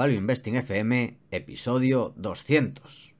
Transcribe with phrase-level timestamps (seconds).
[0.00, 3.14] Value Investing FM, episodio 200.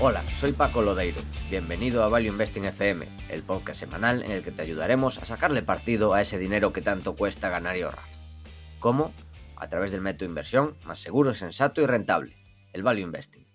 [0.00, 1.20] Hola, soy Paco Lodeiro.
[1.50, 5.60] Bienvenido a Value Investing FM, el podcast semanal en el que te ayudaremos a sacarle
[5.60, 8.06] partido a ese dinero que tanto cuesta ganar y ahorrar.
[8.80, 9.12] ¿Cómo?
[9.56, 12.36] A través del método de inversión más seguro, sensato y rentable,
[12.72, 13.46] el Value Investing.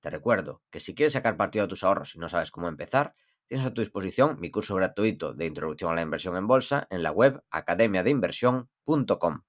[0.00, 3.14] Te recuerdo que si quieres sacar partido a tus ahorros y no sabes cómo empezar,
[3.46, 7.02] tienes a tu disposición mi curso gratuito de introducción a la inversión en bolsa en
[7.02, 9.42] la web academiadeinversión.com.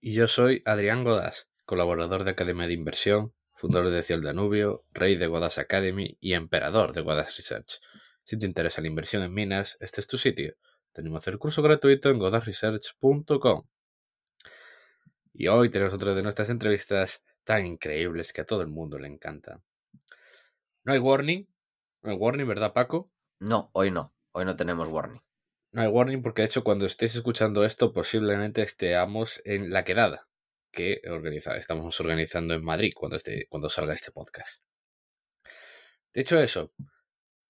[0.00, 5.16] Y yo soy Adrián Godas, colaborador de Academia de Inversión fundador de Ciel Danubio, rey
[5.16, 7.80] de Godas Academy y emperador de Godas Research.
[8.22, 10.54] Si te interesa la inversión en minas, este es tu sitio.
[10.92, 13.62] Tenemos el curso gratuito en godasresearch.com.
[15.38, 19.06] Y hoy tenemos otra de nuestras entrevistas tan increíbles que a todo el mundo le
[19.06, 19.62] encanta.
[20.82, 21.46] No hay warning.
[22.00, 23.12] No hay warning, ¿verdad, Paco?
[23.38, 24.14] No, hoy no.
[24.32, 25.20] Hoy no tenemos warning.
[25.72, 30.26] No hay warning porque, de hecho, cuando estéis escuchando esto, posiblemente estemos en la quedada
[30.72, 31.02] que
[31.56, 34.62] estamos organizando en Madrid cuando, este, cuando salga este podcast.
[36.14, 36.72] De hecho, eso,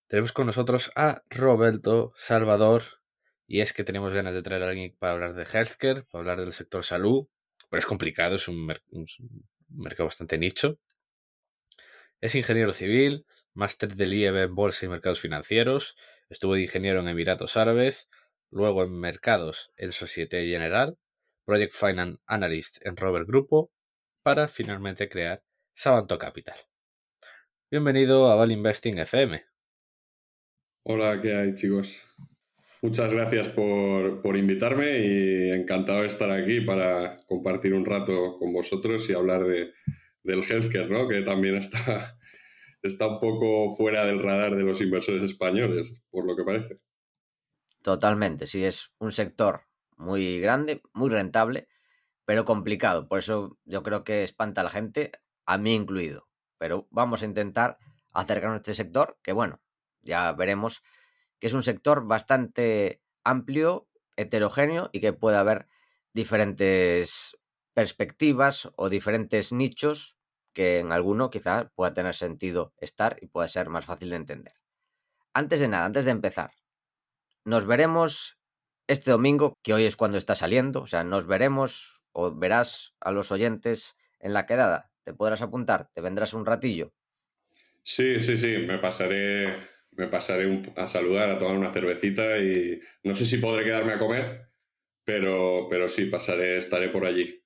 [0.09, 2.83] tenemos con nosotros a Roberto Salvador
[3.47, 6.41] y es que tenemos ganas de traer a alguien para hablar de healthcare, para hablar
[6.41, 7.29] del sector salud,
[7.69, 8.67] pero es complicado, es un,
[9.69, 10.79] mercado bastante nicho.
[12.21, 15.97] Es ingeniero civil, máster del IEB en Bolsa y Mercados Financieros,
[16.29, 18.09] estuvo de ingeniero en Emiratos Árabes,
[18.51, 20.99] luego en Mercados en Societe General
[21.47, 23.71] Project Finance Analyst en Robert Grupo
[24.25, 26.57] para finalmente crear Sabanto Capital.
[27.71, 29.45] Bienvenido a Val Investing FM.
[30.83, 32.01] Hola, ¿qué hay chicos?
[32.87, 39.11] Muchas gracias por, invitarme y encantado de estar aquí para compartir un rato con vosotros
[39.11, 39.73] y hablar de,
[40.23, 41.09] del healthcare, ¿no?
[41.09, 42.17] que también está,
[42.83, 46.77] está un poco fuera del radar de los inversores españoles, por lo que parece.
[47.83, 49.63] Totalmente, sí, es un sector
[49.97, 51.67] muy grande, muy rentable,
[52.25, 53.09] pero complicado.
[53.09, 55.11] Por eso yo creo que espanta a la gente,
[55.45, 56.29] a mí incluido.
[56.57, 57.79] Pero vamos a intentar
[58.13, 59.61] acercarnos a este sector, que bueno,
[60.03, 60.85] ya veremos
[61.41, 65.69] que es un sector bastante amplio, heterogéneo y que puede haber
[66.13, 67.37] diferentes
[67.75, 70.17] perspectivas o diferentes nichos
[70.53, 74.55] que en alguno quizás pueda tener sentido estar y pueda ser más fácil de entender.
[75.35, 76.53] Antes de nada, antes de empezar,
[77.45, 78.39] nos veremos
[78.89, 83.11] este domingo, que hoy es cuando está saliendo, o sea, nos veremos o verás a
[83.11, 84.91] los oyentes en la quedada.
[85.05, 85.91] ¿Te podrás apuntar?
[85.93, 86.95] ¿Te vendrás un ratillo?
[87.83, 89.57] Sí, sí, sí, me pasaré,
[89.97, 93.99] me pasaré a saludar, a tomar una cervecita y no sé si podré quedarme a
[93.99, 94.51] comer,
[95.05, 97.43] pero, pero sí, pasaré, estaré por allí.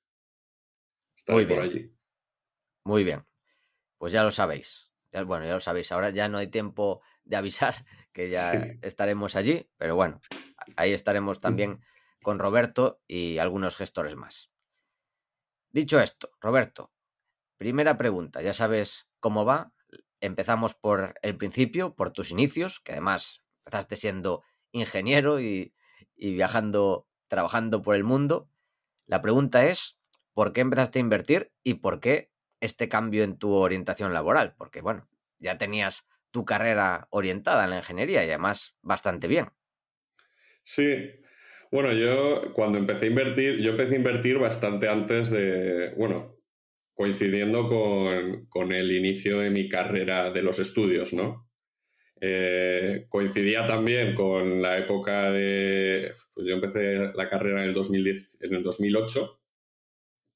[1.16, 1.94] Estaré por allí.
[2.84, 3.26] Muy bien.
[3.98, 4.90] Pues ya lo sabéis.
[5.26, 5.92] bueno, ya lo sabéis.
[5.92, 8.52] Ahora ya no hay tiempo de avisar que ya
[8.82, 10.20] estaremos allí, pero bueno,
[10.76, 11.80] ahí estaremos también
[12.22, 14.50] con Roberto y algunos gestores más.
[15.70, 16.92] Dicho esto, Roberto,
[17.56, 19.72] primera pregunta, ya sabes cómo va.
[20.20, 24.42] Empezamos por el principio, por tus inicios, que además empezaste siendo
[24.72, 25.74] ingeniero y,
[26.16, 28.50] y viajando, trabajando por el mundo.
[29.06, 29.98] La pregunta es,
[30.34, 34.54] ¿por qué empezaste a invertir y por qué este cambio en tu orientación laboral?
[34.56, 35.08] Porque, bueno,
[35.38, 39.50] ya tenías tu carrera orientada en la ingeniería y además bastante bien.
[40.62, 41.10] Sí,
[41.70, 46.39] bueno, yo cuando empecé a invertir, yo empecé a invertir bastante antes de, bueno,
[47.00, 51.48] coincidiendo con, el inicio de mi carrera de los estudios, ¿no?
[52.20, 58.42] Eh, coincidía también con la época de, pues yo empecé la carrera en el, 2010,
[58.42, 59.40] en el 2008,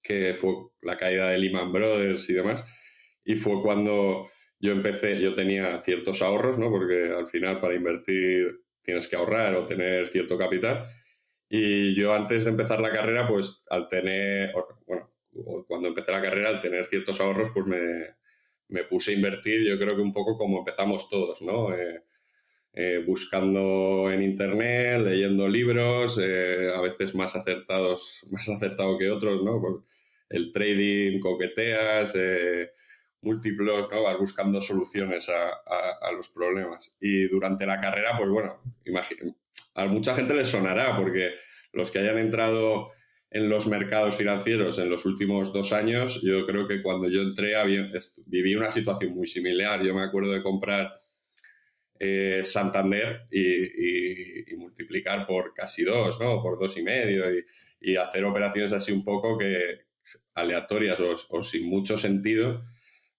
[0.02, 2.64] que fue la caída de Lehman Brothers y demás,
[3.26, 6.70] y fue cuando yo empecé, yo tenía ciertos ahorros, ¿no?
[6.70, 10.86] Porque al final para invertir tienes que ahorrar o tener cierto capital.
[11.46, 14.50] Y yo antes de empezar la carrera, pues al tener,
[14.86, 15.13] bueno,
[15.66, 19.96] cuando empecé la carrera, al tener ciertos ahorros, pues me, puse a invertir, yo creo
[19.96, 21.74] que un poco como empezamos todos, ¿no?
[21.74, 22.02] Eh,
[22.72, 29.42] eh, buscando en internet, leyendo libros, eh, a veces más acertados, más acertado que otros,
[29.42, 29.84] ¿no?
[30.28, 32.16] El trading, coqueteas,
[33.20, 34.02] múltiplos, ¿no?
[34.02, 36.96] Vas buscando soluciones a, los problemas.
[37.00, 38.60] Y durante la carrera, pues bueno,
[39.74, 41.32] a mucha gente le sonará, porque
[41.72, 42.90] los que hayan entrado
[43.34, 47.54] en los mercados financieros en los últimos dos años, yo creo que cuando yo entré
[48.26, 49.82] viví una situación muy similar.
[49.82, 51.02] Yo me acuerdo de comprar
[51.98, 56.40] eh, Santander y, multiplicar por casi dos, ¿no?
[56.40, 57.24] Por dos y medio
[57.80, 59.80] y, hacer operaciones así un poco que,
[60.34, 62.64] aleatorias o, sin mucho sentido,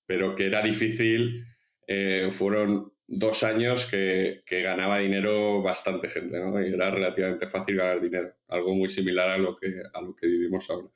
[0.05, 1.45] pero que era difícil.
[1.87, 6.61] Eh, fueron dos años que, ganaba dinero bastante gente, ¿no?
[6.65, 10.27] Y era relativamente fácil ganar dinero, algo muy similar a lo que, a lo que
[10.27, 10.89] vivimos ahora.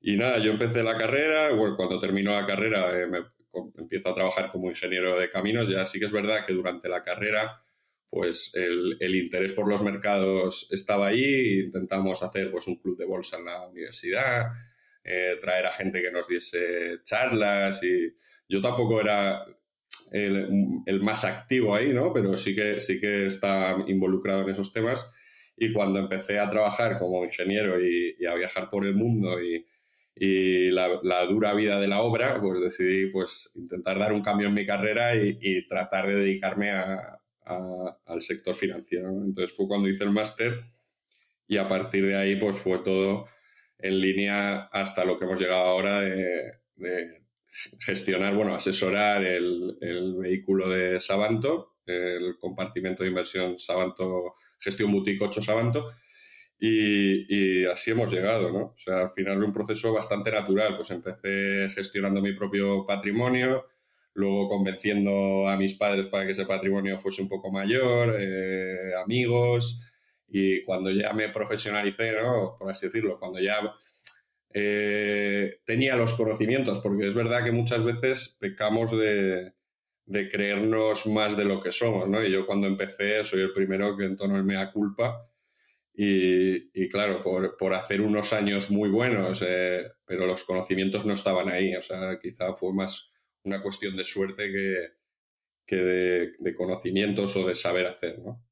[0.00, 3.18] Y nada, yo empecé la carrera, bueno, cuando terminó la carrera eh, me,
[3.76, 7.02] empiezo a trabajar como ingeniero de caminos, ya sí que es verdad que durante la
[7.02, 7.60] carrera
[8.10, 13.04] pues el, el, interés por los mercados estaba ahí, intentamos hacer pues un club de
[13.04, 14.46] bolsa en la universidad,
[15.04, 18.14] eh, traer a gente que nos diese charlas y
[18.48, 19.44] yo tampoco era
[20.12, 22.12] el, el, más activo ahí, ¿no?
[22.12, 25.10] Pero sí que, sí que está involucrado en esos temas
[25.56, 29.66] y cuando empecé a trabajar como ingeniero y, y a viajar por el mundo y,
[30.14, 34.48] y la, la, dura vida de la obra, pues decidí pues intentar dar un cambio
[34.48, 37.18] en mi carrera y, y tratar de dedicarme a,
[38.06, 39.10] al sector financiero.
[39.10, 40.64] Entonces fue cuando hice el máster
[41.46, 43.26] y a partir de ahí pues fue todo
[43.78, 46.52] en línea hasta lo que hemos llegado ahora de,
[47.78, 55.24] gestionar, bueno, asesorar el, el, vehículo de Sabanto, el compartimento de inversión Sabanto, gestión boutique
[55.24, 55.88] 8 Sabanto,
[56.60, 58.58] y, y, así hemos llegado, ¿no?
[58.58, 63.66] O sea, al final un proceso bastante natural, pues empecé gestionando mi propio patrimonio,
[64.14, 69.80] luego convenciendo a mis padres para que ese patrimonio fuese un poco mayor, eh, amigos,
[70.28, 72.56] y cuando ya me profesionalicé, ¿no?
[72.58, 73.60] por así decirlo, cuando ya
[74.54, 79.52] eh, tenía los conocimientos, porque es verdad que muchas veces pecamos de,
[80.06, 82.24] de, creernos más de lo que somos, ¿no?
[82.24, 85.26] Y yo cuando empecé soy el primero que entono el mea culpa.
[85.94, 91.12] Y, y claro, por, por, hacer unos años muy buenos, eh, pero los conocimientos no
[91.12, 93.12] estaban ahí, o sea, quizá fue más
[93.42, 94.98] una cuestión de suerte que,
[95.68, 98.42] que de, conocimientos o de saber hacer, ¿no?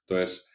[0.00, 0.50] Entonces,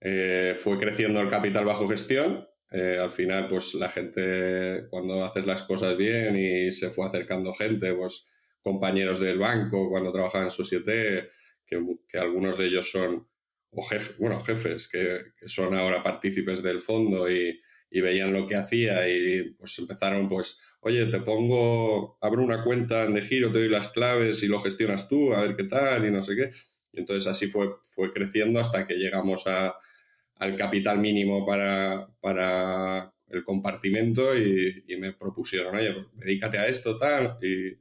[0.00, 2.48] eh, fue creciendo el capital bajo gestión.
[2.76, 7.54] Eh, al final, pues la gente, cuando haces las cosas bien y se fue acercando
[7.54, 8.26] gente, pues
[8.62, 11.28] compañeros del banco, cuando trabajaban en Societe,
[11.64, 13.28] que, que algunos de ellos son,
[13.70, 17.60] o jefes, bueno, jefes, que, son ahora partícipes del fondo y,
[17.92, 23.22] veían lo que hacía y pues empezaron pues oye, te pongo, abro una cuenta de
[23.22, 26.20] giro, te doy las claves y lo gestionas tú, a ver qué tal y no
[26.24, 26.50] sé qué.
[26.90, 29.76] Y entonces así fue, fue creciendo hasta que llegamos a,
[30.36, 36.96] al capital mínimo para, para el compartimento y, me propusieron, oye, pues, dedícate a esto,
[36.96, 37.36] tal.
[37.42, 37.78] Y,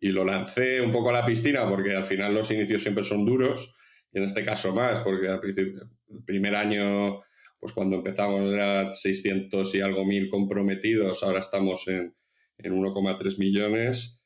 [0.00, 3.24] y lo lancé un poco a la piscina porque al final los inicios siempre son
[3.24, 3.74] duros
[4.12, 7.22] y en este caso más, porque al el primer año
[7.58, 12.14] pues cuando empezamos era 600 y algo mil comprometidos, ahora estamos en,
[12.58, 14.22] en 1,3 millones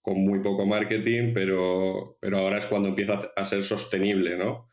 [0.00, 4.69] con muy poco marketing, pero, pero ahora es cuando empieza a ser sostenible ¿no?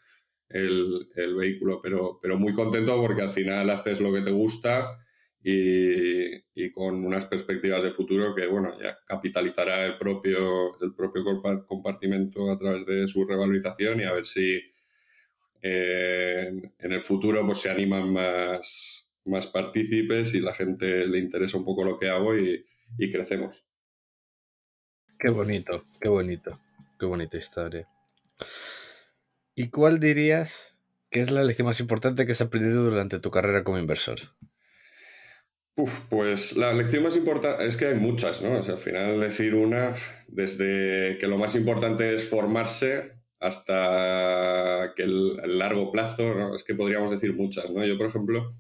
[0.50, 4.98] El, el, vehículo, pero, pero muy contento porque al final haces lo que te gusta
[5.44, 11.24] y, y, con unas perspectivas de futuro que bueno, ya capitalizará el propio, el propio
[11.66, 14.62] compartimento a través de su revalorización y a ver si
[15.62, 21.66] en el futuro pues se animan más, más partícipes y la gente le interesa un
[21.66, 22.66] poco lo que hago y,
[22.98, 23.68] y crecemos.
[25.20, 26.58] Qué bonito, qué bonito,
[27.00, 27.88] qué bonita historia.
[29.60, 30.78] ¿Y cuál dirías
[31.10, 34.20] que es la lección más importante que has aprendido durante tu carrera como inversor?
[35.76, 38.56] Uf, pues la lección más importante es que hay muchas, ¿no?
[38.56, 39.96] Al final decir una,
[40.28, 46.56] desde que lo más importante es formarse, hasta que el, largo plazo, ¿no?
[46.56, 47.84] es que podríamos decir muchas, ¿no?
[47.84, 48.54] Yo, por ejemplo,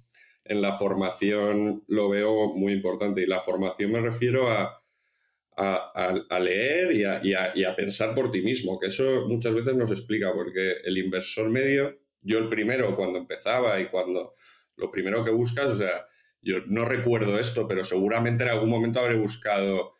[0.45, 4.81] en la formación lo veo muy importante y la formación me refiero a,
[5.57, 7.33] a, leer y,
[7.63, 11.99] a, pensar por ti mismo, que eso muchas veces nos explica, porque el inversor medio,
[12.21, 14.35] yo el primero cuando empezaba y cuando
[14.75, 16.05] lo primero que buscas, o sea,
[16.41, 19.93] yo no recuerdo esto, pero seguramente en algún momento habré buscado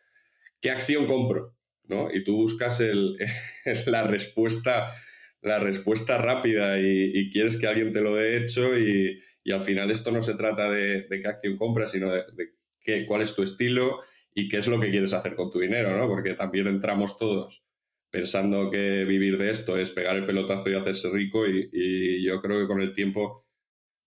[0.60, 2.08] qué acción compro ¿no?
[2.12, 3.16] Y tú buscas el,
[3.86, 4.92] la, respuesta,
[5.40, 9.18] la respuesta rápida y, quieres que alguien te lo dé hecho y,
[9.50, 12.50] al final esto no se trata de, de qué acción compras, sino de, de,
[12.82, 14.00] qué, cuál es tu estilo
[14.38, 16.06] y qué es lo que quieres hacer con tu dinero, ¿no?
[16.06, 17.64] Porque también entramos todos
[18.08, 22.60] pensando que vivir de esto es pegar el pelotazo y hacerse rico y, yo creo
[22.60, 23.44] que con el tiempo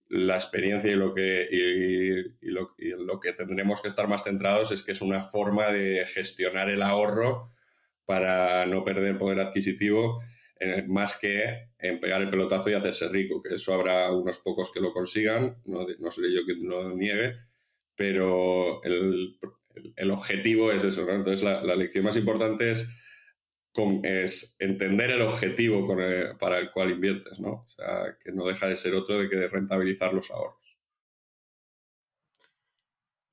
[0.08, 4.84] la experiencia y lo que, y, y, lo, que tendremos que estar más centrados es
[4.84, 7.52] que es una forma de gestionar el ahorro
[8.06, 10.22] para no perder poder adquisitivo,
[10.62, 14.72] eh, más que en pegar el pelotazo y hacerse rico, que eso habrá unos pocos
[14.72, 17.34] que lo consigan, no, no seré yo quien lo niegue,
[17.96, 19.38] pero el,
[19.96, 21.14] el objetivo es eso, ¿no?
[21.14, 22.90] Entonces la, lección más importante es,
[24.60, 25.88] entender el objetivo
[26.40, 27.66] para el cual inviertes, ¿no?
[27.66, 30.78] O sea, que no deja de ser otro de que de rentabilizar los ahorros.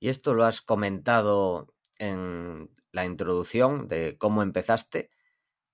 [0.01, 5.11] Y esto lo has comentado en la introducción de cómo empezaste,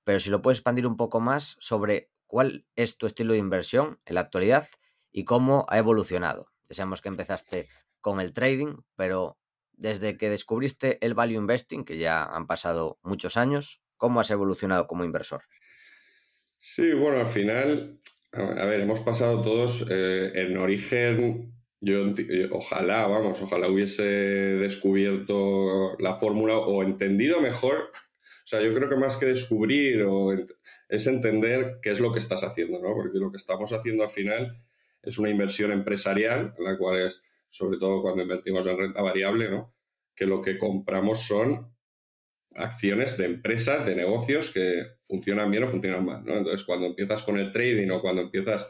[0.03, 3.99] pero si lo puedes expandir un poco más sobre cuál es tu estilo de inversión
[4.07, 4.69] en la actualidad
[5.13, 6.51] y cómo ha evolucionado.
[6.69, 7.69] Deseamos que empezaste
[8.01, 9.39] con el trading, pero
[9.77, 14.87] desde que descubriste el value investing, que ya han pasado muchos años, ¿cómo has evolucionado
[14.87, 15.43] como inversor?
[16.59, 17.99] Sí, bueno, al final,
[18.33, 21.53] a ver, hemos pasado todos eh, en origen.
[21.81, 22.15] Yo
[22.53, 27.91] ojalá, vamos, ojalá hubiese descubierto la fórmula o entendido mejor.
[28.45, 30.33] O sea, yo creo que más que descubrir o
[30.89, 32.95] es entender qué es lo que estás haciendo, ¿no?
[32.95, 34.59] Porque lo que estamos haciendo al final
[35.03, 39.51] es una inversión empresarial, en la cual es, sobre todo cuando invertimos en renta variable,
[39.51, 39.75] ¿no?
[40.15, 41.75] Que lo que compramos son
[42.55, 46.37] acciones de empresas, de negocios que funcionan bien o funcionan mal, ¿no?
[46.39, 48.69] Entonces, cuando empiezas con el trading o cuando empiezas...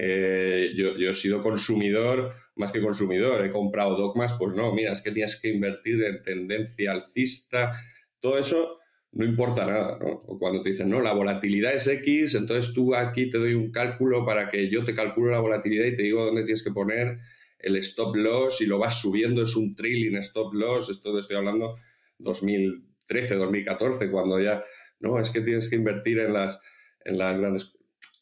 [0.00, 4.92] Eh, yo, yo, he sido consumidor, más que consumidor, he comprado dogmas, pues no, mira,
[4.92, 7.72] es que tienes que invertir en tendencia alcista,
[8.20, 8.78] todo eso
[9.12, 10.20] no importa nada, ¿no?
[10.26, 13.72] O cuando te dicen, no, la volatilidad es X, entonces tú aquí te doy un
[13.72, 17.18] cálculo para que yo te calcule la volatilidad y te digo dónde tienes que poner
[17.58, 21.36] el stop loss y lo vas subiendo, es un trailing stop loss, esto te estoy
[21.36, 21.74] hablando
[22.18, 24.62] 2013, 2014, cuando ya,
[25.00, 26.60] no, es que tienes que invertir en las,
[27.04, 27.72] en las grandes...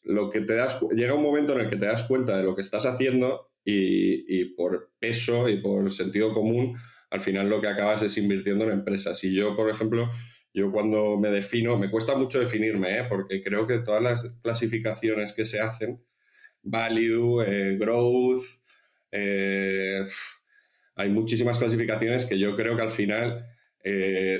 [0.03, 2.55] Lo que te das, llega un momento en el que te das cuenta de lo
[2.55, 6.77] que estás haciendo y, y por peso y por sentido común,
[7.09, 9.21] al final lo que acabas es invirtiendo en empresas.
[9.25, 10.09] Y yo, por ejemplo,
[10.53, 13.05] yo cuando me defino, me cuesta mucho definirme, ¿eh?
[13.07, 16.03] porque creo que todas las clasificaciones que se hacen,
[16.63, 18.43] value, eh, growth,
[19.11, 20.05] eh,
[20.95, 23.45] hay muchísimas clasificaciones que yo creo que al final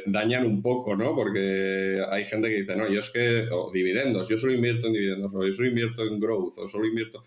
[0.05, 1.15] dañan un poco, ¿no?
[1.15, 4.93] Porque hay gente que dice, no, yo es que, o dividendos, yo solo invierto en
[4.93, 7.23] dividendos, o yo solo invierto en growth, o solo invierto...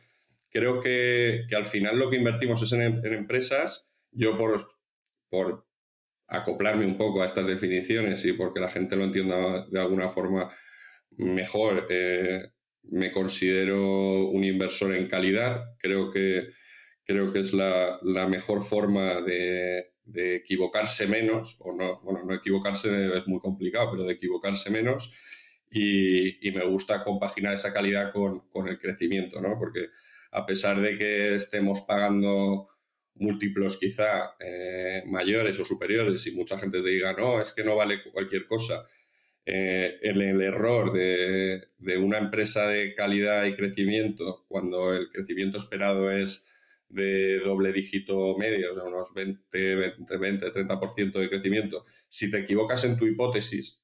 [0.51, 4.69] Creo que, al final lo que invertimos es en, en empresas, yo por,
[5.31, 5.65] por
[6.31, 10.51] acoplarme un poco a estas definiciones y porque la gente lo entienda de alguna forma
[11.17, 12.51] mejor, eh,
[12.85, 15.77] me considero un inversor en calidad.
[15.79, 16.49] Creo que,
[17.05, 23.29] creo que es la, mejor forma de, equivocarse menos, o no, bueno, no equivocarse es
[23.29, 25.13] muy complicado, pero de equivocarse menos.
[25.71, 29.57] Y, y me gusta compaginar esa calidad con, con el crecimiento, ¿no?
[29.57, 29.89] Porque
[30.33, 32.69] a pesar de que estemos pagando
[33.21, 37.77] múltiplos quizá eh, mayores o superiores y mucha gente te diga, no, es que no
[37.77, 38.87] vale cualquier cosa.
[39.47, 46.50] Eh, el, error de, una empresa de calidad y crecimiento, cuando el crecimiento esperado es
[46.91, 52.39] de doble dígito medio, o sea, unos 20, 20, 20 30% de crecimiento, si te
[52.39, 53.81] equivocas en tu hipótesis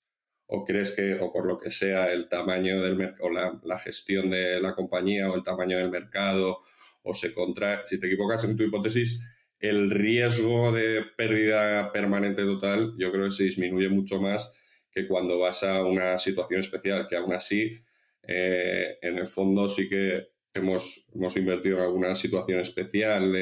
[0.46, 4.30] o crees que, o por lo que sea, el tamaño del mercado, la, la gestión
[4.30, 6.62] de la compañía o el tamaño del mercado
[7.02, 9.22] o se contrae, si te equivocas en tu hipótesis,
[9.58, 14.54] el riesgo de pérdida permanente total yo creo que se disminuye mucho más
[14.90, 17.78] que cuando vas a una situación especial, que aún así,
[18.22, 23.32] eh, en el fondo sí que hemos, hemos invertido en alguna situación especial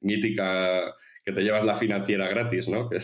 [0.00, 2.88] mítica que te llevas la financiera gratis, ¿no?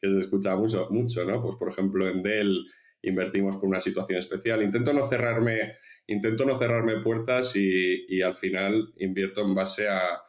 [0.00, 1.42] Que, se escucha mucho, mucho, ¿no?
[1.42, 2.64] Pues por ejemplo en Dell
[3.02, 4.62] invertimos por una situación especial.
[4.62, 5.74] Intento no cerrarme
[6.08, 10.22] intento no cerrarme puertas y, al final invierto en base a,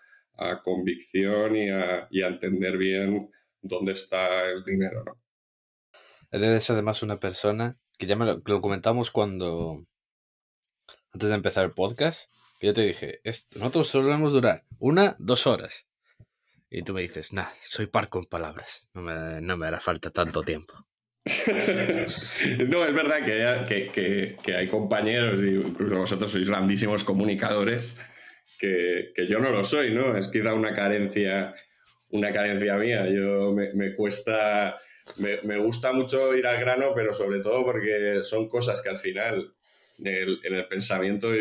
[0.63, 3.29] convicción y a, entender bien
[3.61, 5.21] dónde está el dinero, ¿no?
[6.31, 9.85] Eres además una persona que ya me lo, comentamos cuando,
[11.13, 13.21] antes de empezar el podcast, que yo te dije,
[13.55, 15.87] nosotros solemos durar una, dos horas.
[16.69, 20.11] Y tú me dices, nah, soy parco en palabras, no me, no me hará falta
[20.11, 20.73] tanto tiempo.
[22.69, 23.25] no, es verdad
[23.67, 27.97] que, hay compañeros, incluso vosotros sois grandísimos comunicadores,
[28.59, 30.17] que, yo no lo soy, ¿no?
[30.17, 31.53] Es quizá una carencia,
[32.09, 33.09] una carencia mía.
[33.09, 34.79] Yo me, cuesta,
[35.17, 39.53] me, gusta mucho ir al grano, pero sobre todo porque son cosas que al final
[40.03, 41.31] en el, pensamiento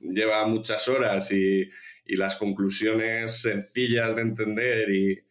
[0.00, 1.68] lleva muchas horas y,
[2.08, 5.22] las conclusiones sencillas de entender y,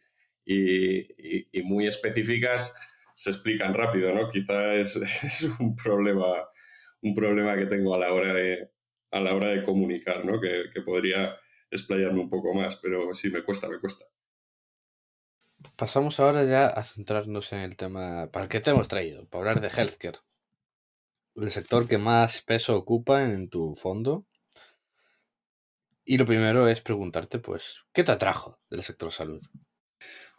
[1.62, 2.74] muy específicas
[3.14, 4.28] se explican rápido, ¿no?
[4.28, 4.96] Quizá es,
[5.58, 6.26] un problema,
[7.00, 8.70] un problema que tengo a la hora de,
[9.10, 10.38] a la hora de comunicar, ¿no?
[10.40, 11.36] Que, podría
[11.70, 14.04] explayarme un poco más, pero sí, me cuesta, me cuesta.
[15.76, 18.30] Pasamos ahora ya a centrarnos en el tema.
[18.30, 19.26] ¿Para qué te hemos traído?
[19.26, 20.18] Para hablar de healthcare.
[21.36, 24.26] El sector que más peso ocupa en tu fondo.
[26.04, 29.42] Y lo primero es preguntarte, pues, ¿qué te atrajo del sector salud?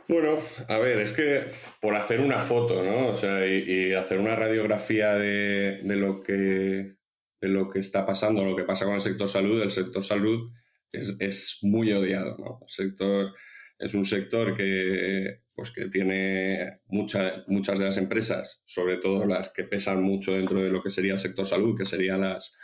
[0.08, 0.40] Bueno,
[0.70, 1.46] a ver, es que
[1.82, 3.10] por hacer una foto, ¿no?
[3.10, 6.96] O sea, y, hacer una radiografía de, lo que,
[7.42, 10.50] de lo que está pasando, lo que pasa con el sector salud, el sector salud
[10.94, 12.60] es, muy odiado, ¿no?
[12.62, 13.34] El sector,
[13.78, 19.64] es un sector que, pues que tiene muchas de las empresas, sobre todo las que
[19.64, 22.56] pesan mucho dentro de lo que sería el sector salud, que serían las,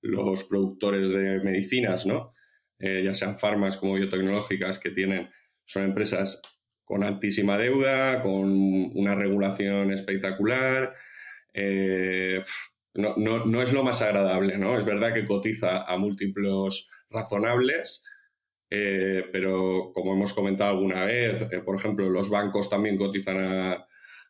[0.00, 2.30] los productores de medicinas, ¿no?
[2.78, 5.28] Eh, ya sean farmas como biotecnológicas, que tienen,
[5.64, 6.40] son empresas
[6.84, 8.48] con altísima deuda, con
[8.94, 10.94] una regulación espectacular.
[11.52, 12.42] Eh,
[12.94, 14.78] no, no, es lo más agradable, ¿no?
[14.78, 18.04] Es verdad que cotiza a múltiplos razonables,
[18.70, 23.86] eh, pero como hemos comentado alguna vez, por ejemplo, los bancos también cotizan a,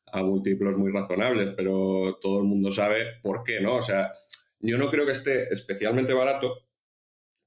[0.07, 3.77] a múltiplos muy razonables, pero todo el mundo sabe por qué, ¿no?
[3.77, 4.13] O sea,
[4.61, 6.67] yo no creo que esté especialmente barato,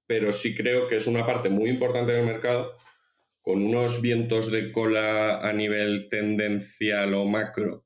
[0.08, 2.76] pero sí creo que es una parte muy importante del mercado,
[3.42, 7.86] con unos vientos de cola a nivel tendencial o macro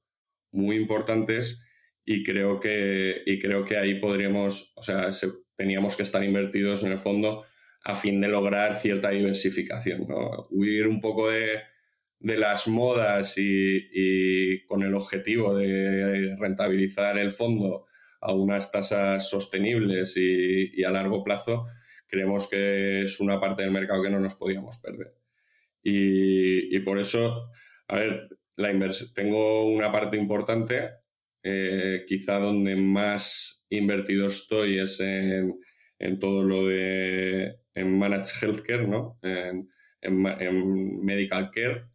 [0.51, 1.65] muy importantes
[2.05, 5.09] y creo que, y creo que ahí podríamos, o sea,
[5.55, 7.45] teníamos que estar invertidos en el fondo
[7.83, 10.47] a fin de lograr cierta diversificación, ¿no?
[10.51, 11.59] huir un poco de,
[12.19, 17.85] de las modas y, y, con el objetivo de rentabilizar el fondo
[18.23, 21.67] a unas tasas sostenibles y, a largo plazo,
[22.07, 25.13] creemos que es una parte del mercado que no nos podíamos perder.
[25.83, 27.49] Y, por eso,
[27.89, 28.71] a ver, la
[29.13, 30.91] tengo una parte importante,
[31.43, 35.59] eh, quizá donde más invertido estoy es en,
[36.19, 39.19] todo lo de en Managed Healthcare, ¿no?
[39.21, 39.67] En,
[41.01, 41.85] Medical Care,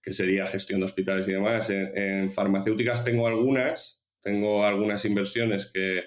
[0.00, 1.70] que sería gestión de hospitales y demás.
[1.70, 6.04] en farmacéuticas tengo algunas, tengo algunas inversiones que,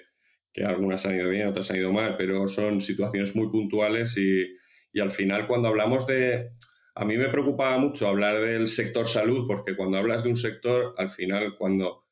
[0.63, 4.55] algunas han ido bien, otras han ido mal, pero son situaciones muy puntuales y,
[4.99, 6.51] al final cuando hablamos de...
[6.97, 10.95] A mí me preocupaba mucho hablar del sector salud porque cuando hablas de un sector,
[10.97, 12.05] al final cuando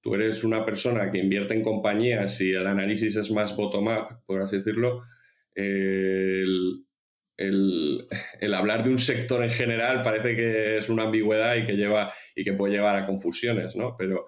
[0.00, 4.40] tú eres una persona que invierte en compañías y el análisis es más bottom-up, por
[4.40, 5.02] así decirlo,
[5.54, 6.84] el,
[7.36, 12.12] el, hablar de un sector en general parece que es una ambigüedad y que, lleva,
[12.34, 13.96] y que puede llevar a confusiones, ¿no?
[13.96, 14.26] Pero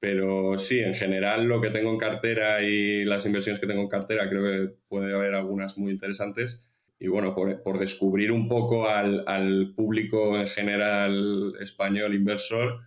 [0.00, 3.88] pero sí, en general lo que tengo en cartera y las inversiones que tengo en
[3.88, 6.64] cartera creo que puede haber algunas muy interesantes.
[6.98, 12.80] Y bueno, por, descubrir un poco al, público en general español inversor,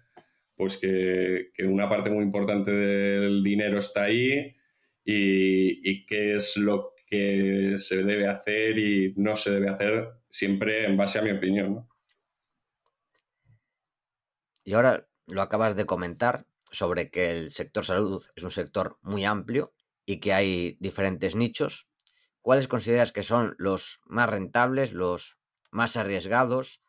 [0.55, 4.55] pues que, una parte muy importante del dinero está ahí
[5.05, 10.85] y, y qué es lo que se debe hacer y no se debe hacer, siempre
[10.85, 11.87] en base a mi opinión.
[14.63, 19.25] Y ahora lo acabas de comentar, sobre que el sector salud es un sector muy
[19.25, 19.75] amplio
[20.07, 21.87] y que hay diferentes nichos.
[22.41, 25.37] ¿Cuáles consideras que son los más rentables, los
[25.69, 26.81] más arriesgados?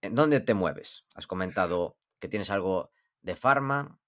[0.00, 1.06] ¿En dónde te mueves?
[1.14, 4.00] Has comentado que tienes algo de farma.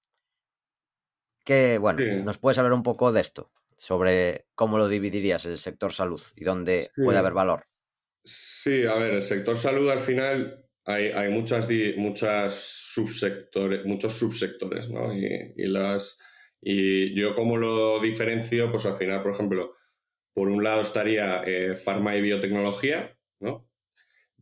[1.45, 3.53] Que, bueno, ¿nos puedes hablar un poco de esto?
[3.85, 7.67] Sobre cómo lo dividirías el sector salud y dónde puede haber valor.
[8.25, 11.69] Sí, a ver, el sector salud al final hay, muchas,
[11.99, 15.15] muchas subsectores, muchos subsectores, ¿no?
[15.15, 16.19] Y, las,
[16.63, 19.77] y yo como lo diferencio, pues al final, por ejemplo,
[20.33, 23.69] por un lado estaría eh, farma y biotecnología, ¿no?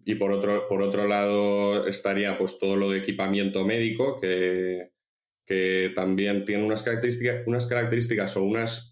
[0.05, 4.93] Y por otro, por otro lado estaría pues todo lo de equipamiento médico, que,
[5.45, 8.92] que también tiene unas características, unas características o unas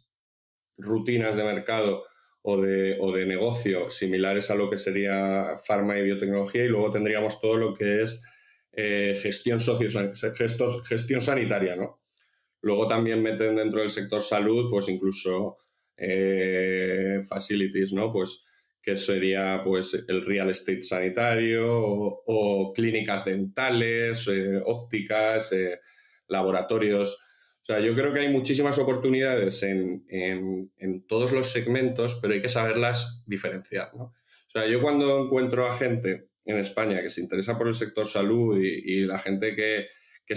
[0.81, 2.05] rutinas de mercado
[2.43, 6.91] o de, o de negocio similares a lo que sería farma y biotecnología y luego
[6.91, 8.25] tendríamos todo lo que es
[8.73, 9.89] eh, gestión, socio,
[10.85, 12.01] gestión sanitaria, ¿no?
[12.63, 15.59] Luego también meten dentro del sector salud, pues incluso
[15.97, 18.13] eh, facilities, ¿no?
[18.13, 18.47] Pues
[18.83, 25.55] que sería pues el real estate sanitario o, clínicas dentales, eh, ópticas,
[26.29, 27.30] laboratorios
[27.73, 30.05] sea, yo creo que hay muchísimas oportunidades en,
[31.07, 33.91] todos los segmentos, pero hay que saberlas diferenciar.
[33.95, 34.13] O
[34.49, 38.59] sea, yo cuando encuentro a gente en España que se interesa por el sector salud
[38.61, 39.87] y, la gente que,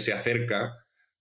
[0.00, 0.72] se acerca,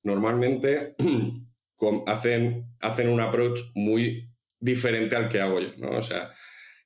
[0.03, 0.95] normalmente
[2.07, 5.71] hacen, hacen un approach muy diferente al que hago yo.
[5.89, 6.31] O sea,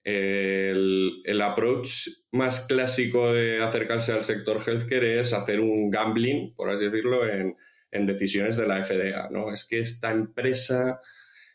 [0.03, 6.69] el, el, approach más clásico de acercarse al sector healthcare es hacer un gambling, por
[6.69, 7.55] así decirlo, en
[7.91, 9.29] en decisiones de la FDA.
[9.29, 9.51] ¿no?
[9.51, 11.01] Es que esta empresa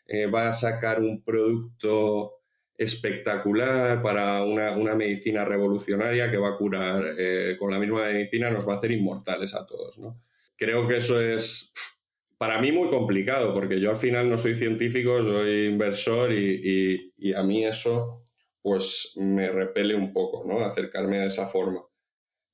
[0.07, 2.41] eh, va a sacar un producto
[2.77, 8.67] espectacular para una, medicina revolucionaria que va a curar eh, con la misma medicina, nos
[8.67, 9.97] va a hacer inmortales a todos.
[9.99, 10.19] ¿no?
[10.57, 11.73] Creo que eso es
[12.37, 17.33] para mí muy complicado, porque yo al final no soy científico, soy inversor y, y
[17.33, 18.23] a mí eso
[18.63, 20.59] pues me repele un poco, ¿no?
[20.59, 21.83] Acercarme a esa forma.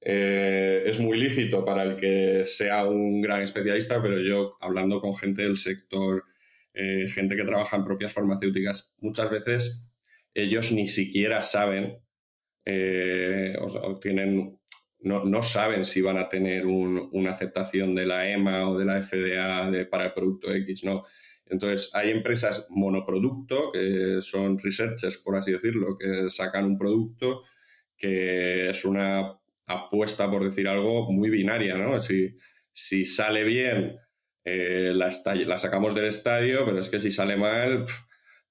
[0.01, 5.13] Eh, es muy lícito para el que sea un gran especialista, pero yo hablando con
[5.13, 6.23] gente del sector,
[6.73, 9.91] eh, gente que trabaja en propias farmacéuticas, muchas veces
[10.33, 11.97] ellos ni siquiera saben
[12.65, 14.59] eh, o, tienen,
[15.01, 19.89] no, saben si van a tener una aceptación de la EMA o de la FDA
[19.89, 21.03] para el producto X, ¿no?
[21.47, 27.43] Entonces, hay empresas monoproducto, que son researchers, por así decirlo, que sacan un producto
[27.97, 31.99] que es una apuesta, por decir algo, muy binaria, ¿no?
[31.99, 32.35] Si,
[32.71, 33.97] si sale bien,
[34.43, 37.85] eh, la, sacamos del estadio, pero es que si sale mal,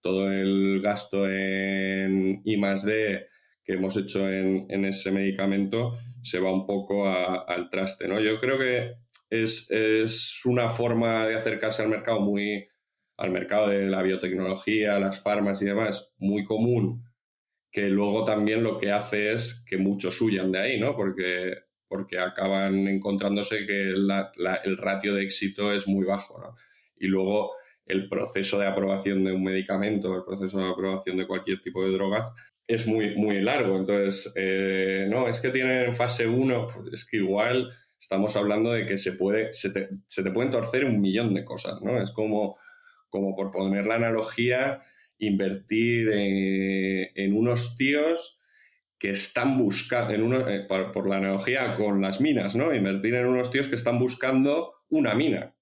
[0.01, 3.27] todo el gasto en I más D
[3.65, 8.19] que hemos hecho en, ese medicamento se va un poco al traste, ¿no?
[8.21, 8.95] Yo creo que
[9.29, 12.67] es, es, una forma de acercarse al mercado muy
[13.19, 17.05] al mercado de la biotecnología, las farmas y demás, muy común,
[17.71, 20.97] que luego también lo que hace es que muchos huyan de ahí, ¿no?
[20.97, 21.55] Porque,
[21.87, 26.55] porque acaban encontrándose que el ratio de éxito es muy bajo, ¿no?
[26.97, 27.53] Y luego
[27.87, 31.93] el proceso de aprobación de un medicamento, el proceso de aprobación de cualquier tipo de
[31.93, 32.31] drogas,
[32.67, 33.77] es muy, muy largo.
[33.77, 38.87] Entonces, eh, no, es que tienen fase 1, pues es que igual estamos hablando de
[38.87, 42.01] que se, puede, se, te, se te pueden torcer un millón de cosas, ¿no?
[42.01, 42.59] Es como,
[43.09, 44.83] como por poner la analogía,
[45.19, 48.41] invertir en, unos tíos
[48.99, 52.75] que están buscando, en uno, eh, por, la analogía con las minas, ¿no?
[52.75, 55.55] Invertir en unos tíos que están buscando una mina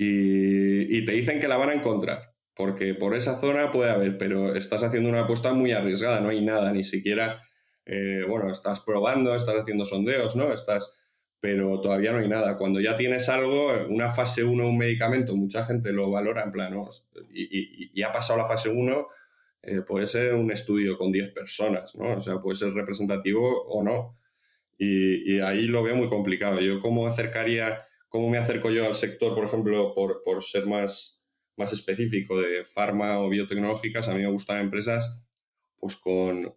[0.00, 4.54] y, te dicen que la van a encontrar, porque por esa zona puede haber, pero
[4.54, 7.42] estás haciendo una apuesta muy arriesgada, no hay nada, ni siquiera,
[7.84, 10.52] eh, bueno, estás probando, estás haciendo sondeos, ¿no?
[10.52, 10.97] Estás,
[11.40, 12.56] pero todavía no hay nada.
[12.56, 16.74] Cuando ya tienes algo, una fase 1, un medicamento, mucha gente lo valora en plan,
[17.32, 19.06] y, ha pasado la fase 1,
[19.62, 22.16] eh, puede ser un estudio con 10 personas, ¿no?
[22.16, 24.16] O sea, puede ser representativo o no.
[24.76, 26.60] Y, y ahí lo veo muy complicado.
[26.60, 31.72] Yo, ¿cómo acercaría ¿Cómo me acerco yo al sector, por ejemplo, por, ser más, más
[31.72, 34.08] específico de farma o biotecnológicas?
[34.08, 35.22] A mí me gustan empresas
[35.78, 36.56] pues, con,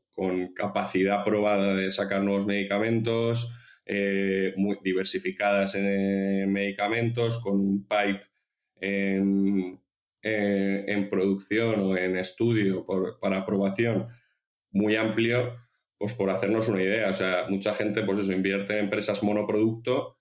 [0.56, 3.54] capacidad probada de sacar nuevos medicamentos,
[3.86, 8.22] eh, muy diversificadas en medicamentos, con un pipe
[8.82, 9.80] en,
[11.10, 12.86] producción o en estudio
[13.20, 14.08] para aprobación
[14.72, 15.58] muy amplio,
[15.98, 17.10] pues por hacernos una idea.
[17.10, 20.18] O sea, mucha gente, pues eso, invierte en empresas monoproducto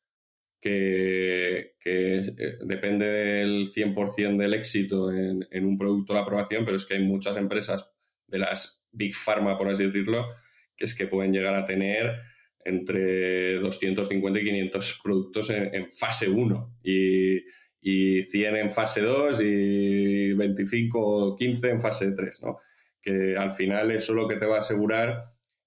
[0.61, 6.95] que, eh, depende del 100% del éxito en, un producto la aprobación, pero es que
[6.95, 7.93] hay muchas empresas
[8.27, 10.29] de las Big Pharma, por así decirlo,
[10.77, 12.17] que es que pueden llegar a tener
[12.65, 17.39] entre 250 y 500 productos en, fase 1 y,
[17.81, 22.59] y, 100 en fase 2 y 25 o 15 en fase 3, ¿no?
[23.01, 25.21] Que al final eso lo que te va a asegurar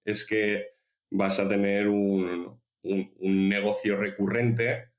[0.06, 0.74] es que
[1.14, 2.62] vas a tener un,
[3.20, 4.90] negocio recurrente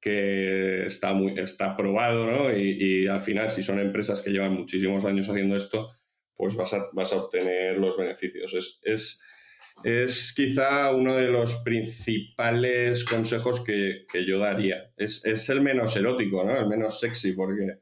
[0.00, 2.56] que está, muy, está probado, ¿no?
[2.56, 5.90] Y, al final, si son empresas que llevan muchísimos años haciendo esto,
[6.34, 8.80] pues vas a, obtener los beneficios.
[8.82, 9.22] Es,
[9.84, 14.92] es, quizá uno de los principales consejos que, que yo daría.
[14.96, 16.58] Es, es, el menos erótico, ¿no?
[16.58, 17.80] El menos sexy, porque,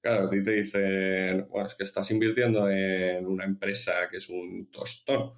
[0.00, 4.28] claro, a ti te dicen, bueno, es que estás invirtiendo en una empresa que es
[4.28, 5.32] un tostón,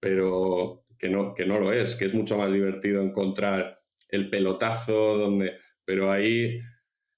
[0.00, 5.16] pero que no, que no lo es, que es mucho más divertido encontrar el pelotazo,
[5.16, 6.60] donde, pero ahí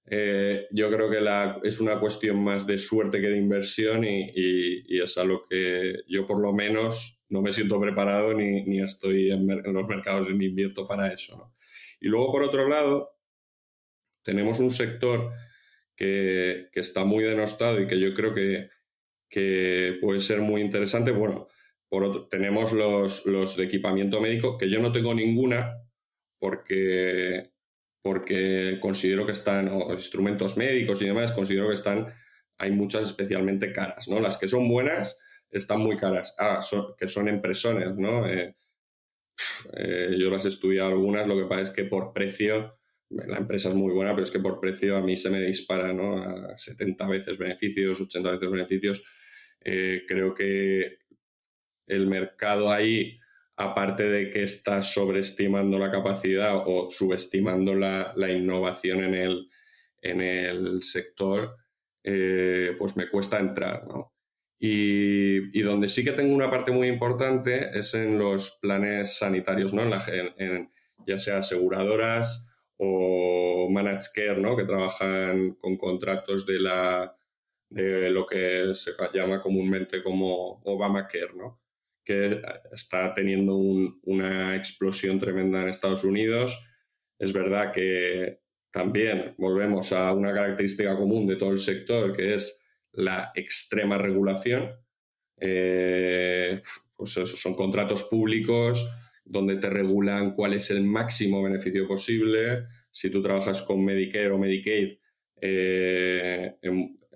[0.06, 4.32] eh, yo creo que la, es una cuestión más de suerte que de inversión y,
[4.34, 8.82] y, es a lo que yo por lo menos no me siento preparado ni, ni
[8.82, 11.54] estoy en, los mercados ni invierto para eso.
[12.00, 13.16] Y luego, por otro lado,
[14.22, 15.32] tenemos un sector
[15.96, 18.68] que, que está muy denostado y que yo creo que,
[19.28, 21.12] que puede ser muy interesante.
[21.12, 21.46] Bueno,
[21.88, 25.82] por tenemos los, los, de equipamiento médico, que yo no tengo ninguna
[26.38, 27.52] porque,
[28.02, 32.12] porque considero que están, instrumentos médicos y demás, considero que están,
[32.58, 34.20] hay muchas especialmente caras, ¿no?
[34.20, 35.18] Las que son buenas
[35.50, 36.60] están muy caras, ah,
[36.96, 38.26] que son impresones, ¿no?
[38.28, 38.56] Eh,
[39.74, 43.70] eh, yo las he estudiado algunas, lo que pasa es que por precio, la empresa
[43.70, 46.22] es muy buena, pero es que por precio a mí se me dispara, ¿no?
[46.22, 49.02] A 70 veces beneficios, 80 veces beneficios.
[49.60, 50.98] Eh, creo que
[51.86, 53.18] el mercado ahí,
[53.56, 59.50] aparte de que está sobreestimando la capacidad o subestimando la, innovación en el,
[60.02, 61.56] en el sector,
[62.02, 63.84] pues me cuesta entrar,
[64.62, 69.82] Y, donde sí que tengo una parte muy importante es en los planes sanitarios, ¿no?
[69.82, 70.70] En
[71.06, 74.56] ya sea aseguradoras o managed care, ¿no?
[74.56, 77.16] Que trabajan con contratos de la
[77.70, 81.60] de lo que se llama comúnmente como Obamacare, ¿no?
[82.04, 82.42] que
[82.72, 86.60] está teniendo una explosión tremenda en Estados Unidos.
[87.18, 88.40] Es verdad que
[88.72, 92.59] también volvemos a una característica común de todo el sector, que es
[92.92, 94.70] la extrema regulación.
[95.40, 96.60] Eh,
[96.96, 98.90] pues eso, son contratos públicos
[99.24, 102.64] donde te regulan cuál es el máximo beneficio posible.
[102.90, 104.98] Si tú trabajas con Medicare o Medicaid,
[105.40, 106.56] eh,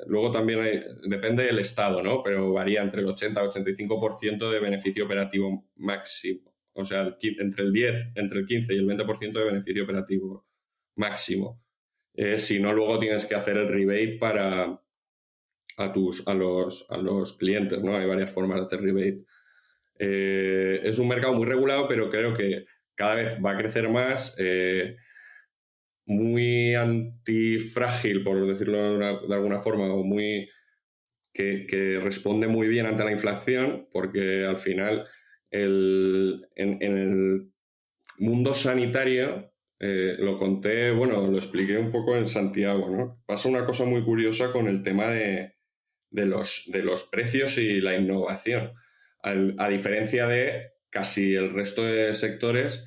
[0.07, 2.23] luego también hay, depende del estado, ¿no?
[2.23, 6.55] Pero varía entre el 80 y el 85% de beneficio operativo máximo.
[6.73, 10.47] O sea, entre el 10, entre el 15 y el 20% de beneficio operativo
[10.97, 11.63] máximo.
[12.15, 14.81] Eh, si no, luego tienes que hacer el rebate para
[15.77, 17.97] a, tus, a, los, a los clientes, ¿no?
[17.97, 19.25] Hay varias formas de hacer rebate.
[19.99, 24.37] Eh, es un mercado muy regulado, pero creo que cada vez va a crecer más.
[24.39, 24.97] Eh,
[26.07, 30.51] muy antifrágil, por decirlo de, alguna forma, o muy
[31.33, 35.07] que, responde muy bien ante la inflación, porque al final
[35.51, 37.51] el, en, el
[38.19, 43.23] mundo sanitario, eh, lo conté, bueno, lo expliqué un poco en Santiago, ¿no?
[43.27, 45.54] Pasa una cosa muy curiosa con el tema de,
[46.15, 48.73] de, los, de los precios y la innovación,
[49.23, 52.87] a diferencia de casi el resto de sectores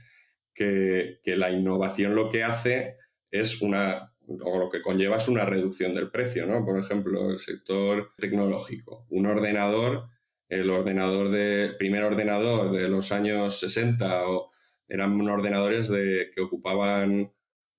[0.53, 2.95] que, que la innovación lo que hace
[3.31, 6.63] es una, o lo que conlleva es una reducción del precio, ¿no?
[6.63, 9.05] Por ejemplo, el sector tecnológico.
[9.09, 10.09] Un ordenador,
[10.47, 14.51] el ordenador de, primer ordenador de los años 60 o
[14.87, 17.33] eran ordenadores de, que ocupaban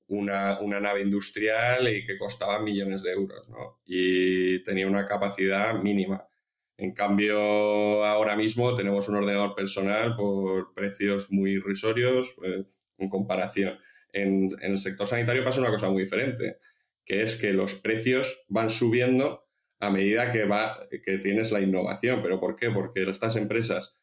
[0.08, 3.50] una, nave industrial y que costaban millones de euros.
[3.84, 6.26] Y tenía una capacidad mínima.
[6.76, 12.64] En cambio, ahora mismo tenemos un ordenador personal por precios muy irrisorios eh,
[12.98, 13.78] en comparación.
[14.12, 16.58] En, el sector sanitario pasa una cosa muy diferente,
[17.04, 19.44] que es que los precios van subiendo
[19.80, 22.22] a medida que, va, que tienes la innovación.
[22.22, 22.70] ¿Pero por qué?
[22.70, 23.98] Porque estas empresas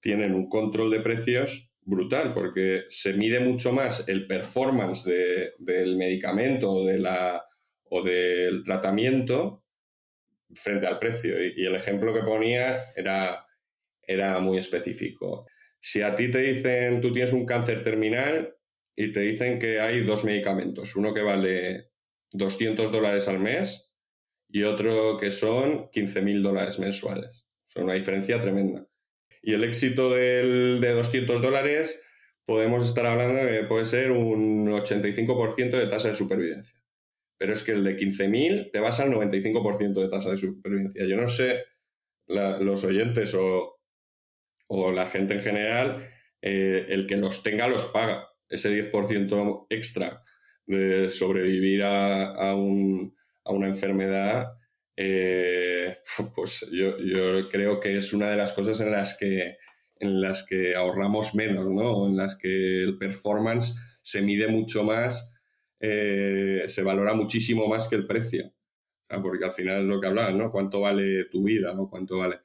[0.00, 5.04] tienen un control de precios brutal, porque se mide mucho más el performance
[5.58, 7.42] del medicamento o, de la,
[7.84, 9.64] o del tratamiento
[10.54, 11.36] frente al precio.
[11.42, 13.46] Y, el ejemplo que ponía era,
[14.02, 15.46] era muy específico.
[15.80, 18.56] Si a ti te dicen tú tienes un cáncer terminal,
[18.96, 21.90] y te dicen que hay dos medicamentos, uno que vale
[22.32, 23.92] 200 dólares al mes
[24.48, 27.46] y otro que son 15 mil dólares mensuales.
[27.66, 28.86] Son una diferencia tremenda.
[29.46, 32.02] Y el éxito del, de 200 dólares
[32.44, 36.76] podemos estar hablando de que puede ser un 85% de tasa de supervivencia.
[37.38, 41.06] Pero es que el de 15.000 te vas al 95% de tasa de supervivencia.
[41.06, 41.62] Yo no sé
[42.26, 43.78] los oyentes o,
[44.66, 46.08] o, la gente en general,
[46.42, 50.24] eh, el que los tenga los paga ese 10% extra
[50.66, 54.48] de sobrevivir a, una enfermedad,
[54.96, 55.98] eh,
[56.34, 56.96] pues yo,
[57.48, 59.56] creo que es una de las cosas en las que,
[59.98, 62.06] en las que ahorramos menos, ¿no?
[62.06, 65.34] En las que el performance se mide mucho más,
[65.80, 68.52] eh, se valora muchísimo más que el precio.
[69.22, 70.50] porque al final es lo que hablabas, ¿no?
[70.50, 72.40] ¿Cuánto vale tu vida o cuánto vale?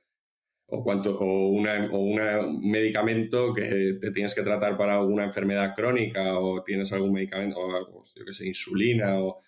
[0.72, 5.74] o, cuánto, o, una, o un medicamento que te tienes que tratar para alguna enfermedad
[5.76, 9.40] crónica o tienes algún medicamento, o yo que sé, insulina o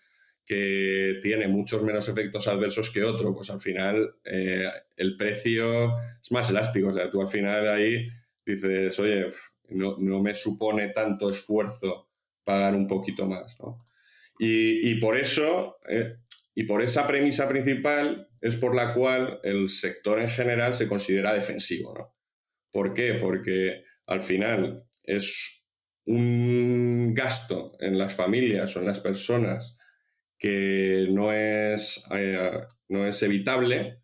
[0.45, 6.31] que tiene muchos menos efectos adversos que otro, pues al final eh, el precio es
[6.31, 6.89] más elástico.
[6.89, 8.07] O sea, tú al final ahí
[8.45, 9.27] dices, oye,
[9.69, 12.09] no, no me supone tanto esfuerzo
[12.43, 13.77] pagar un poquito más, ¿no?
[14.37, 16.17] Y, y por eso, eh,
[16.55, 21.33] y por esa premisa principal es por la cual el sector en general se considera
[21.33, 21.93] defensivo.
[21.97, 22.15] ¿no?
[22.71, 23.13] ¿Por qué?
[23.13, 25.69] Porque al final es
[26.05, 29.79] un gasto en las familias o en las personas
[30.43, 34.01] que no es, eh, no es evitable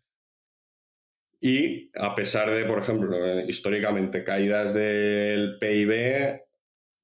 [1.38, 6.40] y a pesar de, por ejemplo, históricamente caídas del PIB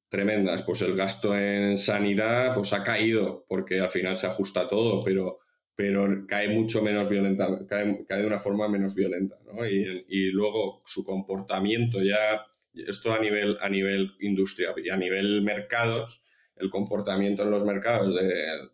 [0.08, 5.04] tremendas, pues el gasto en sanidad pues ha caído porque al final se ajusta todo,
[5.04, 5.40] pero
[5.74, 9.66] pero cae mucho menos violenta, cae, de una forma menos violenta, ¿no?
[9.66, 16.24] Y, luego su comportamiento ya, esto a nivel, a nivel industria y a nivel mercados,
[16.56, 18.14] el comportamiento en los mercados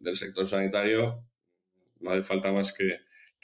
[0.01, 1.25] del sector sanitario,
[2.01, 3.01] no hace falta más que,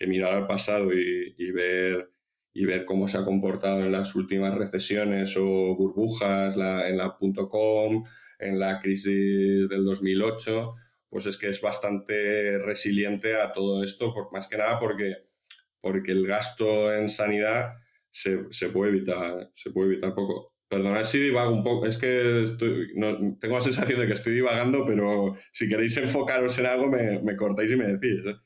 [0.07, 6.57] mirar al pasado y, ver, cómo se ha comportado en las últimas recesiones o burbujas,
[6.57, 7.17] la, en la
[7.51, 8.05] .com,
[8.39, 10.75] en la crisis del 2008,
[11.09, 15.17] pues es que es bastante resiliente a todo esto, por, más que nada porque,
[15.81, 17.75] porque el gasto en sanidad
[18.11, 20.55] se, puede evitar, se puede evitar poco.
[20.69, 22.45] Perdonad si divago un poco, es que
[23.41, 27.73] tengo la sensación de que estoy divagando, pero si queréis enfocaros en algo me, cortáis
[27.73, 28.21] y me decís.
[28.27, 28.37] ¿eh?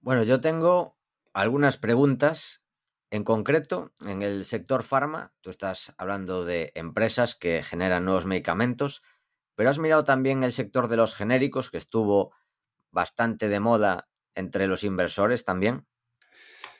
[0.00, 0.98] Bueno, yo tengo
[1.32, 2.62] algunas preguntas.
[3.08, 9.00] En concreto, en el sector farma, tú estás hablando de empresas que generan nuevos medicamentos
[9.56, 12.32] pero has mirado también el sector de los genéricos, que estuvo
[12.92, 15.86] bastante de moda entre los inversores también.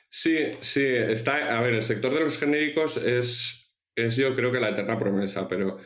[0.09, 1.57] Sí, sí, está.
[1.57, 3.66] A ver, el sector de los genéricos es,
[3.97, 5.77] es yo creo que la eterna promesa, pero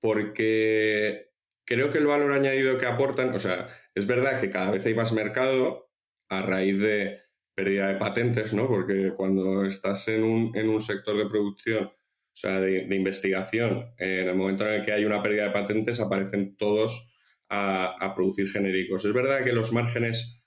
[0.00, 1.30] porque
[1.66, 4.94] creo que el valor añadido que aportan, o sea, es verdad que cada vez hay
[4.94, 5.90] más mercado
[6.28, 7.20] a raíz de
[7.54, 8.68] pérdida de patentes, ¿no?
[8.68, 14.28] Porque cuando estás en un, en un sector de producción, o sea, de, investigación, en
[14.28, 17.12] el momento en el que hay una pérdida de patentes, aparecen todos
[17.48, 19.04] a, a producir genéricos.
[19.04, 20.40] Es verdad que los márgenes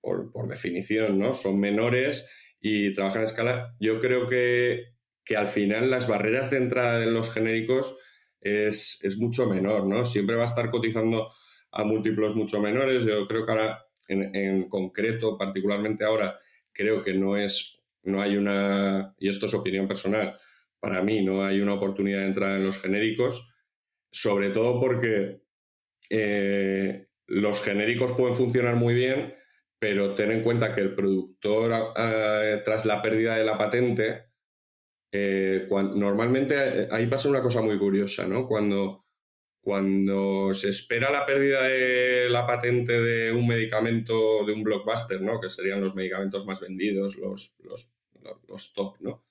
[0.00, 1.34] por, definición, ¿no?
[1.34, 2.28] Son menores
[2.60, 3.76] y trabajan a escala.
[3.80, 4.84] Yo creo que,
[5.36, 7.96] al final las barreras de entrada de los genéricos
[8.40, 10.04] es, mucho menor, ¿no?
[10.04, 11.30] Siempre va a estar cotizando
[11.72, 13.04] a múltiplos mucho menores.
[13.04, 16.38] Yo creo que ahora, en, concreto, particularmente ahora,
[16.72, 20.36] creo que no es, no hay una, y esto es opinión personal,
[20.78, 23.52] para mí no hay una oportunidad de entrada en los genéricos,
[24.10, 25.42] sobre todo porque
[26.08, 29.34] eh, los genéricos pueden funcionar muy bien
[29.80, 31.94] pero ten en cuenta que el productor,
[32.64, 34.29] tras la pérdida de la patente,
[35.12, 38.46] eh, normalmente eh, ahí pasa una cosa muy curiosa, ¿no?
[38.46, 39.06] Cuando,
[39.60, 45.40] cuando se espera la pérdida de la patente de un medicamento, de un blockbuster, ¿no?
[45.40, 49.24] Que serían los medicamentos más vendidos, los, los, top, ¿no?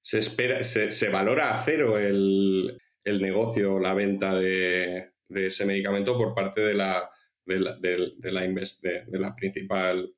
[0.00, 6.18] Se, espera, se, valora a cero el, el negocio, la venta de, de ese medicamento
[6.18, 7.10] por parte de la,
[7.46, 10.14] de la, de, de, la principal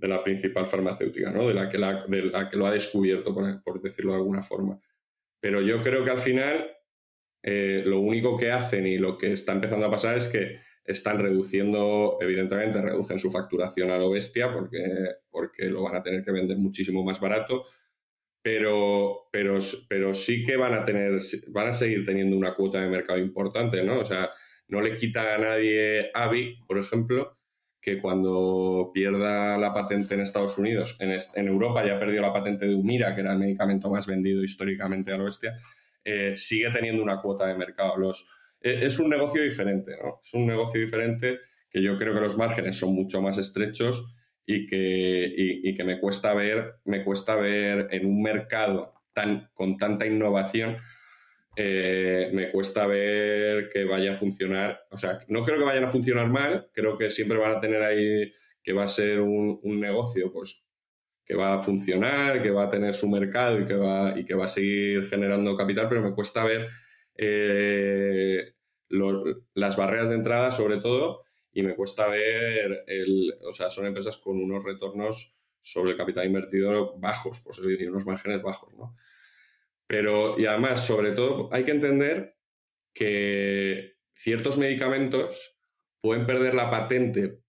[0.00, 1.46] de la principal farmacéutica, ¿no?
[1.46, 4.80] de, la que la, de la que lo ha descubierto, por, decirlo de alguna forma.
[5.40, 6.70] Pero yo creo que al final
[7.42, 11.18] eh, lo único que hacen y lo que está empezando a pasar es que están
[11.18, 14.82] reduciendo, evidentemente reducen su facturación a lo bestia porque,
[15.30, 17.66] porque lo van a tener que vender muchísimo más barato,
[18.42, 22.88] pero, pero, pero sí que van a tener, van a seguir teniendo una cuota de
[22.88, 24.00] mercado importante, ¿no?
[24.00, 24.30] O sea,
[24.68, 27.39] no le quita a nadie AVI, por ejemplo,
[27.80, 32.74] que cuando pierda la patente en Estados Unidos, en, Europa ya perdió la patente de
[32.74, 35.56] Humira, que era el medicamento más vendido históricamente a la bestia,
[36.04, 37.96] eh, sigue teniendo una cuota de mercado.
[37.96, 40.20] Los, e, es un negocio diferente, ¿no?
[40.22, 41.38] Es un negocio diferente
[41.70, 44.12] que yo creo que los márgenes son mucho más estrechos
[44.44, 49.76] y que, y que me, cuesta ver, me cuesta ver en un mercado tan, con
[49.76, 50.78] tanta innovación
[51.56, 54.82] eh, me cuesta ver que vaya a funcionar.
[54.90, 57.82] O sea, no creo que vayan a funcionar mal, creo que siempre van a tener
[57.82, 58.32] ahí
[58.62, 60.68] que va a ser un, negocio pues,
[61.24, 64.34] que va a funcionar, que va a tener su mercado y que va, y que
[64.34, 66.68] va a seguir generando capital, pero me cuesta ver
[67.16, 68.54] eh,
[69.54, 74.16] las barreras de entrada sobre todo y me cuesta ver, el, o sea, son empresas
[74.18, 78.96] con unos retornos sobre el capital invertido bajos, pues es decir, unos márgenes bajos, ¿no?
[79.90, 82.36] Pero, y además, sobre todo, hay que entender
[82.94, 85.58] que ciertos medicamentos
[86.00, 87.40] pueden perder la patente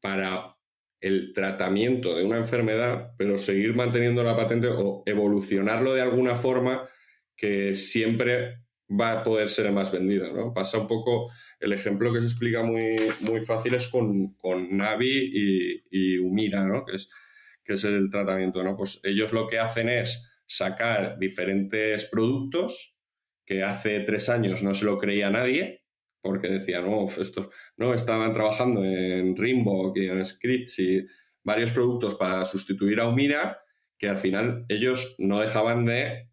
[0.00, 0.56] para
[1.00, 6.88] el tratamiento de una enfermedad, pero seguir manteniendo la patente o evolucionarlo de alguna forma
[7.36, 10.32] que siempre va a poder ser más vendido.
[10.32, 10.52] ¿no?
[10.52, 15.30] Pasa un poco, el ejemplo que se explica muy, muy fácil es con, con Navi
[15.32, 16.84] y, y Humira, ¿no?
[16.84, 17.08] que, es,
[17.62, 18.64] que es el tratamiento.
[18.64, 18.76] ¿no?
[18.76, 22.98] Pues ellos lo que hacen es sacar diferentes productos
[23.44, 25.84] que hace tres años no se lo creía nadie,
[26.20, 31.06] porque decían, no, esto, no, estaban trabajando en Rimbock y en Scritch y
[31.44, 33.60] varios productos para sustituir a Umira,
[33.96, 36.28] que al final ellos no dejaban de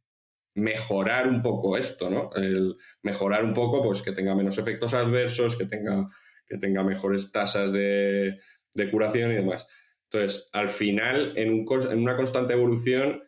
[0.55, 2.31] mejorar un poco esto, ¿no?
[2.35, 6.07] El mejorar un poco, pues que tenga menos efectos adversos, que tenga,
[6.47, 8.39] que tenga mejores tasas de,
[8.73, 9.67] de curación y demás.
[10.11, 13.21] Entonces, al final, en, un, en una constante evolución,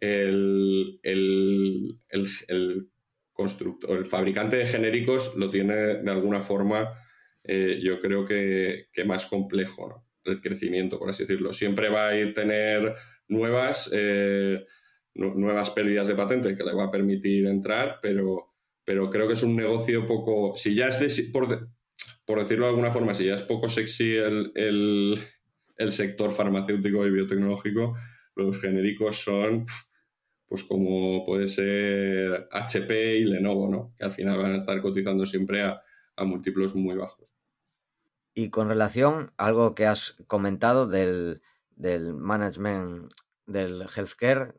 [0.00, 2.90] el, el,
[3.32, 6.92] constructor, el fabricante de genéricos lo tiene de alguna forma,
[7.44, 11.52] eh, yo creo que, más complejo, El crecimiento, por así decirlo.
[11.52, 12.94] Siempre va a ir tener
[13.28, 14.64] nuevas, eh,
[15.14, 18.48] nuevas pérdidas de patente que le va a permitir entrar, pero,
[18.84, 20.54] pero creo que es un negocio poco.
[20.56, 21.70] Si ya es por,
[22.26, 25.18] por, decirlo de alguna forma, si ya es poco sexy el,
[25.76, 27.96] el sector farmacéutico y biotecnológico,
[28.36, 29.64] los genéricos son
[30.50, 33.94] pues como puede ser HP y Lenovo, ¿no?
[33.96, 35.80] Que al final van a estar cotizando siempre a,
[36.22, 37.30] múltiplos muy bajos.
[38.34, 41.40] Y con relación a algo que has comentado del,
[41.78, 43.10] management
[43.46, 44.52] del healthcare,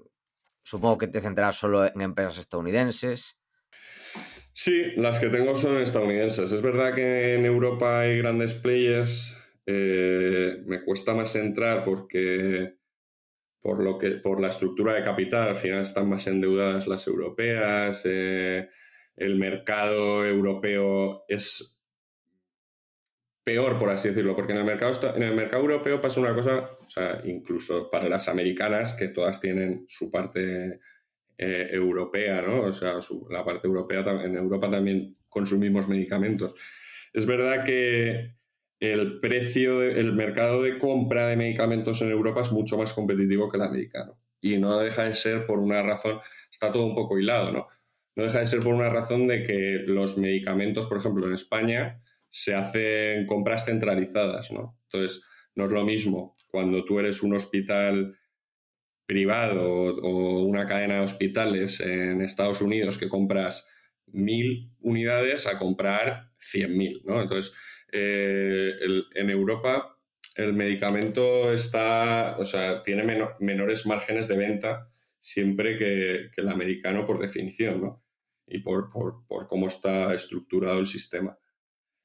[0.64, 3.38] supongo que te centrarás solo en empresas estadounidenses.
[4.54, 6.52] Sí, las que tengo son estadounidenses.
[6.52, 9.38] Es verdad que en Europa hay grandes players.
[9.68, 12.81] Eh, me cuesta más entrar porque
[13.62, 18.04] por, lo que, por la estructura de capital, al final están más endeudadas las europeas,
[18.06, 18.68] eh,
[19.16, 21.84] el mercado europeo es
[23.44, 26.78] peor, por así decirlo, porque en el mercado, en el mercado europeo pasa una cosa,
[26.86, 30.80] o sea, incluso para las americanas, que todas tienen su parte
[31.38, 32.64] eh, europea, ¿no?
[32.64, 33.00] O sea,
[33.30, 36.56] la parte europea, en Europa también consumimos medicamentos.
[37.14, 38.36] Es verdad que
[38.82, 43.58] el precio, el mercado de compra de medicamentos en Europa es mucho más competitivo que
[43.58, 44.18] el americano.
[44.42, 46.20] Y no deja de ser por una razón,
[46.50, 47.68] está todo un poco hilado, ¿no?
[48.16, 52.02] No deja de ser por una razón de que los medicamentos, por ejemplo, en España,
[52.28, 54.80] se hacen compras centralizadas, ¿no?
[54.92, 55.24] Entonces,
[55.54, 58.18] no es lo mismo cuando tú eres un hospital
[59.06, 63.68] privado o una cadena de hospitales en Estados Unidos que compras
[64.08, 67.22] mil unidades a comprar cien mil, ¿no?
[67.22, 67.54] Entonces,
[67.92, 68.74] eh,
[69.16, 69.98] en Europa
[70.36, 73.04] el medicamento está, o sea, tiene
[73.40, 74.90] menores márgenes de venta
[75.20, 78.04] siempre que, el americano por definición, ¿no?
[78.48, 78.90] Y por,
[79.48, 81.38] cómo está estructurado el sistema.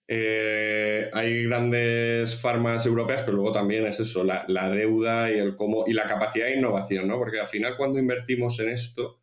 [0.08, 5.84] Eh, hay grandes farmas europeas, pero luego también es eso, la, deuda y el cómo
[5.86, 7.18] y la capacidad de innovación, ¿no?
[7.18, 9.22] Porque al final cuando invertimos en esto,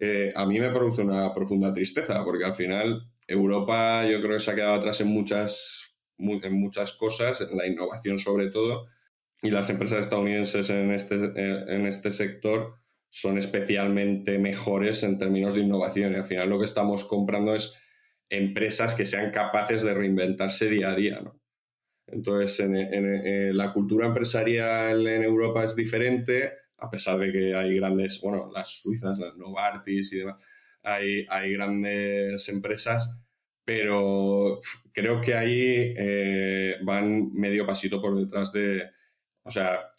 [0.00, 4.40] eh, a mí me produce una profunda tristeza, porque al final Europa yo creo que
[4.40, 8.86] se ha quedado atrás en muchas, en muchas cosas, en la innovación sobre todo,
[9.42, 12.74] y las empresas estadounidenses en este, en este sector
[13.08, 16.12] son especialmente mejores en términos de innovación.
[16.12, 17.74] Y al final lo que estamos comprando es
[18.28, 21.20] empresas que sean capaces de reinventarse día a día.
[21.20, 21.40] ¿no?
[22.06, 28.20] Entonces, en, la cultura empresarial en Europa es diferente, a pesar de que hay grandes,
[28.22, 30.42] bueno, las suizas, las Novartis y demás,
[30.82, 33.22] hay, hay grandes empresas,
[33.64, 34.60] pero
[34.92, 38.90] creo que ahí eh, van medio pasito por detrás de,
[39.42, 39.90] o sea,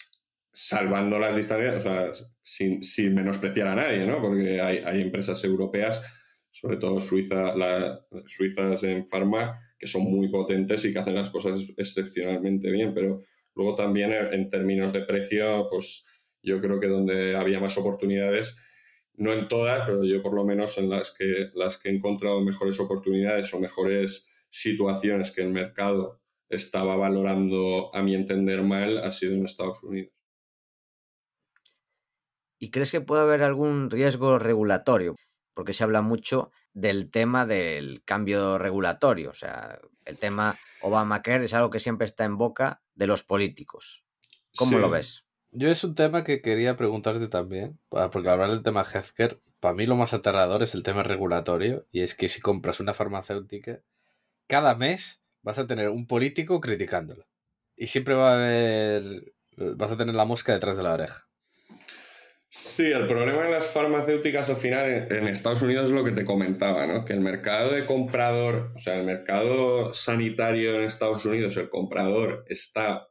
[0.51, 2.11] salvando las distancias, o sea,
[2.43, 4.21] sin, menospreciar a nadie, ¿no?
[4.21, 6.01] Porque hay, empresas europeas
[6.51, 11.29] sobre todo Suiza, la, suizas en farma, que son muy potentes y que hacen las
[11.29, 13.23] cosas excepcionalmente bien, pero
[13.55, 16.05] luego también en términos de precio, pues
[16.43, 18.57] yo creo que donde había más oportunidades,
[19.15, 22.41] no en todas, pero yo por lo menos en las que, las que he encontrado
[22.41, 29.11] mejores oportunidades o mejores situaciones que el mercado estaba valorando, a mi entender mal, ha
[29.11, 30.13] sido en Estados Unidos.
[32.59, 35.15] ¿Y crees que puede haber algún riesgo regulatorio?
[35.53, 39.31] porque se habla mucho del tema del cambio regulatorio.
[39.31, 44.03] O sea, el tema Obamacare es algo que siempre está en boca de los políticos.
[44.55, 45.25] ¿Cómo lo ves?
[45.51, 49.85] Yo es un tema que quería preguntarte también, porque hablar del tema healthcare, para mí
[49.85, 53.81] lo más aterrador es el tema regulatorio, y es que si compras una farmacéutica,
[54.47, 57.27] cada mes vas a tener un político criticándolo.
[57.75, 61.27] Y siempre va a haber, vas a tener la mosca detrás de la oreja.
[62.53, 66.25] Sí, el problema de las farmacéuticas al final en, Estados Unidos es lo que te
[66.25, 67.05] comentaba, ¿no?
[67.05, 72.43] Que el mercado de comprador, o sea, el mercado sanitario en Estados Unidos, el comprador
[72.49, 73.07] está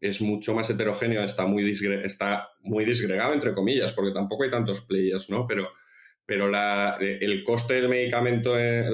[0.00, 1.70] es mucho más heterogéneo, está muy,
[2.04, 5.46] está muy disgregado, entre comillas, porque tampoco hay tantos players, ¿no?
[5.46, 5.68] Pero,
[6.24, 8.90] pero la, el coste del medicamento, de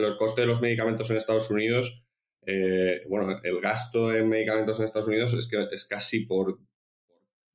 [0.47, 2.05] los medicamentos en Estados Unidos,
[2.45, 6.59] eh, bueno, el gasto en medicamentos en Estados Unidos es que es casi por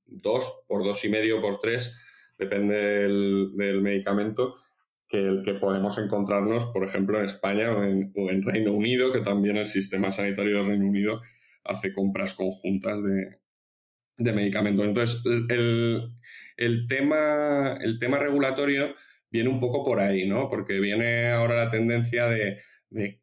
[0.06, 1.96] dos, por dos y medio, por tres
[2.42, 4.56] depende del, medicamento,
[5.08, 9.58] que el que podemos encontrarnos, por ejemplo, en España o en, Reino Unido, que también
[9.58, 11.22] el sistema sanitario del Reino Unido
[11.64, 13.40] hace compras conjuntas de,
[14.18, 14.86] medicamentos.
[14.86, 15.24] Entonces,
[16.58, 18.96] el, tema, el tema regulatorio
[19.30, 20.50] viene un poco por ahí, ¿no?
[20.50, 22.60] Porque viene ahora la tendencia de,
[22.90, 23.22] de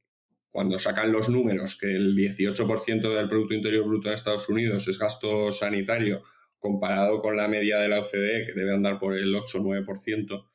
[0.50, 4.98] cuando sacan los números que el 18% del Producto Interior Bruto de Estados Unidos es
[4.98, 6.24] gasto sanitario
[6.58, 10.48] comparado con la media de la OCDE, que debe andar por el 8 o 9%,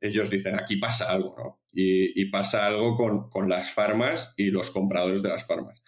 [0.00, 1.60] ellos dicen, aquí pasa algo, ¿no?
[1.72, 2.96] Y, pasa algo
[3.30, 5.82] con, las farmas y los compradores de las farmas.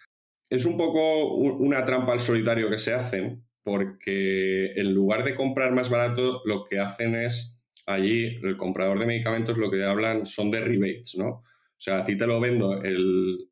[0.49, 5.73] Es un poco una trampa al solitario que se hacen, porque en lugar de comprar
[5.73, 10.51] más barato, lo que hacen es, allí, el comprador de medicamentos lo que hablan son
[10.51, 11.27] de rebates, ¿no?
[11.27, 13.49] O sea, a ti te lo vendo el...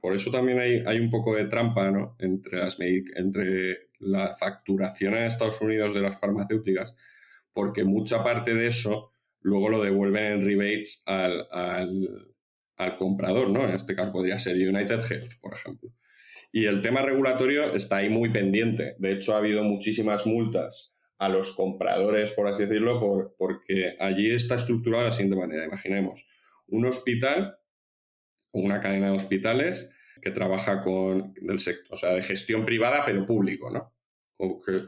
[0.00, 2.16] por eso también hay, hay, un poco de trampa, ¿no?
[2.18, 6.96] Entre, las, entre la facturación en Estados Unidos de las farmacéuticas,
[7.52, 9.12] porque mucha parte de eso
[9.42, 13.64] luego lo devuelven en rebates al, al, comprador, ¿no?
[13.64, 15.90] En este caso podría ser United Health, por ejemplo.
[16.52, 18.94] Y el tema regulatorio está ahí muy pendiente.
[18.98, 24.30] De hecho, ha habido muchísimas multas a los compradores, por así decirlo, por, porque allí
[24.30, 25.64] está estructurado de la siguiente manera.
[25.64, 26.26] Imaginemos
[26.66, 27.56] un hospital,
[28.52, 29.90] una cadena de hospitales
[30.20, 33.92] que trabaja con del sector, o sea, de gestión privada pero público, ¿no?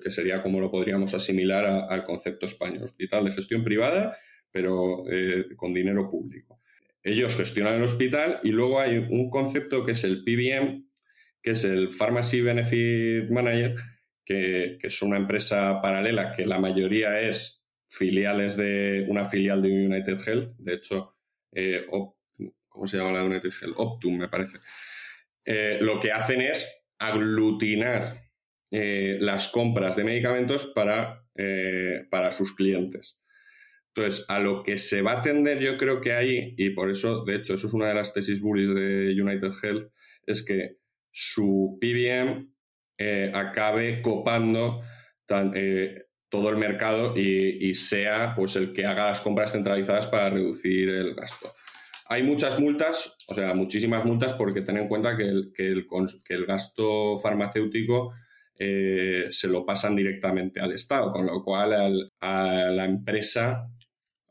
[0.02, 4.16] que, sería como lo podríamos asimilar al concepto español, hospital de gestión privada,
[4.50, 6.60] pero eh, con dinero público.
[7.02, 10.86] Ellos gestionan el hospital y luego hay un concepto que es el PBM,
[11.45, 13.76] que es el Pharmacy Benefit Manager,
[14.24, 20.18] que, es una empresa paralela que la mayoría es filiales de una filial de United
[20.26, 20.53] Health.
[20.57, 21.18] De hecho,
[21.53, 21.86] eh,
[22.66, 23.74] ¿cómo se llama la United Health?
[23.76, 24.59] Optum, me parece.
[25.45, 28.22] Eh, lo que hacen es aglutinar
[28.70, 31.26] eh, las compras de medicamentos para,
[32.11, 33.22] para sus clientes.
[33.95, 37.22] Entonces, a lo que se va a atender yo creo que hay, y por eso,
[37.26, 39.92] de hecho, eso es una de las tesis bullies de United Health,
[40.26, 40.78] es que
[41.16, 42.52] su PBM
[42.98, 44.82] eh, acabe copando
[45.54, 50.88] eh, todo el mercado y, sea pues el que haga las compras centralizadas para reducir
[50.88, 51.52] el gasto.
[52.08, 56.46] Hay muchas multas, o sea, muchísimas multas porque ten en cuenta que el, que el,
[56.46, 58.12] gasto farmacéutico
[58.58, 63.68] eh, se lo pasan directamente al Estado, con lo cual a la empresa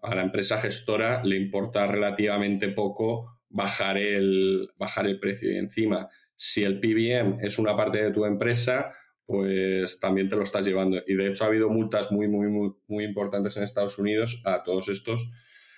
[0.01, 5.51] a la empresa gestora le importa relativamente poco bajar el, bajar el precio.
[5.51, 8.93] Y encima, si el PBM es una parte de tu empresa,
[9.25, 11.01] pues también te lo estás llevando.
[11.07, 14.63] Y de hecho ha habido multas muy, muy, muy, muy importantes en Estados Unidos a
[14.63, 15.31] todos estos,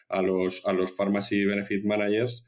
[0.09, 2.45] a los, a los Pharmacy Benefit Managers,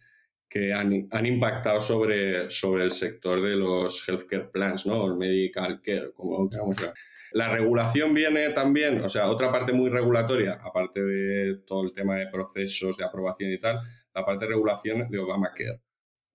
[0.50, 5.06] que han, han impactado sobre, sobre el sector de los healthcare plans, ¿no?
[5.06, 6.78] El medical care, como queramos
[7.34, 12.16] la regulación viene también, o sea, otra parte muy regulatoria, aparte de todo el tema
[12.16, 13.80] de procesos de aprobación y tal,
[14.14, 15.82] la parte de regulación de Obamacare.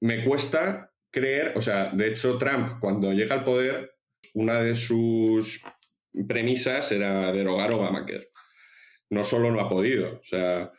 [0.01, 3.95] Me cuesta creer, o sea, de hecho Trump cuando llega al poder,
[4.35, 5.63] una de sus
[6.27, 8.31] premisas era derogar Obamacare.
[9.11, 10.73] No solo no ha podido, o sea,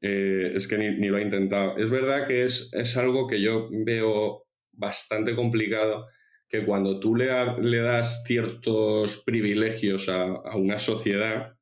[0.00, 1.76] eh, es que ni, ni, lo ha intentado.
[1.76, 6.06] Es verdad que es, es algo que yo veo bastante complicado
[6.52, 7.30] que cuando tú le,
[7.62, 11.56] le das ciertos privilegios a, una sociedad,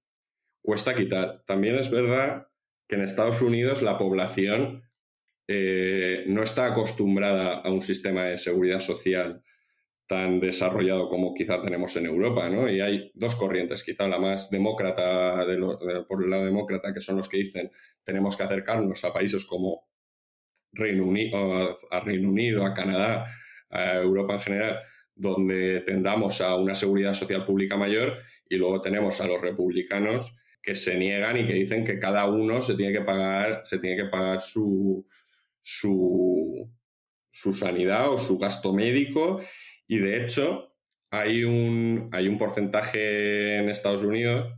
[0.62, 1.44] cuesta quitar.
[1.46, 2.48] También es verdad
[2.88, 4.82] que en Estados Unidos la población
[5.53, 9.42] eh, no está acostumbrada a un sistema de seguridad social
[10.07, 12.70] tan desarrollado como quizá tenemos en Europa, ¿no?
[12.70, 15.44] Y hay dos corrientes, quizá la más demócrata,
[16.07, 17.68] por el lado demócrata, que son los que dicen
[18.05, 19.88] tenemos que acercarnos a países como
[20.72, 23.26] Reino Unido, a Reino Unido, a Canadá,
[23.70, 24.78] a Europa en general,
[25.16, 30.76] donde tendamos a una seguridad social pública mayor y luego tenemos a los republicanos que
[30.76, 34.09] se niegan y que dicen que cada uno se tiene que pagar, se tiene que
[34.09, 35.07] pagar su,
[35.61, 36.70] su,
[37.30, 39.40] su sanidad o su gasto médico
[39.86, 40.74] y de hecho
[41.11, 44.54] hay un, hay un porcentaje en Estados Unidos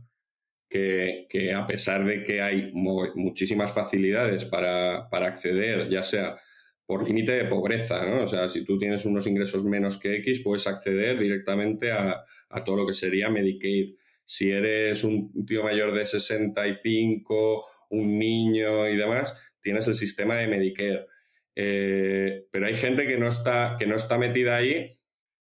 [0.69, 6.37] que, que, a pesar de que hay muchísimas facilidades para, para acceder, ya sea
[6.85, 8.23] por límite de pobreza, ¿no?
[8.23, 12.25] O sea, si tú tienes unos ingresos menos que X, puedes acceder directamente a,
[12.65, 13.95] todo lo que sería Medicaid.
[14.25, 20.47] Si eres un tío mayor de 65, un niño y demás, tienes el sistema de
[20.47, 21.07] Medicare.
[21.55, 24.91] Eh, pero hay gente que no, está, que no está metida ahí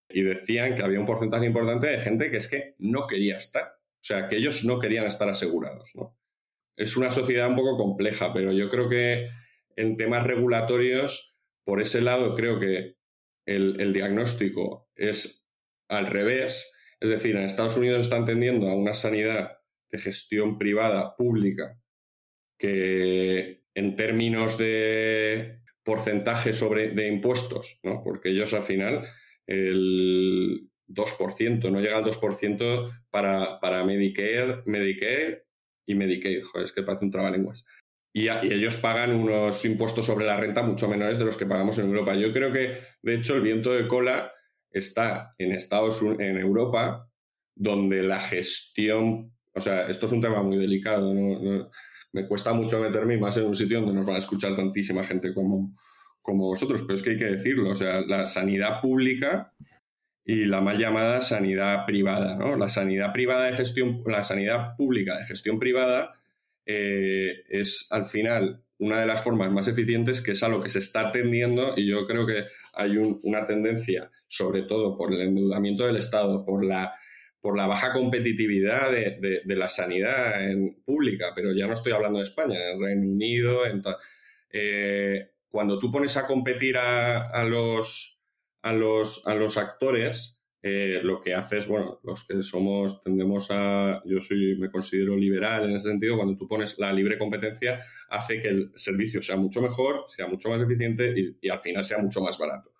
[0.09, 3.65] y decían que había un porcentaje importante de gente que es que no quería estar.
[3.65, 5.93] O sea, que ellos no querían estar asegurados.
[6.77, 9.29] Es una sociedad un poco compleja, pero yo creo que
[9.77, 11.33] en temas regulatorios
[11.65, 12.97] por ese lado, creo que
[13.47, 15.49] el, diagnóstico es
[15.89, 16.73] al revés.
[17.01, 19.59] Es decir, en Estados Unidos están tendiendo a una sanidad
[19.91, 21.81] de gestión privada pública
[22.59, 28.03] que en términos de porcentaje sobre, de impuestos, ¿no?
[28.03, 29.05] porque ellos al final
[29.47, 35.47] el 2%, no llega al 2% para, para Medicare, Medicare
[35.87, 36.43] y Medicaid.
[36.43, 37.67] Joder, es que parece un trabalenguas
[38.13, 41.87] y, ellos pagan unos impuestos sobre la renta mucho menores de los que pagamos en
[41.87, 42.15] Europa.
[42.15, 44.33] Yo creo que, de hecho, el viento de cola
[44.71, 47.09] está en Estados en Europa,
[47.55, 51.13] donde la gestión, o sea, esto es un tema muy delicado,
[52.13, 55.33] me cuesta mucho meterme más en un sitio donde nos van a escuchar tantísima gente
[55.35, 55.77] como,
[56.21, 59.53] como vosotros, pero es que hay que decirlo, o sea, la sanidad pública
[60.25, 62.57] y la mal llamada sanidad privada, ¿no?
[62.57, 66.15] La sanidad privada de gestión, la sanidad pública de gestión privada
[66.67, 70.69] eh, es al final una de las formas más eficientes que es a lo que
[70.69, 72.45] se está atendiendo y yo creo que
[72.75, 76.93] hay una tendencia, sobre todo por el endeudamiento del Estado, por la,
[77.43, 82.25] por la baja competitividad de, la sanidad en, pública, pero ya no estoy hablando de
[82.25, 83.63] España, en Reino Unido,
[84.51, 88.23] eh, cuando tú pones a competir a, los,
[88.63, 93.49] a, los, a los actores, eh, lo que hace es, bueno, los que somos, tendemos
[93.51, 97.81] a, yo soy, me considero liberal en ese sentido, cuando tú pones la libre competencia,
[98.09, 101.99] hace que el servicio sea mucho mejor, sea mucho más eficiente y, al final sea
[101.99, 102.73] mucho más barato.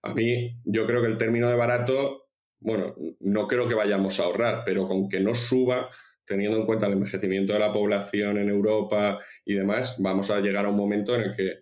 [0.00, 2.21] A mí, yo creo que el término de barato,
[2.62, 5.90] bueno, no creo que vayamos a ahorrar, pero con que no suba,
[6.24, 10.66] teniendo en cuenta el envejecimiento de la población en Europa y demás, vamos a llegar
[10.66, 11.60] a un momento en el que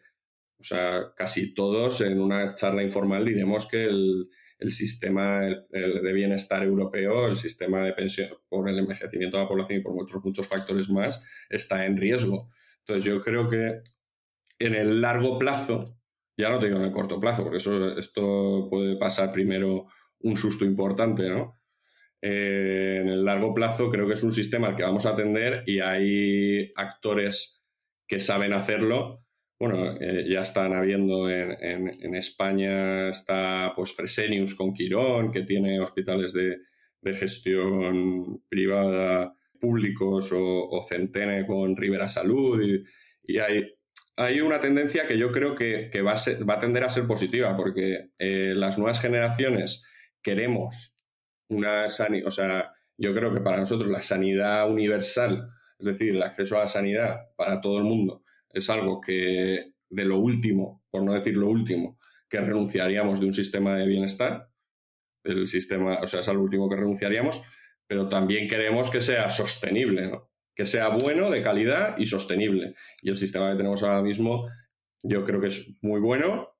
[0.58, 4.28] O sea, casi todos en una charla informal diremos que el,
[4.72, 9.82] sistema de bienestar europeo, el sistema de pensión, por el envejecimiento de la población y
[9.82, 12.50] por otros muchos factores más, está en riesgo.
[12.80, 13.80] Entonces yo creo que
[14.58, 15.84] en el largo plazo,
[16.36, 19.86] ya no te digo en el corto plazo, porque eso, esto puede pasar primero
[20.20, 21.60] un susto importante, ¿no?
[22.22, 25.62] Eh, en el largo plazo creo que es un sistema al que vamos a atender
[25.66, 27.62] y hay actores
[28.06, 29.24] que saben hacerlo.
[29.58, 36.32] Bueno, eh, ya están habiendo en, España, está pues Fresenius con Quirón, que tiene hospitales
[36.32, 36.58] de,
[37.14, 43.74] gestión privada públicos o, Centene con Rivera Salud y, hay,
[44.16, 47.56] hay, una tendencia que yo creo que, va, a va, a tender a ser positiva
[47.56, 49.84] porque eh, las nuevas generaciones
[50.22, 50.96] queremos
[51.48, 56.22] una sanidad, o sea, yo creo que para nosotros la sanidad universal, es decir, el
[56.22, 61.02] acceso a la sanidad para todo el mundo, es algo que de lo último, por
[61.02, 61.98] no decir lo último,
[62.28, 64.48] que renunciaríamos de un sistema de bienestar,
[65.24, 67.42] el sistema, o sea, es al último que renunciaríamos,
[67.86, 70.30] pero también queremos que sea sostenible, ¿no?
[70.54, 72.74] que sea bueno, de calidad y sostenible.
[73.02, 74.48] Y el sistema que tenemos ahora mismo,
[75.02, 76.50] yo creo que es muy bueno,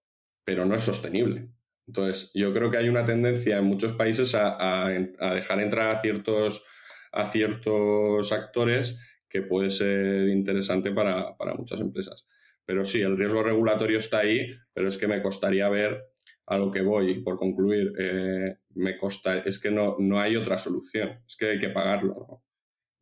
[0.43, 1.51] pero no es sostenible.
[1.91, 4.89] Entonces, yo creo que hay una tendencia en muchos países a,
[5.35, 6.65] dejar entrar a ciertos,
[7.11, 8.97] a ciertos actores
[9.29, 12.29] que puede ser interesante para, muchas empresas.
[12.65, 16.01] Pero sí, el riesgo regulatorio está ahí, pero es que me costaría ver
[16.47, 17.25] a lo que voy.
[17.25, 21.59] Por concluir, eh, me costa, es que no, no hay otra solución, es que hay
[21.59, 22.45] que pagarlo.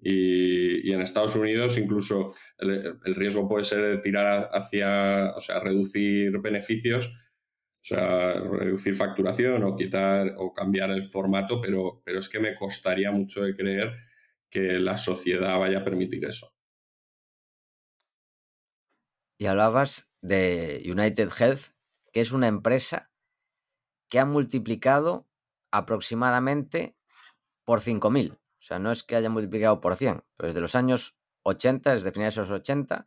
[0.01, 6.39] Y, en Estados Unidos incluso el, el, riesgo puede ser tirar hacia, o sea, reducir
[6.39, 7.12] beneficios
[7.89, 13.11] sea, reducir facturación o quitar o cambiar el formato, pero, pero es que me costaría
[13.11, 13.97] mucho de creer
[14.51, 16.55] que la sociedad vaya a permitir eso.
[19.39, 21.72] Y hablabas de United Health,
[22.12, 23.11] que es una empresa
[24.09, 25.28] que ha multiplicado
[25.70, 26.97] aproximadamente
[27.64, 28.32] por 5.000.
[28.32, 32.12] O sea, no es que haya multiplicado por 100, pero desde los años 80, desde
[32.12, 33.07] finales de los 80,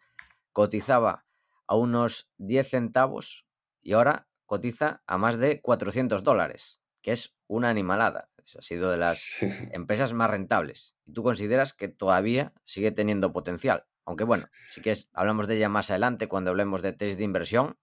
[0.54, 1.26] cotizaba
[1.68, 3.46] a unos 10 centavos
[3.82, 8.30] y ahora cotiza a más de 400 dólares, que es una animalada.
[8.60, 9.38] Ha sido de las
[9.72, 10.98] empresas más rentables.
[11.06, 13.86] Y tú consideras que todavía sigue teniendo potencial.
[14.04, 17.24] Aunque bueno, sí que es, hablamos de ella más adelante cuando hablemos de test de
[17.24, 17.78] inversión,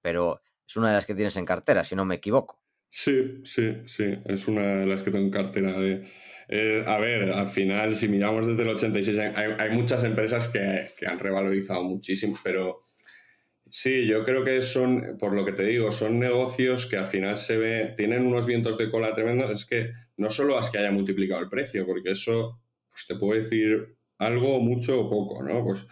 [0.00, 2.62] pero es una de las que tienes en cartera, si no me equivoco.
[2.88, 5.72] Sí, sí, sí, es una de las que tengo en cartera.
[5.72, 6.08] De,
[6.48, 9.18] eh, a ver, al final, si miramos desde el 86,
[9.58, 12.82] hay, muchas empresas que, que, han revalorizado muchísimo, pero
[13.74, 17.38] Sí, yo creo que son, por lo que te digo, son negocios que al final
[17.38, 19.50] se ve, tienen unos vientos de cola tremendos.
[19.50, 22.60] Es que no solo es que haya multiplicado el precio, porque eso
[22.90, 25.64] pues, te puede decir algo, mucho o poco, ¿no?
[25.64, 25.86] Pues,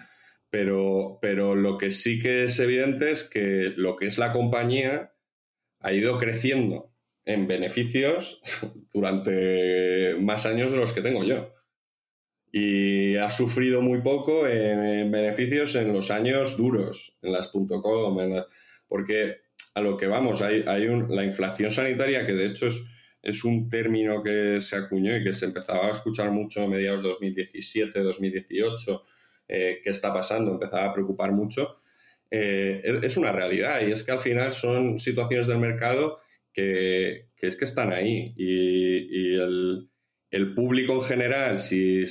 [0.50, 5.14] pero, pero lo que sí que es evidente es que lo que es la compañía
[5.78, 6.92] ha ido creciendo
[7.24, 8.42] en beneficios
[8.92, 11.50] durante más años de los que tengo yo
[12.52, 18.18] y ha sufrido muy poco en, beneficios en los años duros, en las .com,
[18.88, 19.36] porque
[19.74, 22.84] a lo que vamos, hay, hay la inflación sanitaria, que de hecho es,
[23.22, 27.02] es, un término que se acuñó y que se empezaba a escuchar mucho a mediados
[27.02, 29.02] de 2017, 2018,
[29.48, 31.78] eh, qué está pasando, empezaba a preocupar mucho,
[32.32, 36.20] eh, es una realidad y es que al final son situaciones del mercado
[36.52, 39.88] que, que es que están ahí y, y el,
[40.30, 42.04] el público en general, si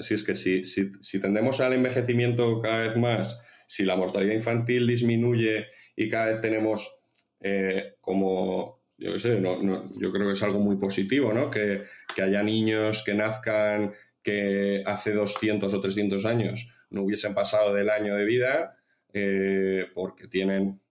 [0.00, 4.86] si es que si, si, tendemos al envejecimiento cada vez más, si la mortalidad infantil
[4.86, 7.00] disminuye y cada vez tenemos
[7.40, 11.50] eh, como, yo sé, yo creo que es algo muy positivo, ¿no?
[11.50, 11.82] Que,
[12.22, 18.14] haya niños que nazcan que hace 200 o 300 años no hubiesen pasado del año
[18.14, 18.76] de vida
[19.14, 20.82] eh, porque tienen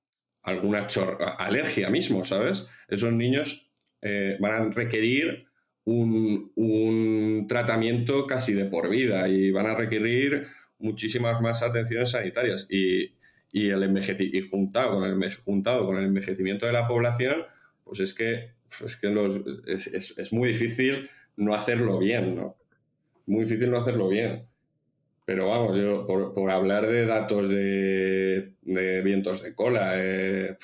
[0.41, 0.88] alguna
[1.38, 2.66] alergia mismo, ¿sabes?
[2.88, 5.49] Esos niños eh, van a requerir
[5.86, 13.15] un, tratamiento casi de por vida y van a requerir muchísimas más atenciones sanitarias y,
[13.51, 17.43] el y juntado con el, juntado con el envejecimiento de la población,
[17.84, 18.51] pues es que,
[18.84, 22.57] es, que es, muy difícil no hacerlo bien, ¿no?
[23.25, 24.45] Muy difícil no hacerlo bien.
[25.25, 28.53] Pero vamos, yo por, hablar de datos de,
[29.03, 30.57] vientos de cola, eh,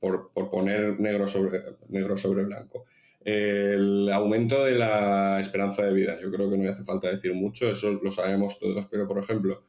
[0.00, 2.86] por, por, poner negro sobre, negro sobre blanco
[3.24, 6.18] el aumento de la esperanza de vida.
[6.20, 9.64] Yo creo que no hace falta decir mucho, eso lo sabemos todos, pero por ejemplo,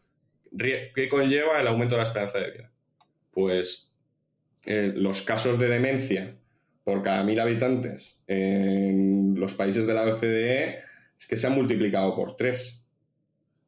[0.57, 2.71] ¿qué conlleva el aumento de la esperanza de vida?
[3.31, 3.93] Pues
[4.65, 6.37] eh, los casos de demencia
[6.83, 10.79] por cada mil habitantes en los países de la OCDE
[11.17, 12.81] es que se han multiplicado por tres.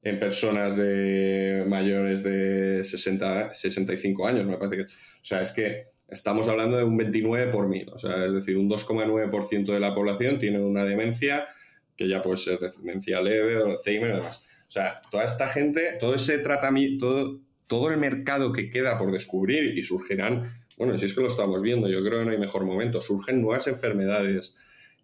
[0.04, 4.84] en personas de mayores de 60, 65 años, me parece que.
[4.84, 8.58] O sea, es que estamos hablando de un 29 por mil, o sea, es decir,
[8.58, 11.48] un 2,9% de la población tiene una demencia
[11.96, 14.48] que ya puede ser demencia leve o Alzheimer y demás.
[14.68, 19.12] O sea, toda esta gente, todo ese tratamiento, todo, todo el mercado que queda por
[19.12, 22.38] descubrir y surgirán, bueno, si es que lo estamos viendo, yo creo que no hay
[22.38, 24.56] mejor momento, surgen nuevas enfermedades,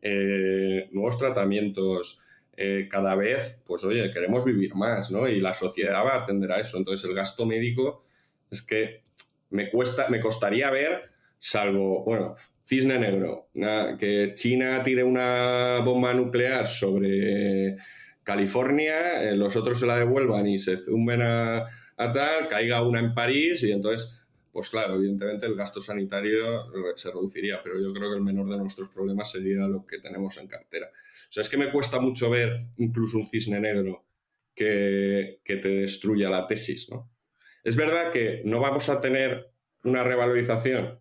[0.01, 2.21] eh, nuevos tratamientos,
[2.55, 5.27] eh, cada vez, pues oye, queremos vivir más, ¿no?
[5.27, 6.77] Y la sociedad va a atender a eso.
[6.77, 8.05] Entonces el gasto médico
[8.51, 9.01] es que
[9.53, 12.35] me cuesta, me costaría ver, salvo, bueno,
[12.65, 13.49] cisne negro,
[13.99, 17.77] que China tire una bomba nuclear sobre
[18.23, 23.13] California, eh, los otros se la devuelvan y se zumben a, tal, caiga una en
[23.13, 28.17] París y entonces, pues claro, evidentemente el gasto sanitario se reduciría, pero yo creo que
[28.17, 30.87] el menor de nuestros problemas sería lo que tenemos en cartera.
[30.87, 34.03] O sea, es que me cuesta mucho ver incluso un cisne negro
[34.55, 37.12] que, que te destruya la tesis, ¿no?
[37.63, 39.51] Es verdad que no vamos a tener
[39.83, 40.99] una revalorización,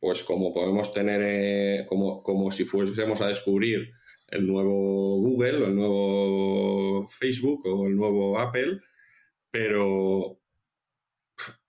[0.00, 3.92] pues como podemos tener, eh, como, como si fuésemos a descubrir
[4.28, 8.80] el nuevo Google o el nuevo Facebook o el nuevo Apple,
[9.50, 10.40] pero,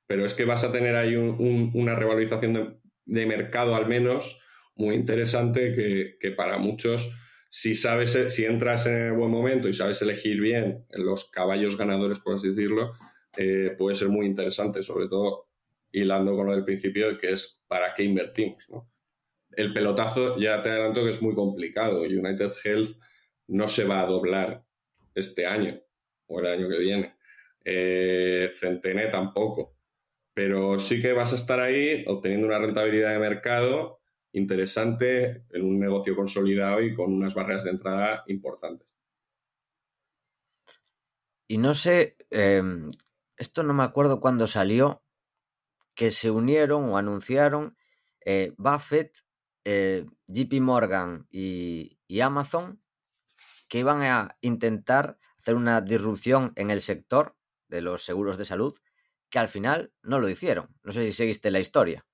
[0.08, 4.42] pero es que vas a tener ahí una revalorización de, mercado al menos
[4.76, 7.12] muy interesante que, para muchos,
[7.50, 12.20] si sabes, si entras en el buen momento y sabes elegir bien los caballos ganadores,
[12.20, 12.94] por así decirlo,
[13.38, 15.50] eh, puede ser muy interesante, sobre todo
[15.92, 18.68] hilando con lo del principio, que es para qué invertimos.
[19.52, 22.02] El pelotazo, ya te adelanto que es muy complicado.
[22.02, 22.98] United Health
[23.48, 24.66] no se va a doblar
[25.14, 25.80] este año
[26.28, 27.16] o el año que viene.
[27.64, 29.78] Eh, Centene tampoco.
[30.34, 34.02] Pero sí que vas a estar ahí obteniendo una rentabilidad de mercado
[34.34, 38.94] interesante en un negocio consolidado y con unas barreras de entrada importantes.
[41.48, 42.90] Y no sé, em,
[43.38, 45.04] esto no me acuerdo cuándo salió,
[45.96, 47.78] que se unieron o anunciaron
[48.26, 49.18] eh, Buffett,
[49.64, 52.82] eh, JP Morgan y, Amazon
[53.68, 57.36] que iban a intentar hacer una disrupción en el sector
[57.68, 58.78] de los seguros de salud,
[59.30, 60.70] que al final no lo hicieron.
[60.84, 62.06] No sé si seguiste la historia.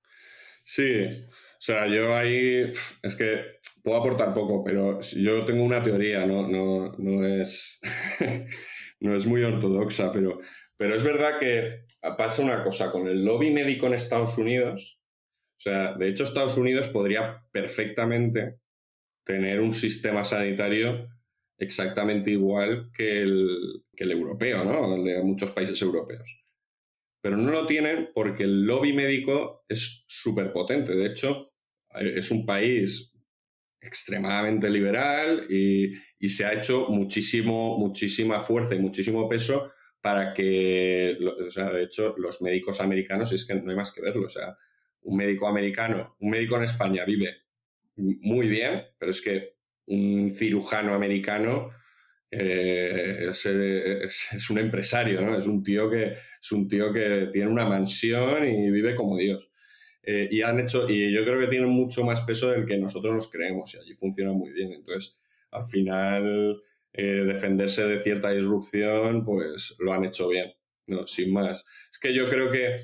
[0.64, 6.26] Sí, o sea, yo ahí es que puedo aportar poco, pero yo tengo una teoría,
[6.26, 7.80] no, no, no es,
[9.00, 10.40] no es muy ortodoxa, pero
[10.82, 11.84] pero es verdad que
[12.18, 15.00] pasa una cosa con el lobby médico en Estados Unidos.
[15.56, 18.58] O sea, de hecho, Estados Unidos podría perfectamente
[19.24, 21.08] tener un sistema sanitario
[21.56, 24.96] exactamente igual que el, que el europeo, ¿no?
[24.96, 26.42] El de muchos países europeos.
[27.22, 30.96] Pero no lo tienen porque el lobby médico es súper potente.
[30.96, 31.52] De hecho,
[31.94, 33.16] es un país
[33.80, 39.70] extremadamente liberal y, y, se ha hecho muchísimo, muchísima fuerza y muchísimo peso
[40.02, 44.02] para que, o sea, de hecho, los médicos americanos es que no hay más que
[44.02, 44.26] verlo.
[44.26, 44.56] O sea,
[45.02, 47.36] un médico americano, un médico en España vive
[47.96, 49.54] muy bien, pero es que
[49.86, 51.70] un cirujano americano
[52.30, 55.36] eh, es, un empresario, ¿no?
[55.36, 59.50] Es un tío que es un tío que tiene una mansión y vive como Dios.
[60.02, 63.14] Eh, y han hecho, y yo creo que tienen mucho más peso del que nosotros
[63.14, 64.72] nos creemos, y allí funciona muy bien.
[64.72, 65.22] Entonces,
[65.52, 66.60] al final
[66.94, 70.52] eh, defenderse de cierta disrupción, pues lo han hecho bien,
[70.86, 71.06] ¿no?
[71.06, 71.66] Sin más.
[71.90, 72.80] Es que yo creo que,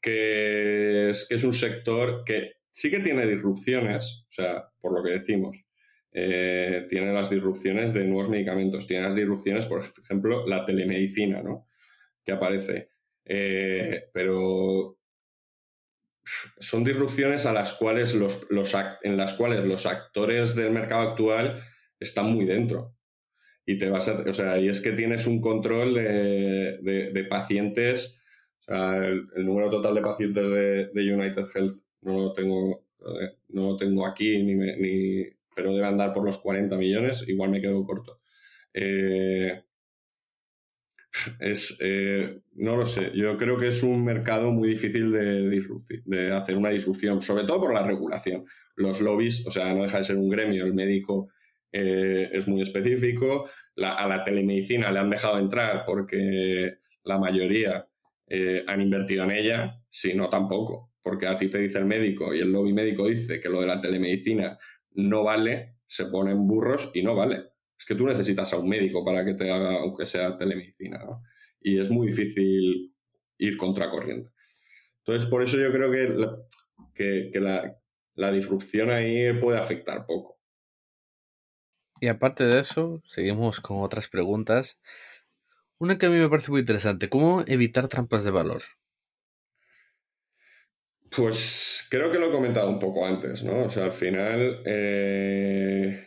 [0.00, 5.02] que, es, que es un sector que sí que tiene disrupciones, o sea, por lo
[5.02, 5.64] que decimos,
[6.12, 11.66] eh, tiene las disrupciones de nuevos medicamentos, tiene las disrupciones, por ejemplo, la telemedicina, ¿no?
[12.24, 12.92] Que aparece.
[13.24, 14.98] Eh, pero
[16.60, 21.60] son disrupciones a las cuales los, los, en las cuales los actores del mercado actual
[21.98, 22.97] están muy dentro
[23.68, 26.78] y te vas a, o sea, y es que tienes un control de,
[27.12, 28.18] de, pacientes,
[28.60, 32.86] o sea, el, número total de pacientes de, de, United Health no lo tengo,
[33.20, 35.22] eh, no lo tengo aquí, ni, ni,
[35.54, 38.22] pero debe andar por los 40 millones, igual me quedo corto.
[38.72, 39.64] Eh,
[41.38, 45.62] es, eh, no lo sé, yo creo que es un mercado muy difícil de,
[46.06, 48.46] de hacer una disrupción, sobre todo por la regulación.
[48.76, 51.28] Los lobbies, o sea, no deja de ser un gremio, el médico
[51.72, 53.48] eh, es muy específico.
[53.76, 57.86] a la telemedicina le han dejado entrar porque la mayoría
[58.26, 62.34] eh, han invertido en ella, si no tampoco, porque a ti te dice el médico
[62.34, 64.58] y el lobby médico dice que lo de la telemedicina
[64.92, 67.44] no vale, se ponen burros y no vale.
[67.78, 71.00] Es que tú necesitas a un médico para que te haga, aunque sea telemedicina,
[71.60, 72.94] Y es muy difícil
[73.38, 74.30] ir contracorriente.
[74.98, 75.90] Entonces, por eso yo creo
[76.94, 77.40] que, que,
[78.14, 80.37] la disrupción ahí puede afectar poco.
[82.00, 84.78] Y aparte de eso, seguimos con otras preguntas.
[85.78, 88.62] Una que a mí me parece muy interesante, ¿cómo evitar trampas de valor?
[91.10, 93.64] Pues creo que lo he comentado un poco antes, ¿no?
[93.64, 96.06] O sea, al final, eh,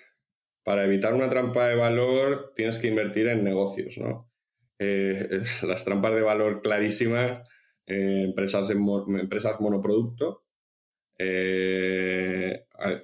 [0.63, 4.31] para evitar una trampa de valor tienes que invertir en negocios, ¿no?
[4.79, 7.39] Eh, las trampas de valor clarísimas,
[7.87, 10.43] eh, empresas, empresas monoproducto,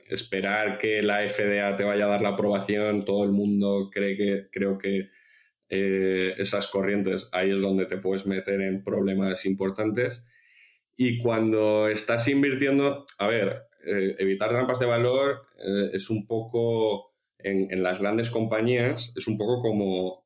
[0.10, 4.48] esperar que la FDA te vaya a dar la aprobación, todo el mundo cree que,
[4.52, 5.10] creo que
[5.70, 10.24] esas corrientes, ahí es donde te puedes meter en problemas importantes
[11.00, 17.14] y cuando estás invirtiendo, a ver, eh, evitar trampas de valor eh, es un poco,
[17.38, 20.26] en, las grandes compañías, es un poco como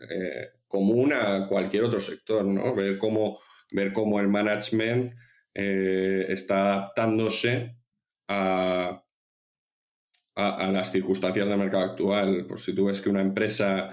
[0.00, 2.74] eh, común a cualquier otro sector, ¿no?
[2.74, 3.38] Ver cómo,
[3.72, 5.12] ver cómo el management
[5.54, 7.76] está adaptándose
[8.28, 9.04] a,
[10.36, 12.46] a, las circunstancias del mercado actual.
[12.46, 13.90] Por si tú ves que una empresa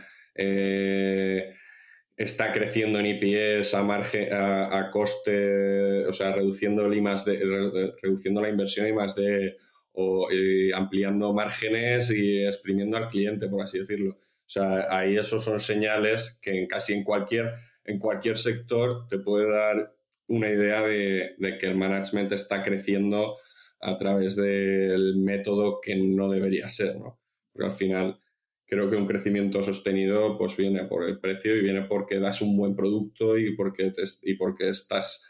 [2.18, 8.88] está creciendo en IPS a, margen, a, coste, o sea, reduciendo, de, reduciendo la inversión
[8.88, 9.58] y más de
[9.99, 10.28] o
[10.76, 14.12] ampliando márgenes y exprimiendo al cliente, por así decirlo.
[14.12, 17.51] O sea, ahí esos son señales que casi en cualquier,
[17.84, 19.97] en cualquier sector te puede dar
[20.28, 23.38] una idea de, que el management está creciendo
[23.80, 27.20] a través del método que no debería ser, ¿no?
[27.54, 28.20] Porque al final
[28.66, 32.58] creo que un crecimiento sostenido pues viene por el precio y viene porque das un
[32.58, 35.24] buen producto y porque, y porque estás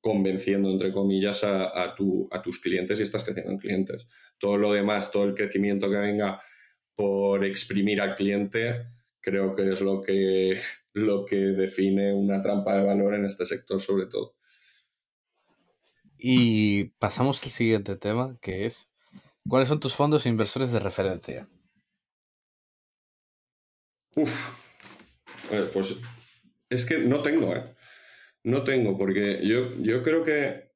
[0.00, 4.06] convenciendo, entre comillas, a, a, tus clientes y estás creciendo en clientes.
[4.38, 6.40] Todo lo demás, todo el crecimiento que venga
[6.94, 8.86] por exprimir al cliente,
[9.20, 10.60] creo que es lo que,
[10.92, 14.36] lo que define una trampa de valor en este sector sobre todo.
[16.26, 18.90] Y pasamos al siguiente tema, que es,
[19.46, 21.46] ¿cuáles son tus fondos e inversores de referencia?
[24.16, 24.48] Uf,
[25.74, 26.00] pues
[26.70, 27.74] es que no tengo, ¿eh?
[28.42, 30.70] No tengo, porque yo, yo creo que,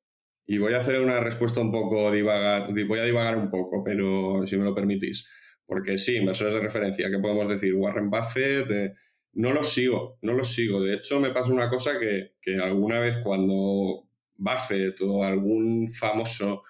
[0.47, 4.47] y voy a hacer una respuesta un poco divagar, voy a divagar un poco, pero
[4.47, 5.31] si me lo permitís,
[5.65, 7.75] porque sí, inversores de referencia, ¿qué podemos decir?
[7.75, 8.95] Warren Buffett,
[9.33, 10.83] no los sigo, no los sigo.
[10.83, 14.08] De hecho, me pasa una cosa que, alguna vez cuando
[14.39, 16.63] Buffett o algún famoso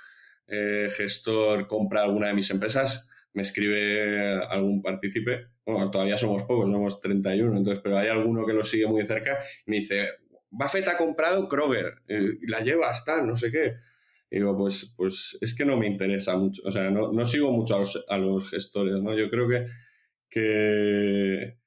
[0.49, 6.71] eh, gestor compra alguna de mis empresas, me escribe algún partícipe bueno, todavía somos pocos,
[6.71, 10.09] somos 31, entonces, pero hay alguno que lo sigue muy cerca y me dice,
[10.51, 13.75] Buffett ha comprado Kroger, y la lleva hasta no sé qué.
[14.31, 17.77] Y digo, pues, pues es que no me interesa mucho, o sea, no, sigo mucho
[17.77, 19.15] a los, a los, gestores, ¿no?
[19.15, 19.67] Yo creo que,
[20.31, 21.59] que,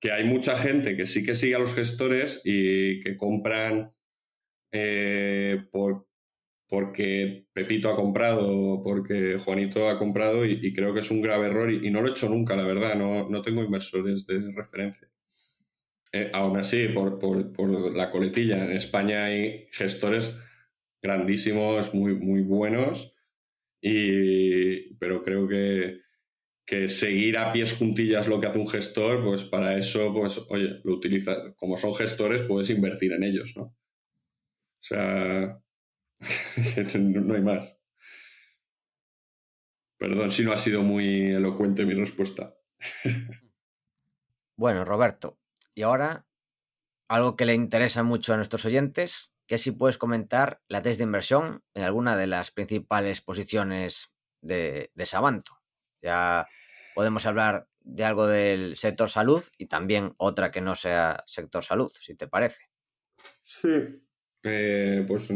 [0.00, 3.92] que, hay mucha gente que sí que sigue a los gestores y que compran
[4.72, 6.06] eh, por,
[6.68, 11.72] porque Pepito ha comprado, porque Juanito ha comprado y, creo que es un grave error
[11.72, 15.08] y, no lo he hecho nunca, la verdad, no, no tengo inversores de referencia.
[16.12, 20.40] Eh, aún así, por, por, la coletilla, en España hay gestores
[21.02, 23.14] grandísimos, muy, muy buenos,
[23.80, 26.00] y, pero creo que,
[26.66, 30.80] que seguir a pies juntillas lo que hace un gestor, pues para eso, pues oye,
[30.84, 33.74] lo utiliza, como son gestores, puedes invertir en ellos, ¿no?
[34.78, 35.60] O sea,
[36.98, 37.80] no hay más.
[39.98, 42.54] Perdón si no ha sido muy elocuente mi respuesta.
[44.56, 45.38] bueno, Roberto,
[45.74, 46.26] y ahora
[47.08, 51.04] algo que le interesa mucho a nuestros oyentes, que si puedes comentar la test de
[51.04, 55.58] inversión en alguna de las principales posiciones de, de Sabanto.
[56.02, 56.46] Ya
[56.94, 61.90] podemos hablar de algo del sector salud y también otra que no sea sector salud,
[61.98, 62.70] si te parece.
[63.42, 63.70] Sí,
[64.42, 65.30] eh, pues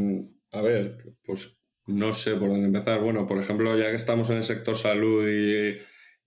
[0.53, 3.01] a ver, pues no sé por dónde empezar.
[3.01, 5.79] Bueno, por ejemplo, ya que estamos en el sector salud y,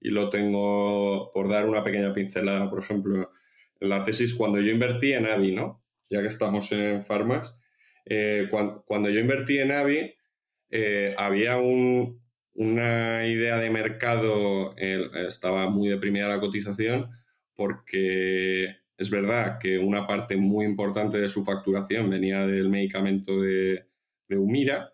[0.01, 3.32] lo tengo por dar una pequeña pincelada, por ejemplo,
[3.80, 5.84] la tesis cuando yo invertí en Avi, ¿no?
[6.09, 7.57] Ya que estamos en farmas,
[8.05, 10.13] eh, cuando, yo invertí en Avi,
[10.69, 17.09] eh, había una idea de mercado, estaba muy deprimida la cotización,
[17.55, 23.88] porque es verdad que una parte muy importante de su facturación venía del medicamento de,
[24.30, 24.93] Humira,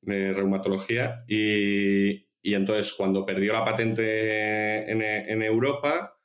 [0.00, 6.18] de reumatología, y, entonces cuando perdió la patente en, Europa,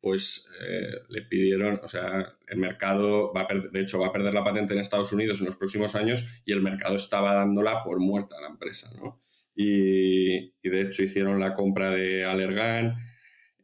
[0.00, 4.34] pues eh, le pidieron, o sea, el mercado, va a de hecho va a perder
[4.34, 8.00] la patente en Estados Unidos en los próximos años y el mercado estaba dándola por
[8.00, 9.24] muerta a la empresa, ¿no?
[9.54, 12.96] Y, de hecho hicieron la compra de Allergan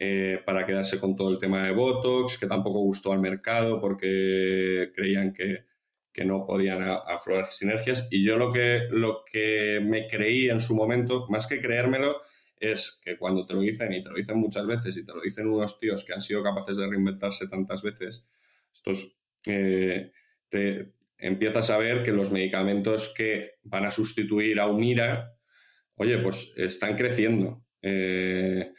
[0.01, 4.91] eh, para quedarse con todo el tema de Botox, que tampoco gustó al mercado porque
[4.93, 5.71] creían que
[6.13, 8.09] que no podían aflorar sinergias.
[8.11, 12.21] Y yo lo que, lo que me creí en su momento, más que creérmelo,
[12.59, 15.21] es que cuando te lo dicen, y te lo dicen muchas veces, y te lo
[15.21, 18.27] dicen unos tíos que han sido capaces de reinventarse tantas veces,
[18.73, 20.13] Estos, eh,
[20.49, 25.37] te, empiezas a ver que los medicamentos que van a sustituir a Humira,
[25.95, 27.65] oye, pues están creciendo.
[27.83, 28.73] Eh,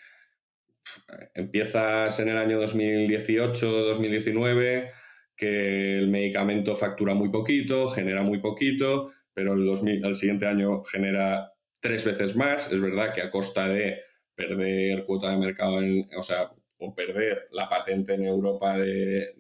[1.33, 4.91] empiezas en el año 2018-2019
[5.35, 9.67] que el medicamento factura muy poquito, genera muy poquito, pero el,
[10.03, 12.71] el siguiente año genera tres veces más.
[12.71, 14.01] Es verdad que a costa de
[14.35, 15.81] perder cuota de mercado,
[16.17, 16.51] o sea,
[16.81, 19.35] o perder la patente en Europa de,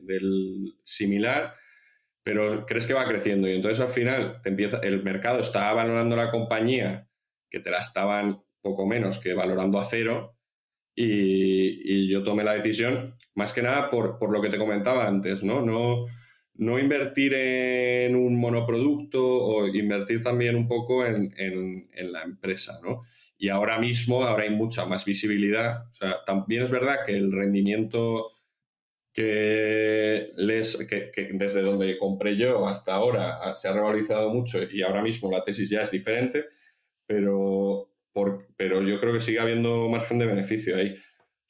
[0.00, 1.54] del similar,
[2.22, 6.16] pero crees que va creciendo y entonces al final te empieza, el mercado está valorando
[6.16, 7.08] la compañía
[7.50, 10.38] que te la estaban poco menos que valorando a cero
[10.94, 15.42] y, yo tomé la decisión más que nada por, por, lo que te comentaba antes,
[15.42, 15.64] ¿no?
[15.64, 16.04] No,
[16.54, 23.02] no invertir en un monoproducto o invertir también un poco en, en, la empresa, ¿no?
[23.38, 25.86] Y ahora mismo, ahora hay mucha más visibilidad.
[25.90, 28.32] O sea, también es verdad que el rendimiento
[29.12, 34.82] que, les, que, que desde donde compré yo hasta ahora se ha revalorizado mucho y
[34.82, 36.46] ahora mismo la tesis ya es diferente,
[37.06, 37.91] pero,
[38.56, 40.96] pero yo creo que sigue habiendo margen de beneficio ahí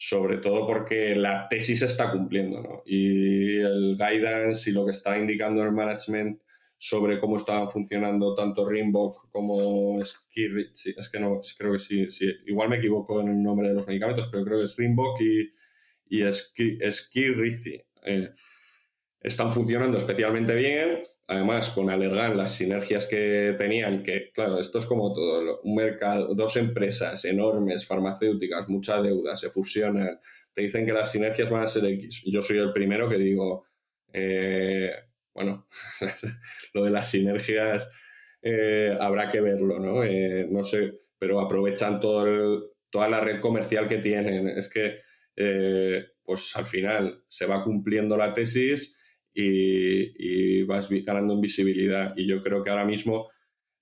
[0.04, 2.82] sobre todo porque la tesis está cumpliendo, ¿no?
[2.84, 6.42] Y el guidance y lo que está indicando el management
[6.76, 10.48] sobre cómo estaban funcionando tanto Rimbock como Ski,
[10.96, 13.86] es que no, creo que sí, sí, igual me equivoco en el nombre de los
[13.86, 15.54] medicamentos, pero creo que es Rimbock y,
[16.08, 16.22] y
[18.04, 18.30] eh,
[19.20, 24.86] están funcionando especialmente bien además con Allergan las sinergias que tenían, que claro, esto es
[24.86, 30.20] como todo, un mercado, dos empresas enormes, farmacéuticas, mucha deuda, se fusionan,
[30.52, 32.24] te dicen que las sinergias van a ser X.
[32.26, 33.66] Yo soy el primero que digo,
[34.12, 34.90] eh,
[35.32, 35.66] bueno,
[36.74, 37.90] lo de las sinergias
[38.42, 40.04] eh, habrá que verlo, ¿no?
[40.04, 44.48] Eh, no sé, pero aprovechan todo toda la red comercial que tienen.
[44.48, 45.00] Es que,
[46.24, 49.01] pues al final se va cumpliendo la tesis
[49.34, 52.14] y, vas ganando en visibilidad.
[52.16, 53.30] Y yo creo que ahora mismo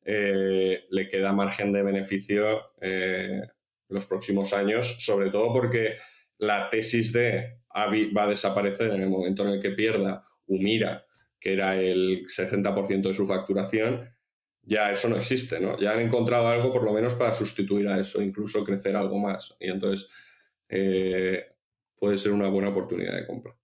[0.04, 3.42] eh, le queda margen de beneficio eh,
[3.88, 5.96] los próximos años, sobre todo porque
[6.38, 11.06] la tesis de Avi va a desaparecer en el momento en el que pierda Humira,
[11.38, 14.10] que era el 60% de su facturación,
[14.62, 15.78] ya eso no existe, ¿no?
[15.78, 19.56] Ya han encontrado algo por lo menos para sustituir a eso, incluso crecer algo más.
[19.58, 20.10] Y entonces
[20.68, 21.44] eh,
[21.96, 23.54] puede ser una buena oportunidad de compra.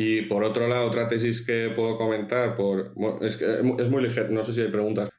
[0.00, 3.46] Y por otro lado, otra tesis que puedo comentar, por, es, que
[3.80, 5.10] es muy ligero, no sé si hay preguntas.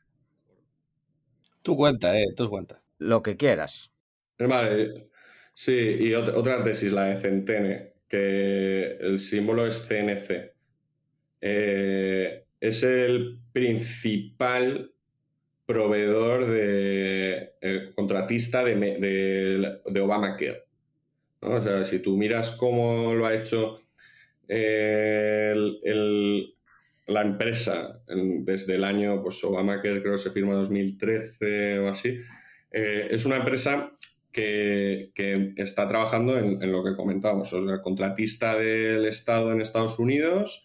[1.62, 2.82] Tú cuenta, eh, tú cuenta.
[2.98, 3.92] Lo que quieras.
[4.38, 5.10] Vale,
[5.54, 10.54] sí, y otra, tesis, la de Centene, que el símbolo es CNC.
[11.42, 14.94] Eh, es el principal
[15.66, 20.64] proveedor de eh, contratista de, de, de Obamacare.
[21.42, 21.56] ¿no?
[21.56, 23.82] O sea, si tú miras cómo lo ha hecho
[27.10, 32.20] la empresa, desde el año, pues Obamacare creo que se firma 2013 o así,
[32.72, 33.91] eh, es una empresa
[34.32, 35.12] que,
[35.58, 40.64] está trabajando en, lo que comentábamos, o sea, contratista del Estado en Estados Unidos,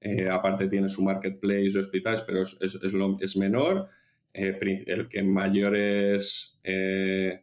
[0.00, 3.88] eh, aparte tiene su marketplace de hospitales, pero es, es, menor,
[4.34, 7.40] eh, el, que mayores, el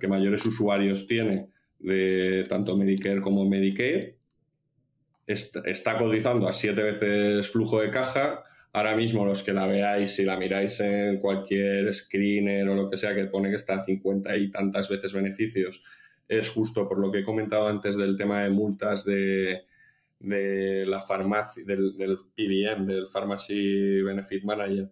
[0.00, 1.48] que mayores usuarios tiene
[1.78, 4.14] de tanto Medicare como Medicaid,
[5.26, 8.44] está cotizando a siete veces flujo de caja.
[8.72, 12.96] Ahora mismo los que la veáis, si la miráis en cualquier screener o lo que
[12.96, 15.82] sea que pone que está a 50 y tantas veces beneficios,
[16.26, 19.66] es justo por lo que he comentado antes del tema de multas de,
[20.20, 21.94] la farmacia, del,
[22.34, 24.90] PBM, del Pharmacy Benefit Manager,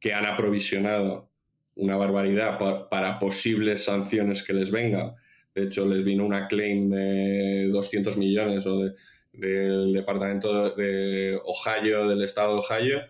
[0.00, 1.30] que han aprovisionado
[1.76, 2.58] una barbaridad
[2.90, 5.14] para posibles sanciones que les venga.
[5.54, 8.94] De hecho, les vino una claim de 200 millones o de
[9.32, 13.00] del departamento de Ohio, del estado de Ohio,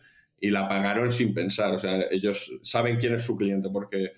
[0.40, 1.72] y la pagaron sin pensar.
[1.74, 4.12] O sea, ellos saben quién es su cliente porque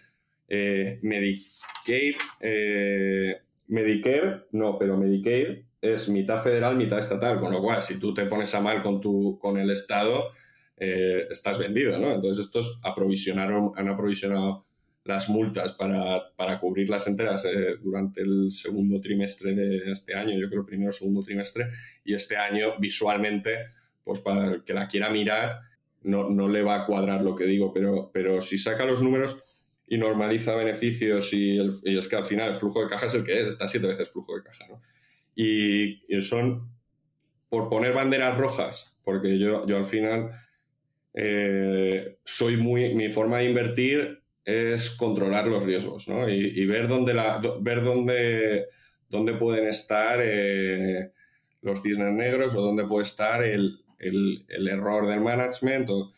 [0.48, 7.82] eh, Medicaid, eh, Medicare, no, pero Medicaid es mitad federal, mitad estatal, con lo cual
[7.82, 10.30] si tú te pones a mal con, tu, con el Estado,
[10.76, 12.12] eh, estás vendido, ¿no?
[12.12, 14.66] Entonces estos aprovisionaron, han aprovisionado
[15.04, 20.48] las multas para, para cubrirlas enteras eh, durante el segundo trimestre de este año, yo
[20.48, 21.68] creo primero segundo trimestre,
[22.04, 25.60] y este año visualmente, pues para el que la quiera mirar,
[26.02, 29.42] no, no le va a cuadrar lo que digo, pero, pero si saca los números
[29.86, 33.40] y normaliza beneficios y, es que al final el flujo de caja es el que
[33.40, 34.80] es, está siete veces flujo de caja, ¿no?
[35.34, 36.70] Y, son,
[37.50, 40.30] por poner banderas rojas, porque yo, yo al final
[41.12, 46.28] eh, soy muy, mi forma de invertir es controlar los riesgos ¿no?
[46.28, 47.14] y, ver dónde,
[47.60, 48.66] ver dónde,
[49.08, 51.12] dónde pueden estar eh,
[51.62, 55.88] los cisnes negros o dónde puede estar el, error del management.
[55.90, 56.12] O,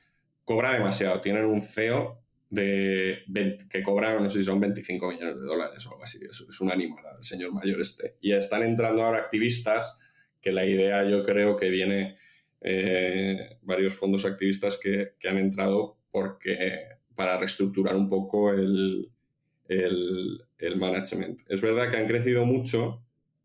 [0.46, 1.20] cobra demasiado.
[1.20, 3.24] Tienen un CEO de
[3.68, 6.18] que cobra, no sé si son 25 millones de dólares o algo así.
[6.24, 8.16] Es, un animal el señor mayor este.
[8.20, 10.00] Y están entrando ahora activistas
[10.40, 12.16] que la idea yo creo que viene
[12.60, 19.10] eh, varios fondos activistas que, han entrado porque para reestructurar un poco el,
[19.68, 21.40] el, management.
[21.48, 23.02] Es verdad que han crecido mucho,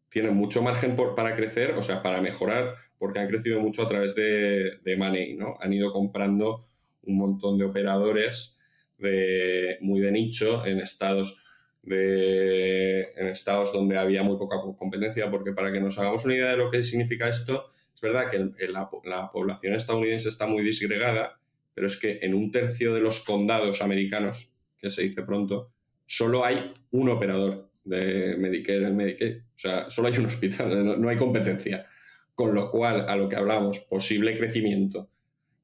[0.09, 4.13] tienen mucho margen para crecer, o sea, para mejorar, porque han crecido mucho a través
[4.15, 5.55] de, de money, ¿no?
[5.61, 6.65] Han ido comprando
[7.03, 8.59] un montón de operadores
[8.97, 11.41] de, muy de nicho en estados
[11.83, 16.51] de, en estados donde había muy poca competencia, porque para que nos hagamos una idea
[16.51, 21.39] de lo que significa esto, es verdad que la, la, población estadounidense está muy disgregada,
[21.73, 25.71] pero es que en un tercio de los condados americanos, que se dice pronto,
[26.05, 29.37] solo hay un operador de Medicare en Medicaid.
[29.37, 31.85] O sea, solo hay un hospital, no, hay competencia.
[32.33, 35.09] Con lo cual, a lo que hablamos, posible crecimiento,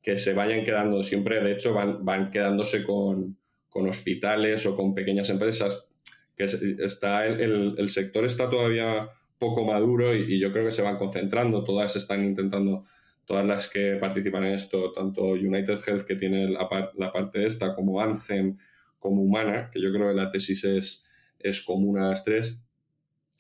[0.02, 3.38] que se vayan quedando siempre, de hecho, van, van quedándose con,
[3.72, 5.88] hospitales o con pequeñas empresas,
[6.36, 10.98] que está el, el, sector está todavía poco maduro y, yo creo que se van
[10.98, 12.86] concentrando, todas están intentando,
[13.28, 17.76] todas las que participan en esto, tanto United Health que tiene la, la parte esta,
[17.76, 18.58] como Anthem,
[18.98, 21.06] como humana, que yo creo que la tesis es,
[21.38, 22.60] es común a las tres,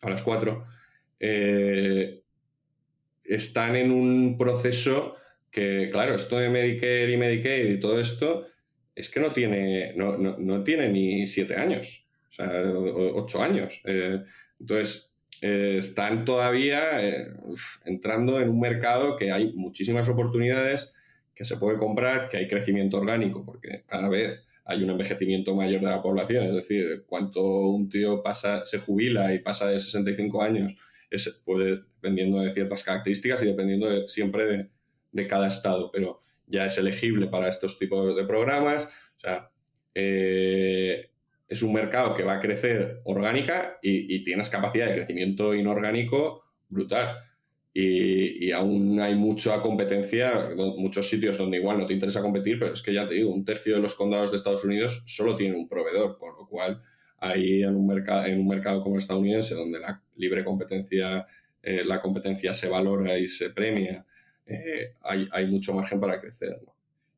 [0.01, 0.65] a las cuatro,
[1.19, 2.21] eh,
[3.23, 5.15] están en un proceso
[5.49, 8.45] que, claro, esto de Medicare y Medicaid y todo esto,
[8.93, 13.79] es que no tiene, no, tiene ni siete años, o sea, ocho años.
[13.85, 14.21] Eh,
[14.59, 16.99] entonces, eh, están todavía
[17.85, 20.93] entrando en un mercado que hay muchísimas oportunidades,
[21.35, 25.79] que se puede comprar, que hay crecimiento orgánico, porque cada vez hay un envejecimiento mayor
[25.81, 30.41] de la población, es decir, cuanto un tío pasa, se jubila y pasa de 65
[30.41, 30.75] años,
[31.09, 34.69] es, puede, dependiendo de ciertas características y dependiendo siempre
[35.11, 38.85] de, cada estado, pero ya es elegible para estos tipos de programas.
[39.17, 39.49] O sea,
[39.95, 41.09] eh,
[41.47, 46.43] es un mercado que va a crecer orgánica y, y tienes capacidad de crecimiento inorgánico
[46.69, 47.17] brutal
[47.79, 52.81] y, aún hay mucha competencia, muchos sitios donde igual no te interesa competir, pero es
[52.81, 55.67] que ya te digo, un tercio de los condados de Estados Unidos solo tiene un
[55.67, 56.81] proveedor, con lo cual
[57.19, 61.27] ahí en un, mercado, en un mercado como el estadounidense, donde la libre competencia,
[61.61, 64.03] eh, la competencia se valora y se premia,
[64.47, 66.59] eh, hay, hay, mucho margen para crecer.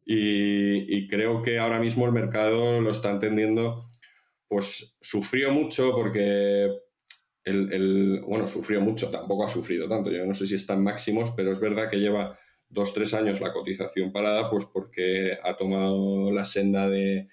[0.05, 3.87] Y, y, creo que ahora mismo el mercado lo está entendiendo,
[4.49, 6.67] pues sufrió mucho porque
[7.45, 11.51] el, bueno, sufrió mucho, tampoco ha sufrido tanto, yo no sé si están máximos, pero
[11.51, 12.37] es verdad que lleva
[12.67, 17.27] dos, tres años la cotización parada, pues porque ha tomado la senda de,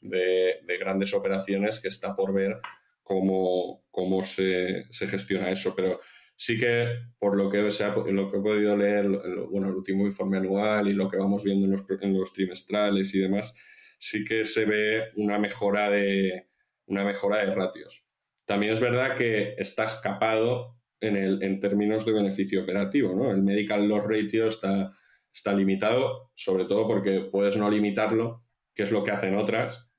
[0.00, 2.58] grandes operaciones que está por ver
[3.02, 6.00] cómo, cómo se, gestiona eso, pero
[6.36, 6.86] sí que
[7.18, 9.08] por lo que, sea, lo que he podido leer,
[9.50, 13.56] bueno, el último informe anual y lo que vamos viendo en los trimestrales y demás,
[13.98, 16.49] sí que se ve una mejora de,
[16.90, 18.04] una mejora de ratios.
[18.44, 23.14] También es verdad que está escapado en, el, en términos de beneficio operativo.
[23.14, 23.30] ¿no?
[23.30, 24.92] El medical loss ratio está,
[25.32, 29.90] está limitado, sobre todo porque puedes no limitarlo, que es lo que hacen otras,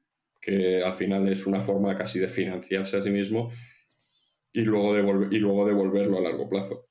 [0.41, 3.51] que al final es una forma casi de financiarse a sí mismo
[4.51, 6.89] y luego, devolver, y luego devolverlo a largo plazo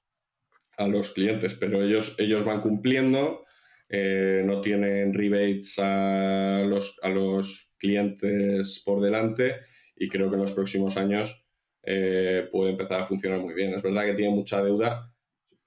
[0.79, 1.55] a los clientes.
[1.55, 3.45] Pero ellos, ellos van cumpliendo,
[3.91, 9.57] eh, no tienen rebates a los, a los clientes por delante
[10.01, 11.45] y creo que en los próximos años
[11.83, 13.75] eh, puede empezar a funcionar muy bien.
[13.75, 15.15] Es verdad que tiene mucha deuda,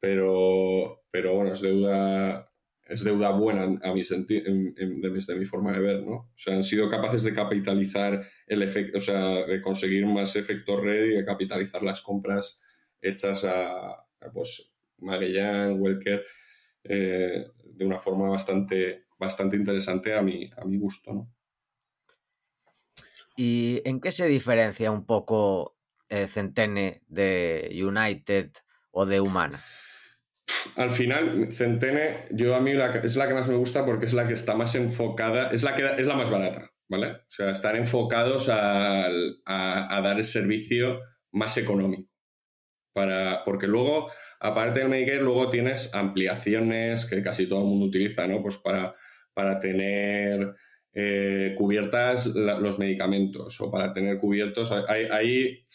[0.01, 2.51] pero, pero bueno, es deuda,
[2.87, 6.13] es deuda buena a mi de, mi forma de ver, ¿no?
[6.13, 10.81] O sea, han sido capaces de capitalizar el efecto, o sea, de conseguir más efecto
[10.81, 12.59] red y de capitalizar las compras
[13.01, 14.03] hechas a,
[14.33, 16.25] pues, Magellan, Welker,
[16.85, 21.31] eh, de una forma bastante, bastante interesante a mi, a mi gusto, ¿no?
[23.35, 25.77] ¿Y en qué se diferencia un poco
[26.27, 28.51] Centene de United
[28.91, 29.63] o de Humana?
[30.75, 34.27] Al final, Centene, yo a mí es la que más me gusta porque es la
[34.27, 37.11] que está más enfocada, es la que es la más barata, ¿vale?
[37.11, 39.07] O sea, están enfocados a,
[39.45, 41.01] dar el servicio
[41.31, 42.09] más económico.
[42.93, 48.27] Para, porque luego, aparte del Medicare, luego tienes ampliaciones que casi todo el mundo utiliza,
[48.27, 48.41] ¿no?
[48.41, 48.93] Pues para,
[49.33, 50.53] para tener
[50.95, 54.71] eh, cubiertas los medicamentos o para tener cubiertos.
[54.71, 55.65] Hay, hay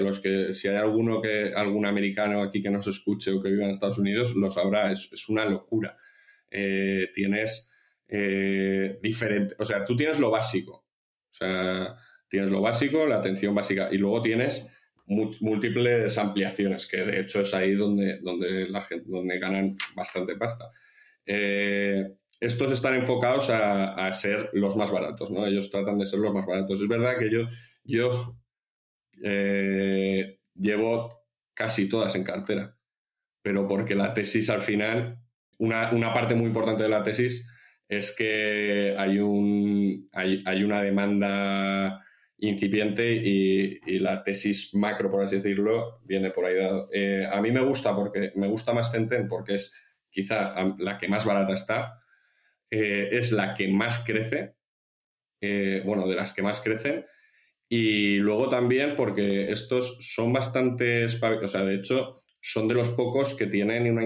[0.00, 3.64] los que, si hay alguno que, algún americano aquí que nos escuche o que viva
[3.64, 5.96] en Estados Unidos, lo sabrá, es, una locura.
[6.50, 7.72] Eh, tienes
[8.08, 10.86] eh, diferente, o sea, tú tienes lo básico,
[11.30, 11.96] o sea,
[12.28, 14.72] tienes lo básico, la atención básica, y luego tienes
[15.06, 20.70] múltiples ampliaciones, que de hecho es ahí donde, donde, la gente, donde ganan bastante pasta.
[22.40, 25.46] Estos están enfocados a, ser los más baratos, ¿no?
[25.46, 26.80] Ellos tratan de ser los más baratos.
[26.80, 27.48] Es verdad que yo,
[27.84, 28.38] yo
[29.24, 31.24] eh, llevo
[31.54, 32.76] casi todas en cartera,
[33.42, 35.18] pero porque la tesis al final,
[35.58, 37.48] una, una parte muy importante de la tesis
[37.88, 42.04] es que hay, un, hay, hay una demanda
[42.38, 46.88] incipiente y, la tesis macro, por así decirlo, viene por ahí dado.
[46.92, 49.74] Eh, a mí me gusta porque me gusta más Tenten porque es
[50.10, 52.00] quizá la que más barata está,
[52.70, 54.54] eh, es la que más crece,
[55.40, 57.04] eh, bueno, de las que más crecen,
[57.68, 63.34] y luego también porque estos son bastante, o sea, de hecho, son de los pocos
[63.34, 64.04] que tienen una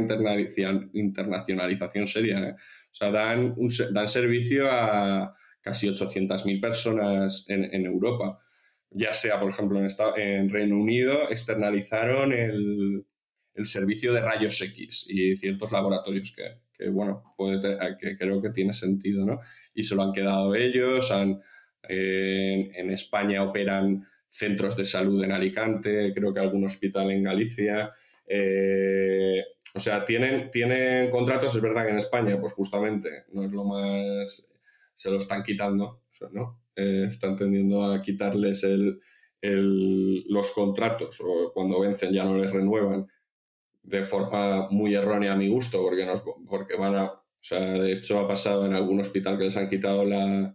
[0.92, 2.56] internacionalización seria.
[2.56, 3.54] O sea, dan,
[3.92, 8.38] dan servicio a casi 800.000 personas en, Europa.
[8.90, 13.06] Ya sea, por ejemplo, en, en Reino Unido, externalizaron el,
[13.64, 19.24] servicio de rayos X y ciertos laboratorios que, bueno, puede que creo que tiene sentido,
[19.26, 19.40] ¿no?
[19.74, 21.40] Y se lo han quedado ellos, han,
[21.88, 27.92] en España operan centros de salud en Alicante, creo que algún hospital en Galicia.
[28.26, 29.44] Eh,
[29.74, 33.64] o sea, tienen, tienen contratos, es verdad que en España, pues justamente, no es lo
[33.64, 34.54] más,
[34.94, 36.02] se lo están quitando,
[36.32, 36.62] ¿no?
[36.74, 39.00] Eh, están tendiendo a quitarles el,
[39.42, 43.06] los contratos o cuando vencen ya no les renuevan
[43.82, 47.92] de forma muy errónea a mi gusto, porque, nos, porque van a, o sea, de
[47.92, 50.54] hecho ha pasado en algún hospital que les han quitado la,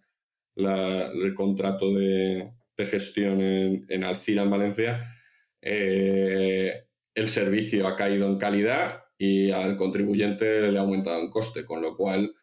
[0.55, 5.17] el contrato de, gestión en, en Alcira, en Valencia,
[5.61, 11.65] eh, el servicio ha caído en calidad y al contribuyente le ha aumentado en coste,
[11.65, 12.35] con lo cual,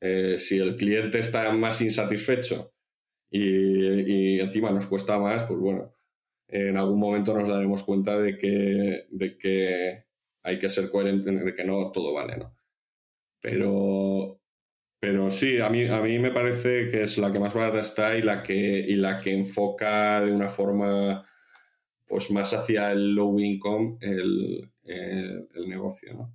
[0.00, 2.72] eh, si el cliente está más insatisfecho
[3.30, 5.94] y, encima nos cuesta más, pues bueno,
[6.52, 10.04] en algún momento nos daremos cuenta de que, de que
[10.42, 12.54] hay que ser coherente, de que no todo vale, ¿no?
[13.40, 14.38] Pero,
[15.00, 18.16] pero sí, a mí, a mí me parece que es la que más barata está
[18.16, 21.26] y la que, y la que enfoca de una forma
[22.06, 26.34] pues más hacia el low income el, el, negocio, ¿no?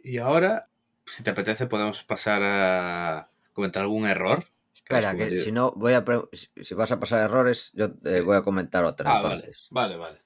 [0.00, 0.68] Y ahora,
[1.06, 4.44] si te apetece, podemos pasar a comentar algún error.
[4.88, 6.02] Espera, que si no, voy a
[6.32, 9.12] si vas a pasar errores, yo te voy a comentar otra.
[9.12, 9.68] Ah, entonces.
[9.70, 10.22] Vale, vale,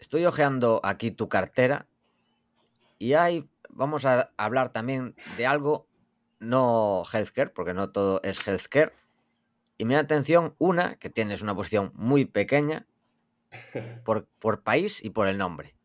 [0.00, 1.86] Estoy hojeando aquí tu cartera
[2.98, 5.86] y hay, vamos a hablar también de algo
[6.40, 8.92] no healthcare, porque no todo es healthcare.
[9.78, 12.84] Y me da atención una, que tienes una posición muy pequeña,
[14.04, 15.76] por, por país y por el nombre.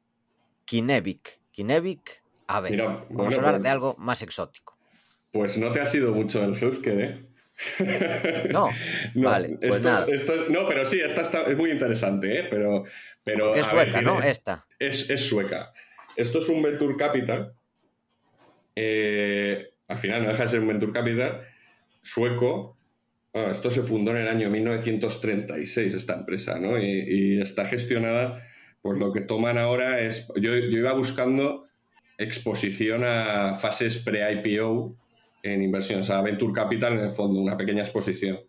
[0.66, 1.42] Kinevic.
[1.52, 2.82] Kinevic, a ver,
[3.12, 4.80] vamos a hablar de pues algo más exótico.
[5.32, 7.31] Pues no te ha sido mucho el healthcare, ¿eh?
[8.52, 8.70] No,
[9.16, 9.58] vale.
[9.62, 9.82] Pues
[10.50, 12.48] no, pero sí, esta está, es muy interesante, ¿eh?
[12.50, 12.84] Pero,
[13.24, 14.22] pero, es sueca, ¿no?
[14.22, 14.66] Esta.
[14.80, 15.72] Es, es, sueca.
[16.16, 17.54] Esto es un Venture Capital.
[18.76, 21.48] Eh, al final no deja de ser un Venture Capital
[22.02, 22.78] sueco
[23.34, 26.78] esto se fundó en el año 1936, esta empresa, ¿no?
[26.78, 28.46] Y, está gestionada,
[28.82, 31.66] pues lo que toman ahora es, yo, iba buscando
[32.18, 34.98] exposición a fases pre-IPO
[35.44, 38.40] en inversiones, a Venture Capital en el fondo, una pequeña exposición.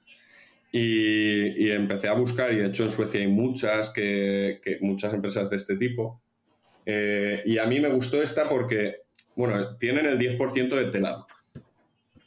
[0.70, 5.56] Y, empecé a buscar, y de hecho en Suecia hay muchas, que, muchas empresas de
[5.56, 6.22] este tipo.
[6.86, 8.96] Eh, y a mí me gustó esta porque,
[9.36, 11.42] bueno, tienen el 10% de Teladoc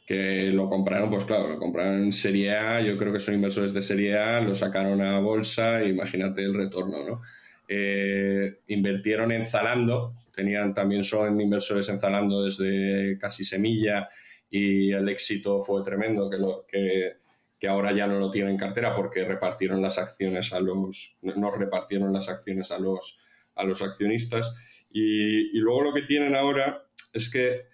[0.06, 3.74] que lo compraron, pues claro, lo compraron en Serie A, yo creo que son inversores
[3.74, 7.20] de Serie A, lo sacaron a bolsa, imagínate el retorno, ¿no?
[7.68, 14.08] Eh, invirtieron en Zalando, tenían también son inversores en Zalando desde casi semilla
[14.50, 17.16] y el éxito fue tremendo, que, lo, que,
[17.58, 21.56] que ahora ya no lo tienen en cartera porque repartieron las acciones a los, nos
[21.56, 23.18] repartieron las acciones a los,
[23.54, 24.54] a los accionistas.
[24.90, 27.66] Y, y luego lo que tienen ahora es que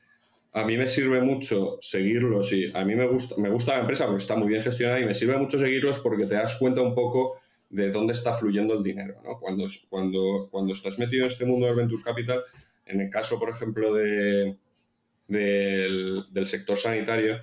[0.53, 4.07] a mí me sirve mucho seguirlos y a mí me gusta, me gusta la empresa
[4.07, 6.95] porque está muy bien gestionada y me sirve mucho seguirlos porque te das cuenta un
[6.95, 7.39] poco
[7.71, 9.21] de dónde está fluyendo el dinero.
[9.25, 9.41] ¿no?
[9.41, 12.43] Cuando, cuando, cuando estás metido en este mundo del Venture Capital,
[12.85, 14.59] en el caso, por ejemplo, de,
[15.29, 17.41] del, sector sanitario,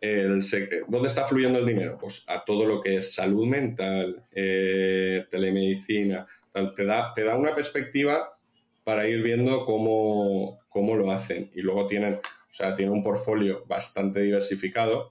[0.00, 0.40] el,
[0.88, 1.98] ¿dónde está fluyendo el dinero?
[1.98, 7.54] Pues a todo lo que es salud mental, eh, telemedicina, te, da, te da una
[7.54, 8.32] perspectiva
[8.84, 11.50] para ir viendo cómo, cómo lo hacen.
[11.54, 12.18] Y luego tienen
[12.52, 15.10] o sea, tiene un portfolio bastante diversificado.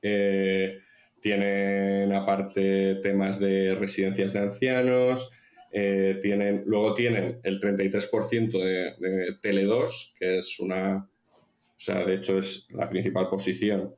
[0.00, 0.78] Eh,
[1.20, 5.30] tienen aparte temas de residencias de ancianos.
[5.72, 10.96] Eh, tienen, luego tienen el 33% de, Tele2, que es una.
[10.98, 13.94] O sea, de hecho es la principal posición,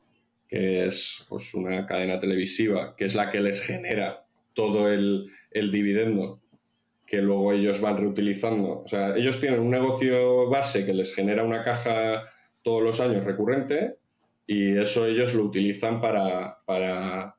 [0.49, 4.25] que es pues, una cadena televisiva, que es la que les genera
[4.55, 6.41] todo el, el dividendo
[7.07, 8.83] que luego ellos van reutilizando.
[8.83, 12.25] O sea, ellos tienen un negocio base que les genera una caja
[12.63, 13.97] todos los años recurrente
[14.47, 17.37] y eso ellos lo utilizan para, para,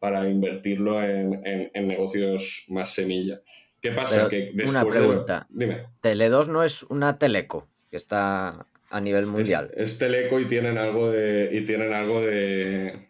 [0.00, 3.40] para invertirlo en, en, negocios más semilla.
[3.80, 4.28] ¿Qué pasa?
[4.28, 5.46] que después una pregunta.
[5.50, 5.84] Dime.
[6.02, 9.70] Tele2 no es una teleco que está a nivel mundial.
[9.76, 11.50] Es, teleco y tienen algo de.
[11.52, 13.08] Y tienen algo de.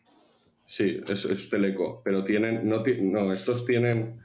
[0.65, 2.03] Sí, es, es teleco.
[2.05, 2.69] Pero tienen.
[2.69, 4.21] No, no, estos tienen.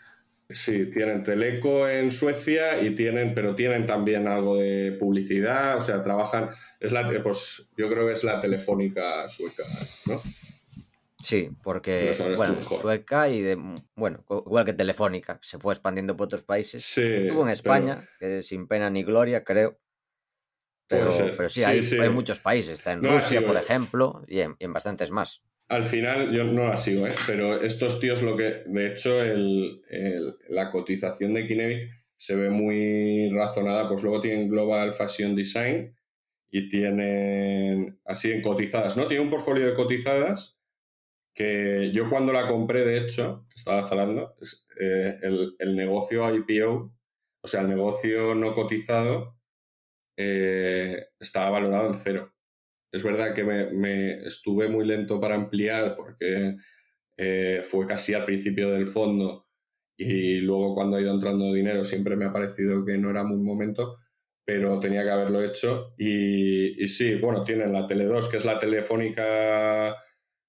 [0.47, 6.03] Sí, tienen Teleco en Suecia y tienen, pero tienen también algo de publicidad, o sea,
[6.03, 9.63] trabajan, es la, pues yo creo que es la telefónica sueca,
[10.05, 10.21] ¿no?
[11.25, 13.57] Sí, porque bueno, sueca y de
[13.95, 16.83] bueno, igual que telefónica, se fue expandiendo por otros países.
[16.85, 19.79] Sí, Estuvo en España, que sin pena ni gloria, creo.
[20.87, 22.75] Pero, pero sí, hay, hay, muchos países.
[22.75, 25.41] Está en Rusia, por ejemplo, y en bastantes más.
[25.67, 27.15] Al final, yo no la sigo, ¿eh?
[27.25, 29.81] pero estos tíos lo que, de hecho, el,
[30.49, 35.95] la cotización de Kinevic se ve muy razonada, pues luego tienen Global Fashion Design
[36.51, 39.07] y tienen así en cotizadas, ¿no?
[39.07, 40.54] Tiene un portfolio de cotizadas
[41.35, 44.35] que yo cuando la compré, de hecho, estaba hablando,
[44.79, 46.93] eh, el, el, negocio IPO,
[47.41, 49.35] o sea, el negocio no cotizado,
[50.17, 52.33] eh, estaba valorado en cero.
[52.91, 56.55] Es verdad que me, estuve muy lento para ampliar porque
[57.17, 59.47] eh, fue casi al principio del fondo
[59.97, 63.37] y luego cuando ha ido entrando dinero siempre me ha parecido que no era muy
[63.37, 63.97] momento,
[64.45, 65.93] pero tenía que haberlo hecho.
[65.97, 69.95] Y, sí, bueno, tienen la Tele2, que es la telefónica,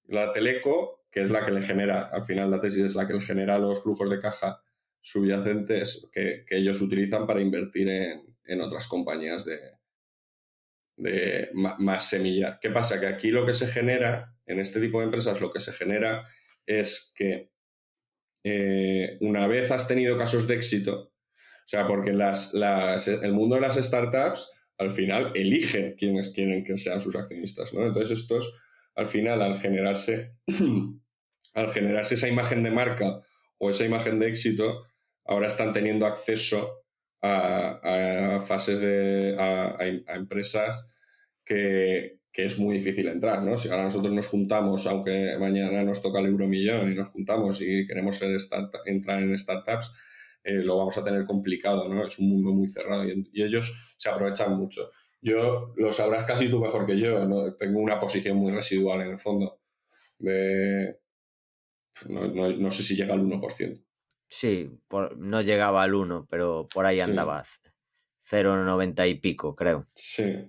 [0.09, 3.15] la Teleco, que es la que le genera, al final la tesis es la que
[3.15, 4.61] le genera los flujos de caja
[5.01, 9.59] subyacentes que, ellos utilizan para invertir en otras compañías de,
[10.97, 12.59] de más semilla.
[12.61, 12.99] ¿Qué pasa?
[12.99, 16.24] Que aquí lo que se genera, en este tipo de empresas, lo que se genera
[16.65, 17.51] es que
[18.43, 23.62] eh, una vez has tenido casos de éxito, o sea, porque las, el mundo de
[23.62, 27.87] las startups al final eligen quiénes quieren que sean sus accionistas, ¿no?
[27.87, 28.55] Entonces estos,
[28.97, 30.35] al final, al generarse,
[31.55, 33.20] al generarse esa imagen de marca
[33.59, 34.86] o esa imagen de éxito,
[35.24, 36.82] ahora están teniendo acceso
[37.23, 39.36] a, fases de.
[39.39, 39.77] a,
[40.14, 40.89] empresas
[41.44, 43.56] que, es muy difícil entrar, ¿no?
[43.56, 47.86] Si ahora nosotros nos juntamos, aunque mañana nos toca el euromillón y nos juntamos y
[47.86, 48.36] queremos ser
[48.85, 49.94] entrar en startups,
[50.44, 52.06] eh, lo vamos a tener complicado, ¿no?
[52.06, 54.90] Es un mundo muy cerrado y, ellos se aprovechan mucho.
[55.27, 57.57] Yo lo sabrás casi tú mejor que yo, ¿no?
[57.57, 59.61] tengo una posición muy residual en el fondo.
[60.20, 61.01] De,
[62.09, 63.85] no, sé si llega al 1%.
[64.28, 64.70] Sí,
[65.16, 67.43] no llegaba al 1, pero por ahí andaba.
[68.31, 69.89] 0,90 y pico, creo.
[69.97, 70.48] Sí.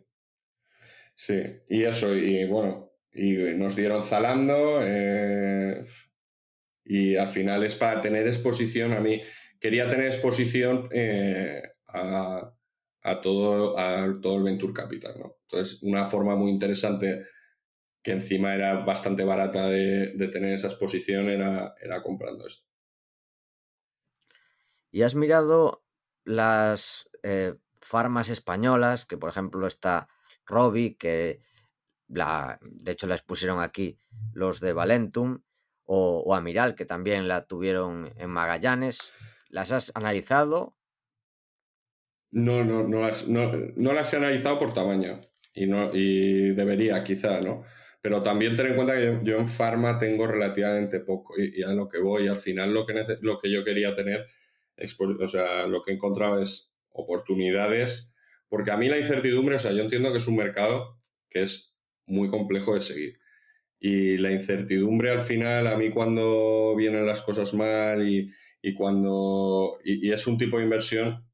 [1.16, 5.86] Sí, y eso, y bueno, y nos dieron Zalando, eh,
[6.86, 8.94] y al final es para tener exposición.
[8.94, 9.24] A mí
[9.60, 12.54] quería tener exposición eh, a,
[13.22, 15.38] todo, a todo el Venture Capital, ¿no?
[15.44, 17.24] Entonces, una forma muy interesante
[18.04, 22.66] que encima era bastante barata de, tener esa exposición era, era comprando esto.
[24.92, 25.84] ¿Y has mirado
[26.24, 30.08] las eh, farmas españolas, que por ejemplo está
[30.46, 31.42] Robbie, que
[32.08, 33.98] la, de hecho la expusieron aquí
[34.34, 35.42] los de Valentum,
[35.88, 39.12] o, Amiral, que también la tuvieron en Magallanes.
[39.50, 40.77] ¿Las has analizado?
[42.32, 45.20] No, no, no las, no, las he analizado por tamaño.
[45.54, 47.64] Y, no, y debería, quizá, ¿no?
[48.02, 51.90] Pero también ten en cuenta que yo, en Pharma tengo relativamente poco y, a lo
[51.90, 54.28] que voy, al final lo que, lo que yo quería tener
[55.20, 58.14] o sea, lo que he encontrado es oportunidades,
[58.50, 61.00] porque a mí la incertidumbre, o sea, yo entiendo que es un mercado
[61.30, 63.20] que es muy complejo de seguir.
[63.80, 68.32] Y la incertidumbre al final, a mí cuando vienen las cosas mal y,
[68.76, 69.80] cuando...
[69.84, 71.27] Y, es un tipo de inversión,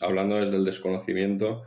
[0.00, 1.64] hablando desde el desconocimiento,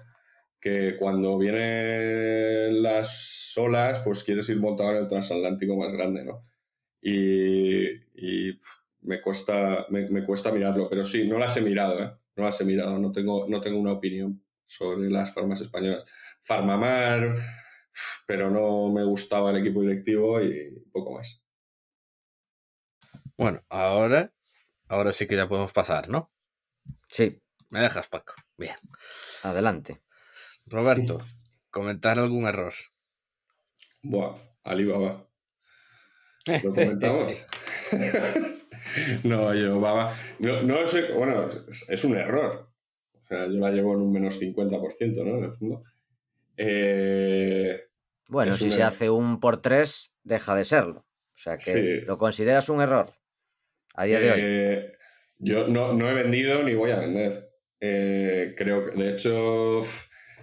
[0.60, 6.44] que cuando vienen las olas, pues quieres ir montado en el transatlántico más grande, ¿no?
[7.02, 7.86] Y,
[8.16, 8.60] y
[9.02, 12.12] me cuesta, me, cuesta mirarlo, pero sí, no las he mirado, ¿eh?
[12.36, 16.04] No las he mirado, no tengo, no tengo una opinión sobre las farmas españolas.
[16.42, 17.36] Farmamar,
[18.28, 21.46] pero no me gustaba el equipo directivo y poco más.
[23.38, 24.34] Bueno, ahora,
[24.88, 26.32] ahora sí que ya podemos pasar, ¿no?
[27.08, 27.42] Sí.
[27.72, 28.34] Me dejas, Paco.
[28.58, 28.76] Bien.
[29.44, 30.02] Adelante.
[30.68, 31.22] Roberto,
[31.70, 32.74] comentar algún error.
[34.02, 35.28] Buah, Alibaba.
[36.64, 37.46] ¿Lo comentamos?
[39.24, 40.16] no, yo, baba.
[40.40, 41.48] No, no sé, bueno,
[41.90, 42.72] es, un error.
[43.14, 45.38] O sea, yo la llevo en un menos 50%, ¿no?
[45.38, 45.84] En el fondo.
[46.58, 47.86] Eh,
[48.28, 51.06] bueno, si se hace un por tres, deja de serlo.
[51.36, 53.14] O sea que lo consideras un error
[53.94, 54.40] a día de hoy.
[54.42, 54.92] Eh,
[55.38, 57.45] yo no, no, he vendido ni voy a vender.
[57.88, 59.82] Eh, creo que, de hecho,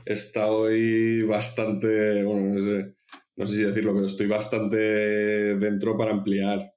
[0.05, 2.95] está hoy bastante, bueno, no sé,
[3.37, 4.77] no sé si decirlo, pero estoy bastante
[5.57, 6.75] dentro para ampliar.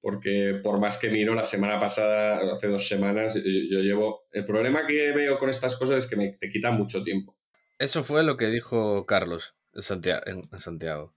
[0.00, 4.26] Porque por más que miro, la semana pasada, hace dos semanas, yo, llevo...
[4.30, 7.36] El problema que veo con estas cosas es que me te quita mucho tiempo.
[7.78, 10.22] Eso fue lo que dijo Carlos en Santiago.
[10.26, 11.16] En Santiago.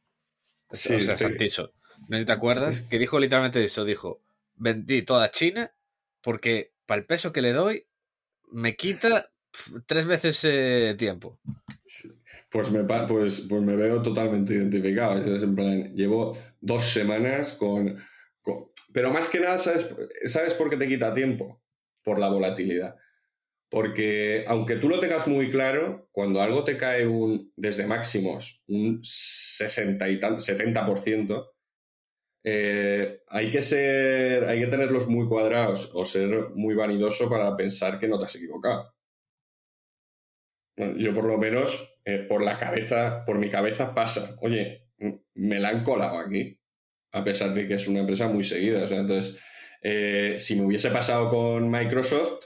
[0.72, 1.74] Sí, o sea, Santiso.
[2.07, 2.82] ¿No te acuerdas?
[2.82, 3.86] Que dijo literalmente eso.
[3.86, 4.24] Dijo,
[4.56, 5.72] vendí toda China
[6.22, 7.89] porque para el peso que le doy
[8.52, 9.32] me quita
[9.86, 11.40] tres veces eh, tiempo.
[12.50, 15.20] Pues me, pues, pues me veo totalmente identificado.
[15.20, 17.98] Es en plan, llevo dos semanas con,
[18.94, 19.88] Pero más que nada, ¿sabes,
[20.26, 21.62] ¿sabes por qué te quita tiempo?
[22.04, 22.96] Por la volatilidad.
[23.70, 29.00] Porque aunque tú lo tengas muy claro, cuando algo te cae un, desde máximos un
[29.04, 31.50] 60 y 70%,
[32.52, 38.00] eh, hay que ser, hay que tenerlos muy cuadrados o ser muy vanidoso para pensar
[38.00, 38.96] que no te has equivocado.
[40.98, 44.88] yo por lo menos, eh, por la cabeza, por mi cabeza pasa, oye,
[45.36, 46.60] me la han colado aquí,
[47.12, 48.84] a pesar de que es una empresa muy seguida.
[48.84, 49.40] O sea, entonces,
[49.84, 52.46] eh, si me hubiese pasado con Microsoft,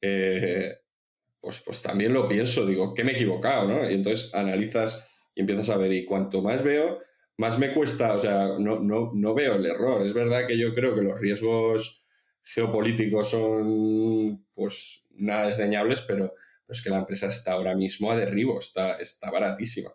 [0.00, 3.88] pues, pues también lo pienso, digo, que me he equivocado, ¿no?
[3.88, 7.00] Y entonces analizas y empiezas a ver, y cuanto más veo,
[7.38, 10.06] más me cuesta, o sea, no, no, veo el error.
[10.06, 12.04] Es verdad que yo creo que los riesgos
[12.42, 16.34] geopolíticos son pues nada desdeñables, pero
[16.68, 19.90] es que la empresa está ahora mismo a derribo, está, está baratísima.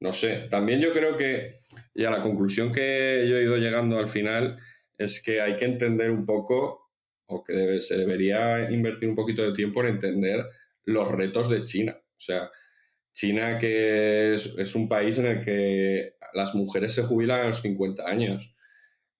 [0.00, 1.60] No sé, también yo creo que
[1.94, 4.58] ya la conclusión que yo he ido llegando al final
[4.98, 6.90] es que hay que entender un poco,
[7.26, 10.44] o que se debería invertir un poquito de tiempo en entender
[10.84, 11.96] los retos de China.
[11.98, 12.50] O sea,
[13.12, 18.08] China que es, un país en el que las mujeres se jubilan a los 50
[18.08, 18.54] años,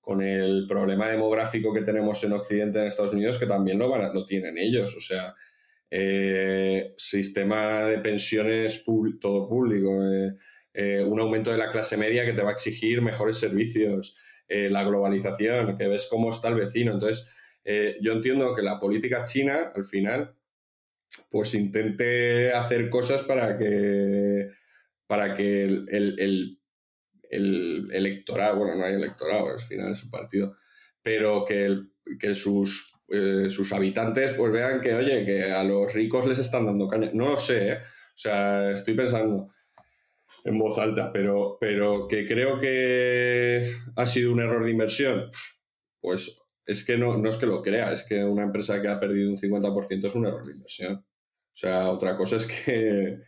[0.01, 4.11] con el problema demográfico que tenemos en Occidente, en Estados Unidos, que también lo, van
[4.27, 4.97] tienen ellos.
[4.97, 5.35] O sea,
[5.91, 8.83] eh, sistema de pensiones
[9.21, 10.35] todo público, eh,
[10.73, 14.17] eh, un aumento de la clase media que te va a exigir mejores servicios,
[14.49, 16.93] la globalización, que ves cómo está el vecino.
[16.93, 17.35] Entonces,
[18.03, 20.35] yo entiendo que la política china, al final,
[21.31, 24.51] pues intente hacer cosas para que,
[25.07, 26.59] para que el,
[27.31, 30.57] electorado, bueno, no hay electorado, al final es un partido,
[31.03, 31.77] pero que,
[32.19, 36.67] que sus, eh, sus habitantes pues vean que, oye, que a los ricos les están
[36.67, 37.11] dando caña.
[37.13, 37.79] No lo sé, ¿eh?
[37.79, 39.49] O sea, estoy pensando
[40.45, 45.31] en voz alta, pero, pero que creo que ha sido un error de inversión.
[46.01, 46.42] Pues
[46.73, 49.31] es que no, no es que lo crea, es que una empresa que ha perdido
[49.31, 50.95] un 50% es un error de inversión.
[50.97, 53.19] O sea, otra cosa es que,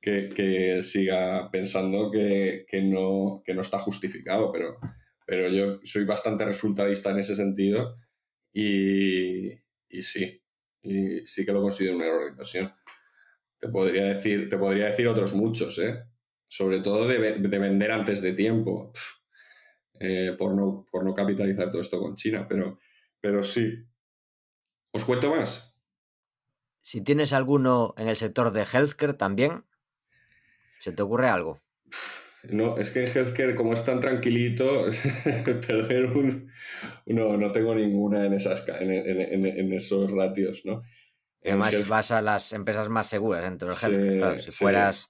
[0.00, 4.78] que, siga pensando que, no, no está justificado, pero,
[5.26, 7.96] pero yo soy bastante resultadista en ese sentido
[8.52, 9.52] y,
[10.00, 10.42] sí,
[10.82, 12.72] y sí que lo considero un error de inversión.
[13.58, 16.02] Te podría decir, te podría decir otros muchos, ¿eh?
[16.48, 18.92] sobre todo de, vender antes de tiempo.
[20.00, 22.78] Eh, por, no, por no capitalizar todo esto con China, pero,
[23.20, 23.72] pero sí.
[24.92, 25.78] ¿Os cuento más?
[26.82, 29.64] Si tienes alguno en el sector de healthcare también,
[30.80, 31.60] ¿se te ocurre algo?
[32.50, 34.86] No, es que en healthcare, como es tan tranquilito,
[35.44, 36.50] perder un.
[37.06, 40.82] No, no tengo ninguna en, esas, en, esos ratios, ¿no?
[41.44, 44.38] Además, vas a las empresas más seguras dentro del healthcare.
[44.40, 45.08] si fueras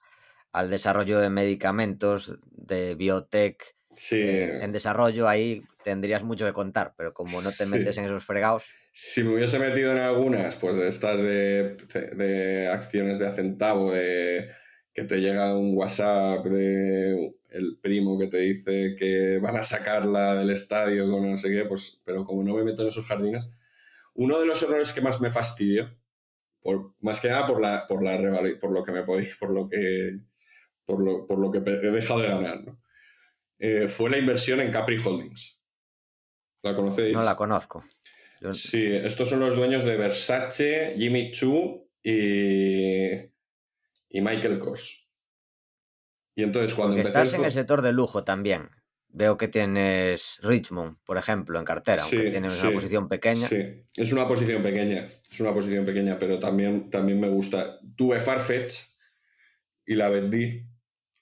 [0.52, 3.76] al desarrollo de medicamentos, de biotech,
[4.12, 8.24] eh, en desarrollo, ahí tendrías mucho que contar, pero como no te metes en esos
[8.24, 8.64] fregados.
[8.92, 14.50] Si me hubiese metido en algunas, pues de estas de, acciones de acentavo, de
[14.92, 20.36] que te llega un WhatsApp de el primo que te dice que van a sacarla
[20.36, 23.48] del estadio con no sé qué, pues, pero como no me meto en esos jardines,
[24.14, 25.90] uno de los errores que más me fastidio,
[26.60, 28.18] por, más que nada por la, por la
[28.60, 30.20] por lo que me podéis, por lo que
[30.84, 32.81] por lo, por lo que he dejado de ganar, ¿no?
[33.64, 35.62] Eh, fue la inversión en Capri Holdings.
[36.64, 37.12] ¿La conocéis?
[37.12, 37.84] No la conozco.
[38.50, 45.08] Sí, estos son los dueños de Versace, Jimmy Choo y, y Michael Kors.
[46.34, 48.68] Y entonces cuando Estás en el sector de lujo también.
[49.14, 53.46] Veo que tienes Richmond, por ejemplo, en cartera, aunque tienes una posición pequeña.
[53.46, 57.78] Sí, es una posición pequeña, es una posición pequeña, pero también, también me gusta.
[57.94, 58.74] Tuve Farfetch
[59.84, 60.71] y la vendí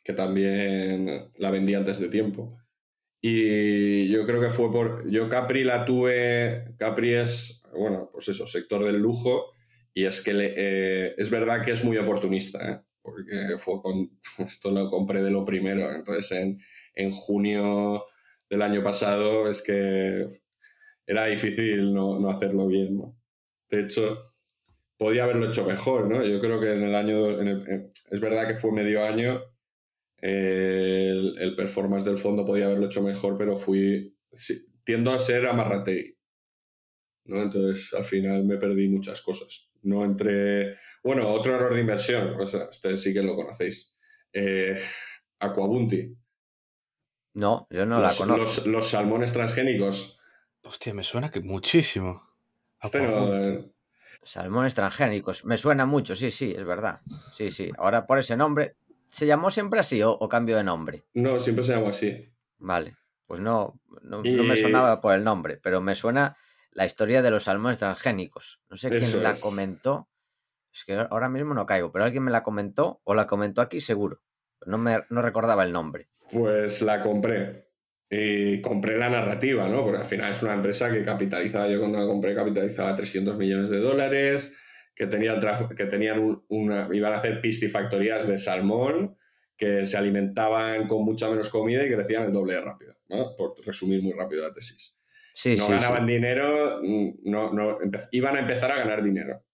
[0.05, 2.59] que también la vendí antes de tiempo.
[3.21, 5.09] Y yo creo que fue por.
[5.11, 6.75] Yo Capri la tuve.
[6.79, 9.53] Capri es, bueno, pues eso, sector del lujo.
[9.93, 12.81] Y es que eh, es verdad que es muy oportunista, ¿eh?
[13.03, 15.93] porque fue con, esto lo compré de lo primero.
[15.93, 16.59] Entonces, en,
[16.95, 18.05] en junio
[18.49, 20.27] del año pasado, es que
[21.07, 22.99] era difícil no, hacerlo bien.
[22.99, 23.17] ¿no?
[23.69, 24.19] De hecho,
[24.97, 26.25] podía haberlo hecho mejor, ¿no?
[26.25, 27.41] Yo creo que en el año,
[28.11, 29.43] es verdad que fue medio año,
[30.21, 34.17] el, performance del fondo podía haberlo hecho mejor, pero fui,
[34.85, 36.21] tiendo a ser amarrate
[37.25, 37.43] ¿no?
[37.43, 39.69] Entonces, al final me perdí muchas cosas.
[39.83, 40.77] No entre...
[41.03, 43.97] Bueno, otro error de inversión, o sea, ustedes sí que lo conocéis.
[44.33, 44.79] Eh,
[45.39, 46.15] Aquabunti.
[47.35, 48.69] No, yo no la conozco.
[48.69, 50.19] Los, salmones transgénicos.
[50.63, 52.29] Hostia, me suena que muchísimo.
[52.93, 53.71] Eh,
[54.23, 55.45] salmones transgénicos.
[55.45, 57.01] Me suena mucho, sí, sí, es verdad.
[57.37, 57.71] Sí, sí.
[57.79, 58.77] Ahora por ese nombre.
[59.11, 61.05] ¿Se llamó siempre así o, cambio de nombre?
[61.15, 62.33] No, siempre se llamó así.
[62.59, 62.97] Vale.
[63.27, 66.37] Pues no, no, me sonaba por el nombre, pero me suena
[66.73, 68.61] la historia de los salmones transgénicos.
[68.69, 70.09] No sé quién la comentó.
[70.73, 73.81] Es que ahora mismo no caigo, pero alguien me la comentó o la comentó aquí
[73.81, 74.23] seguro.
[74.67, 76.09] No, me, no recordaba el nombre.
[76.33, 77.69] Pues la compré.
[78.09, 79.85] Y compré la narrativa, ¿no?
[79.85, 83.71] Porque al final es una empresa que capitalizaba, yo cuando la compré capitalizaba 300 millones
[83.71, 84.57] de dólares,
[84.95, 85.41] que, tenían,
[85.77, 89.17] que tenían una, iban a hacer piscifactorías de salmón,
[89.57, 93.35] que se alimentaban con mucha menos comida y crecían el doble de rápido, ¿no?
[93.37, 94.99] Por resumir muy rápido la tesis.
[95.35, 97.79] Sí, no ganaban dinero, mm, no, no,
[98.13, 99.45] iban a empezar a ganar dinero.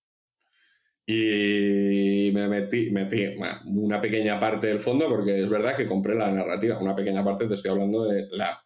[1.08, 3.36] Y me metí, metí
[3.66, 6.80] una pequeña parte del fondo porque es verdad que compré la narrativa.
[6.80, 8.60] Una pequeña parte, te estoy hablando de la,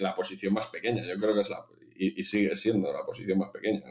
[0.00, 1.04] la posición más pequeña.
[1.06, 1.64] Yo creo que es la.
[1.96, 3.82] Y, sigue siendo la posición más pequeña.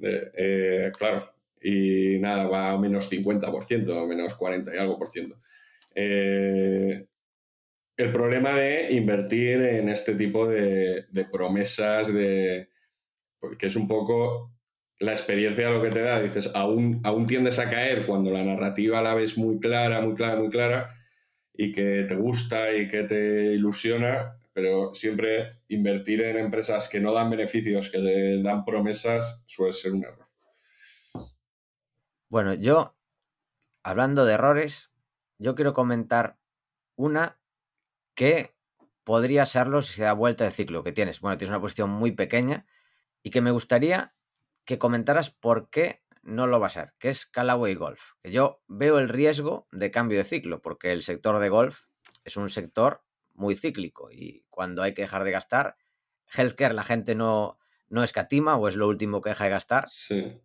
[0.00, 1.32] Eh, claro.
[1.62, 5.38] Y nada, va a menos 50%, menos 40 y algo por ciento.
[5.94, 7.06] Eh,
[7.96, 12.68] el problema de invertir en este tipo de, de promesas, de,
[13.58, 14.52] que es un poco
[14.98, 19.02] la experiencia lo que te da, dices, aún, aún tiendes a caer cuando la narrativa
[19.02, 20.88] la ves muy clara, muy clara, muy clara,
[21.52, 27.12] y que te gusta y que te ilusiona, pero siempre invertir en empresas que no
[27.12, 30.28] dan beneficios, que te dan promesas, suele ser un error.
[32.28, 32.96] Bueno, yo,
[33.82, 34.92] hablando de errores,
[35.38, 36.38] yo quiero comentar
[36.96, 37.40] una
[38.14, 38.54] que
[39.04, 41.20] podría serlo si se da vuelta de ciclo que tienes.
[41.20, 42.66] Bueno, tienes una posición muy pequeña
[43.22, 44.14] y que me gustaría
[44.64, 48.12] que comentaras por qué no lo va a ser, que es Callaway Golf.
[48.22, 51.86] Yo veo el riesgo de cambio de ciclo, porque el sector de golf
[52.24, 53.04] es un sector
[53.34, 55.76] muy cíclico y cuando hay que dejar de gastar,
[56.32, 57.58] healthcare la gente no,
[57.88, 59.86] no escatima o es lo último que deja de gastar,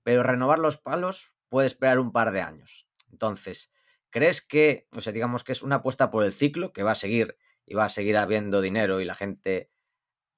[0.03, 2.87] pero renovar los palos puede esperar un par de años.
[3.11, 3.69] Entonces,
[4.09, 6.95] ¿crees que, o sea, digamos que es una apuesta por el ciclo que va a
[6.95, 9.69] seguir y va a seguir habiendo dinero y la gente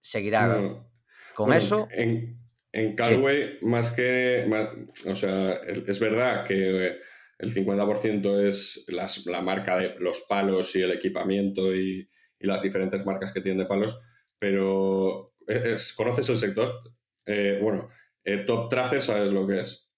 [0.01, 0.83] seguirá
[1.35, 1.87] con eso?
[2.71, 4.47] En Calway, más que.
[5.07, 5.53] o sea,
[5.87, 6.99] es verdad que
[7.39, 8.85] el 50% es
[9.25, 12.09] la marca de los palos y el equipamiento y,
[12.47, 14.01] las diferentes marcas que tienen de palos,
[14.37, 15.33] pero
[15.95, 16.73] ¿conoces el sector?
[17.25, 17.89] Eh, bueno,
[18.23, 19.91] eh, Top Tracer, ¿sabes lo que es?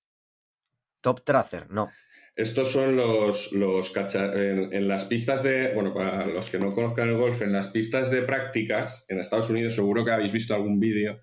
[1.02, 1.90] Top Tracer, no.
[2.36, 7.10] Estos son los, los en, en, las pistas de, bueno, para los que no conozcan
[7.10, 10.80] el golf, en las pistas de prácticas en Estados Unidos, seguro que habéis visto algún
[10.80, 11.22] vídeo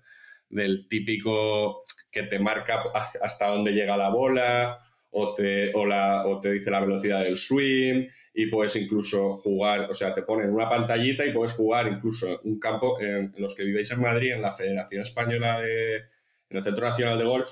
[0.49, 2.83] del típico que te marca
[3.21, 4.79] hasta dónde llega la bola
[5.11, 9.89] o te, o, la, o te dice la velocidad del swing y puedes incluso jugar,
[9.89, 13.63] o sea, te ponen una pantallita y puedes jugar incluso un campo en, los que
[13.63, 17.49] vivéis en Madrid, en la Federación Española de, en el Centro Nacional de Golf,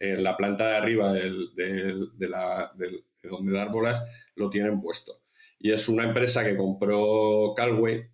[0.00, 4.04] en la planta de arriba del, de, la, de donde dar bolas,
[4.34, 5.22] lo tienen puesto.
[5.58, 8.08] Y es una empresa que compró Calway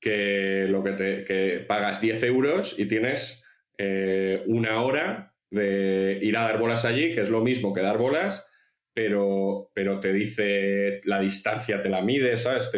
[0.00, 3.44] que lo que te que pagas 10 euros y tienes
[3.78, 7.98] eh, una hora de ir a dar bolas allí, que es lo mismo que dar
[7.98, 8.46] bolas,
[8.92, 12.70] pero, pero te dice la distancia, te la mide, ¿sabes?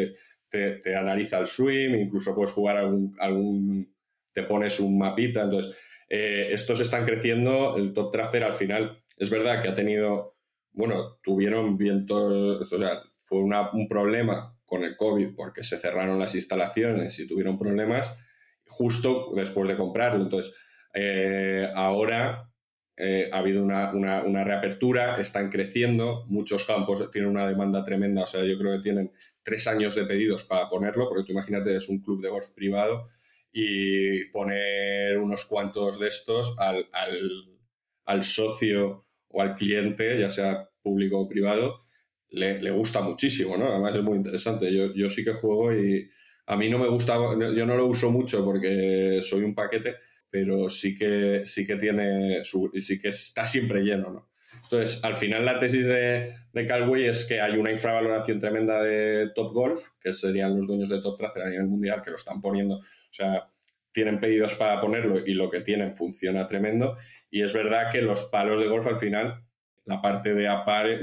[0.49, 3.95] Te, analiza el swim, incluso puedes jugar algún, algún
[4.33, 5.43] te pones un mapita.
[5.43, 5.77] Entonces,
[6.09, 10.37] eh, estos están creciendo, el top tracer al final es verdad que ha tenido,
[10.73, 16.35] bueno, tuvieron vientos, o sea, fue un problema con el COVID porque se cerraron las
[16.35, 18.17] instalaciones y tuvieron problemas
[18.67, 20.23] justo después de comprarlo.
[20.23, 20.55] Entonces,
[20.95, 22.51] eh, ahora
[22.97, 28.45] eh, ha habido una, reapertura, están creciendo, muchos campos tienen una demanda tremenda, o sea,
[28.45, 29.13] yo creo que tienen
[29.43, 33.09] tres años de pedidos para ponerlo, porque tú imagínate, es un club de golf privado
[33.53, 36.87] y poner unos cuantos de estos al,
[38.05, 41.81] al socio o al cliente, ya sea público o privado,
[42.31, 43.71] le, gusta muchísimo, ¿no?
[43.71, 44.73] Además es muy interesante.
[44.73, 46.09] Yo, yo sí que juego y
[46.47, 49.97] a mí no me gusta, yo no lo uso mucho porque soy un paquete,
[50.31, 54.31] pero sí que, sí que tiene su, sí que está siempre lleno, ¿no?
[54.63, 59.31] Entonces, al final la tesis de, de Calway es que hay una infravaloración tremenda de
[59.35, 62.41] Top Golf, que serían los dueños de Top Tracer a nivel mundial, que lo están
[62.41, 63.49] poniendo, o sea,
[63.93, 66.97] tienen pedidos para ponerlo y lo que tienen funciona tremendo.
[67.31, 69.45] Y es verdad que los palos de golf al final,
[69.85, 70.49] la parte de,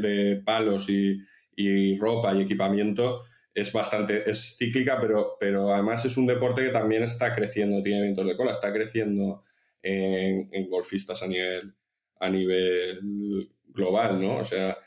[0.01, 1.17] de palos y,
[1.55, 3.23] y ropa y equipamiento
[3.53, 8.01] es bastante, es cíclica, pero, pero además es un deporte que también está creciendo, tiene
[8.01, 9.43] vientos de cola, está creciendo
[9.81, 11.73] en, golfistas a nivel,
[12.19, 14.37] a nivel global, ¿no?
[14.37, 14.77] O sea,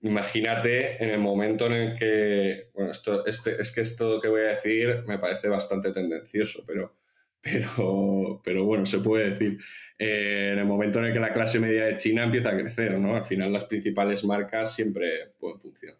[0.00, 4.42] imagínate en el momento en el que, bueno, esto, este, es que esto que voy
[4.42, 6.96] a decir me parece bastante tendencioso, pero,
[7.40, 9.58] pero, pero bueno, se puede decir,
[9.98, 12.98] eh, en el momento en el que la clase media de China empieza a crecer,
[12.98, 13.14] ¿no?
[13.14, 15.98] Al final las principales marcas siempre pueden funcionar.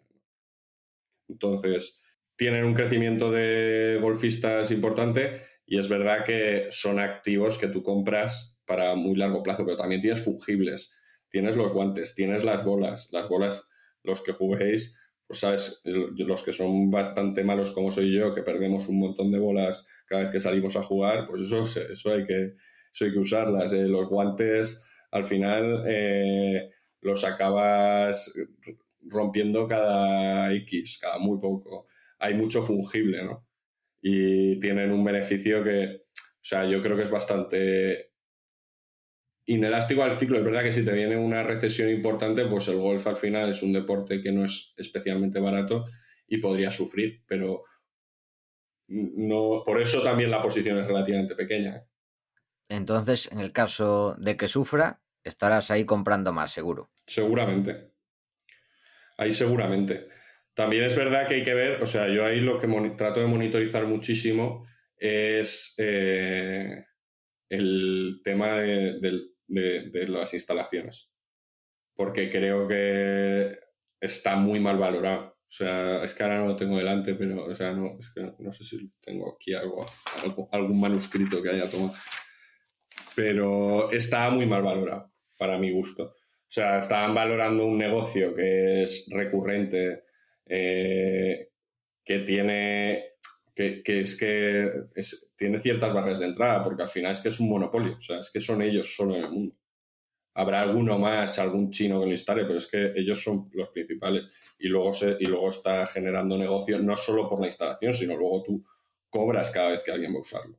[1.27, 2.01] Entonces,
[2.35, 8.61] tienen un crecimiento de golfistas importante y es verdad que son activos que tú compras
[8.65, 10.97] para muy largo plazo, pero también tienes fungibles,
[11.29, 13.69] tienes los guantes, tienes las bolas, las bolas,
[14.03, 18.87] los que juguéis, pues sabes, los que son bastante malos como soy yo, que perdemos
[18.87, 22.53] un montón de bolas cada vez que salimos a jugar, pues eso, eso, hay, que,
[22.93, 23.73] eso hay que usarlas.
[23.73, 23.87] Eh.
[23.87, 24.81] Los guantes,
[25.11, 26.69] al final, eh,
[27.01, 28.33] los acabas
[29.05, 31.87] rompiendo cada X, cada muy poco.
[32.19, 33.47] Hay mucho fungible, ¿no?
[34.01, 38.11] Y tienen un beneficio que, o sea, yo creo que es bastante
[39.45, 40.39] inelástico al ciclo.
[40.39, 43.63] Es verdad que si te viene una recesión importante, pues el golf al final es
[43.63, 45.85] un deporte que no es especialmente barato
[46.27, 47.63] y podría sufrir, pero
[48.87, 51.77] no, por eso también la posición es relativamente pequeña.
[51.77, 51.87] ¿eh?
[52.69, 56.91] Entonces, en el caso de que sufra, estarás ahí comprando más, seguro.
[57.05, 57.92] Seguramente
[59.17, 60.07] ahí seguramente.
[60.53, 63.25] También es verdad que hay que ver, o sea, yo ahí lo que trato de
[63.25, 64.67] monitorizar muchísimo
[64.97, 66.85] es eh,
[67.49, 68.99] el tema de,
[69.47, 71.11] las instalaciones,
[71.95, 73.57] porque creo que
[73.99, 75.33] está muy mal valorado.
[75.53, 78.33] O sea, es que ahora no lo tengo delante, pero, o sea, no, es que
[78.39, 79.85] no sé si tengo aquí algo,
[80.51, 81.93] algún manuscrito que haya tomado.
[83.15, 86.15] Pero está muy mal valorado, para mi gusto.
[86.53, 90.03] O sea, estaban valorando un negocio que es recurrente,
[90.45, 91.49] eh,
[92.05, 93.13] que tiene
[93.55, 94.69] que, es que
[95.35, 98.19] tiene ciertas barreras de entrada, porque al final es que es un monopolio, o sea,
[98.19, 99.55] es que son ellos solo en el mundo.
[100.35, 104.27] Habrá alguno más, algún chino que lo instale, pero es que ellos son los principales.
[104.59, 108.43] Y luego, se, y luego está generando negocio no solo por la instalación, sino luego
[108.43, 108.63] tú
[109.09, 110.55] cobras cada vez que alguien va a usarlo.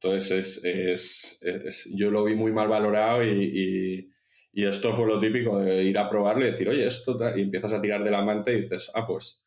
[0.00, 4.21] Entonces, es, yo lo vi muy mal valorado y y
[4.52, 7.80] esto fue lo típico de ir a probarlo y decir, oye, esto, y empiezas a
[7.80, 9.46] tirar de la manta y dices, ah, pues,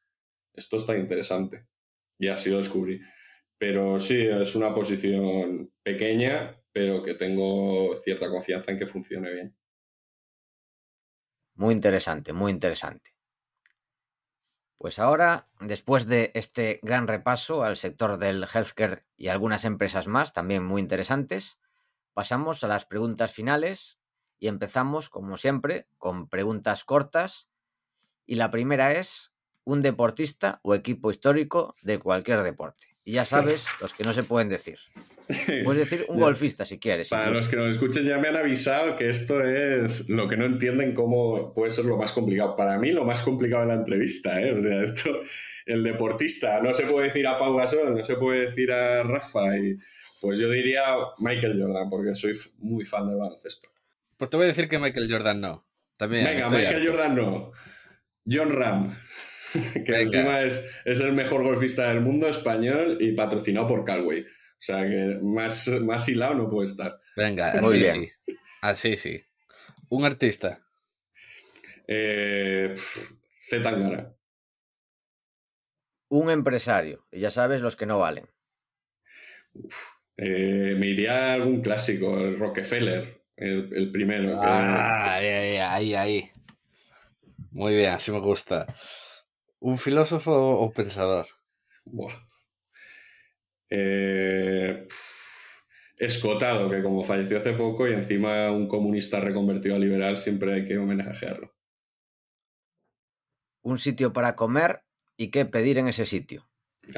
[0.54, 1.68] esto está interesante.
[2.18, 3.00] Y así lo descubrí.
[3.58, 9.56] Pero sí, es una posición pequeña, pero que tengo cierta confianza en que funcione bien.
[11.54, 13.16] Muy interesante, muy interesante.
[14.78, 20.34] Pues ahora, después de este gran repaso al sector del healthcare y algunas empresas más,
[20.34, 21.60] también muy interesantes,
[22.14, 24.00] pasamos a las preguntas finales
[24.40, 27.50] y empezamos, como siempre, con preguntas cortas.
[28.26, 29.32] Y la primera es
[29.64, 32.88] un deportista o equipo histórico de cualquier deporte.
[33.04, 34.80] Y ya sabes, los que no se pueden decir.
[35.64, 37.10] Puedes decir un golfista si quieres.
[37.10, 40.46] Para los que nos escuchen ya me han avisado que esto es lo que no
[40.46, 42.56] entienden cómo puede ser lo más complicado.
[42.56, 44.54] Para mí lo más complicado de la entrevista, ¿eh?
[44.54, 45.22] O sea, esto,
[45.66, 49.58] el deportista, no se puede decir a Pau Gasol, no se puede decir a Rafa
[49.58, 49.78] y
[50.22, 50.84] pues yo diría
[51.20, 53.70] Michael Jordan porque soy muy fan del baloncesto.
[54.18, 55.68] Pues te voy a decir que Michael Jordan no.
[55.98, 57.52] También Venga, Michael Jordan no.
[58.28, 58.96] John Ram,
[59.86, 64.22] que encima es, el mejor golfista del mundo español y patrocinado por Calway.
[64.22, 67.00] O sea que más, más hilado no puede estar.
[67.16, 68.12] Venga, así sí.
[68.62, 69.24] Así sí.
[69.90, 70.60] Un artista.
[71.88, 72.74] Eh,
[73.48, 74.16] Z
[76.10, 77.06] Un empresario.
[77.12, 78.28] Y ya sabes los que no valen.
[80.18, 84.40] Eh, me iría a algún clásico, el Rockefeller el, primero.
[84.42, 86.32] Ah, ahí, ahí, ahí.
[87.52, 88.66] Muy bien, así me gusta.
[89.60, 91.26] ¿Un filósofo o pensador?
[93.70, 94.88] Eh,
[95.98, 100.66] escotado, que como falleció hace poco y encima un comunista reconvertido a liberal, siempre hay
[100.66, 101.54] que homenajearlo.
[103.62, 104.82] Un sitio para comer
[105.18, 106.48] y qué pedir en ese sitio.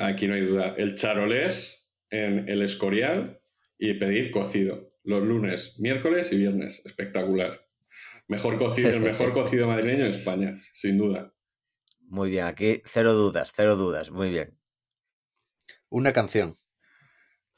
[0.02, 0.76] Aquí no hay duda.
[0.78, 3.40] El charolés en el Escorial
[3.78, 6.86] y pedir cocido los lunes, miércoles y viernes.
[6.86, 7.66] Espectacular.
[8.28, 11.34] Mejor cocido, el mejor cocido madrileño en España, sin duda.
[12.02, 14.60] Muy bien, aquí cero dudas, cero dudas, muy bien.
[15.90, 16.56] Una canción.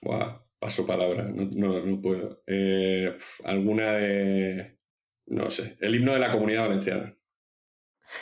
[0.02, 2.44] Buah, paso palabra, no, puedo.
[2.46, 4.78] Eh, alguna de.
[5.26, 7.16] No sé, el himno de la comunidad valenciana.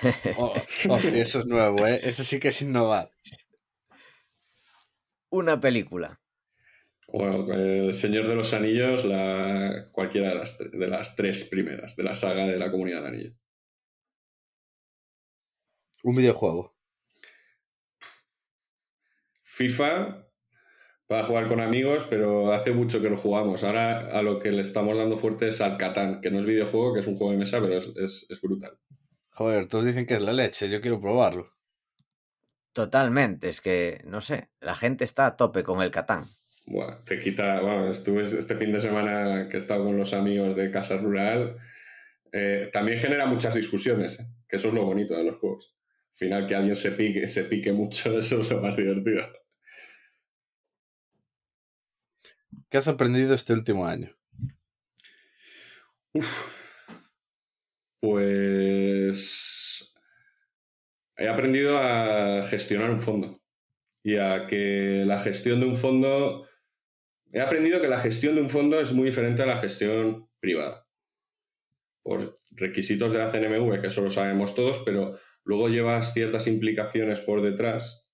[0.37, 0.53] Oh,
[0.89, 1.99] hostia, eso es nuevo, ¿eh?
[2.03, 3.09] Eso sí que es innovar.
[5.29, 6.19] Una película.
[7.17, 12.03] Bueno, El Señor de los Anillos, la, cualquiera de las, de las tres primeras de
[12.03, 13.33] la saga de la Comunidad del Anillo.
[16.03, 16.77] Un videojuego.
[19.41, 20.27] FIFA
[21.07, 23.63] para jugar con amigos, pero hace mucho que lo jugamos.
[23.63, 26.93] Ahora a lo que le estamos dando fuerte es al Catán, que no es videojuego,
[26.93, 28.77] que es un juego de mesa, pero es, es, es brutal.
[29.31, 31.51] Joder, todos dicen que es la leche, yo quiero probarlo.
[32.73, 36.27] Totalmente, es que, no sé, la gente está a tope con el Catán.
[36.67, 40.53] Buah, te quita, bueno, estuve este fin de semana que he estado con los amigos
[40.57, 41.57] de Casa Rural.
[42.33, 44.25] eh, también genera muchas discusiones, ¿eh?
[44.49, 45.73] que eso es lo bonito de los juegos.
[46.11, 49.23] Al final, que alguien se pique, se pique mucho, eso es lo más divertido.
[52.69, 54.13] ¿Qué has aprendido este último año?
[58.01, 59.93] Pues
[61.15, 63.41] he aprendido a gestionar un fondo
[64.03, 66.46] y a que la gestión de un fondo...
[67.31, 70.87] He aprendido que la gestión de un fondo es muy diferente a la gestión privada.
[72.03, 77.21] Por requisitos de la CNMV, que eso lo sabemos todos, pero luego llevas ciertas implicaciones
[77.21, 78.07] por detrás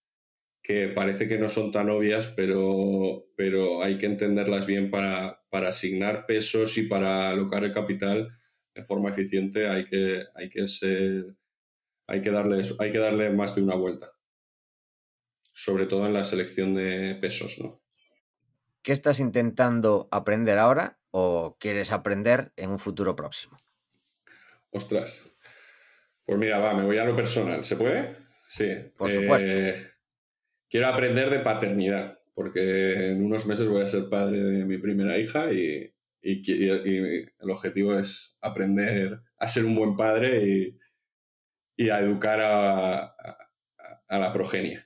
[0.64, 5.70] que parece que no son tan obvias, pero, pero hay que entenderlas bien para, para
[5.70, 8.30] asignar pesos y para alocar el capital
[8.74, 11.36] de forma eficiente hay que, hay que ser
[12.08, 14.14] hay que darle hay que darle más de una vuelta
[15.52, 17.83] sobre todo en la selección de pesos ¿no?
[18.84, 23.58] ¿Qué estás intentando aprender ahora o quieres aprender en un futuro próximo?
[24.72, 25.32] ostras
[26.26, 28.16] pues mira va me voy a lo personal ¿se puede?
[28.48, 29.48] sí Por supuesto.
[29.50, 29.92] Eh,
[30.70, 35.18] quiero aprender de paternidad porque en unos meses voy a ser padre de mi primera
[35.18, 40.78] hija y, y, y, y el objetivo es aprender a ser un buen padre
[41.78, 43.38] y, a educar a, a,
[44.08, 44.84] a, la progenie.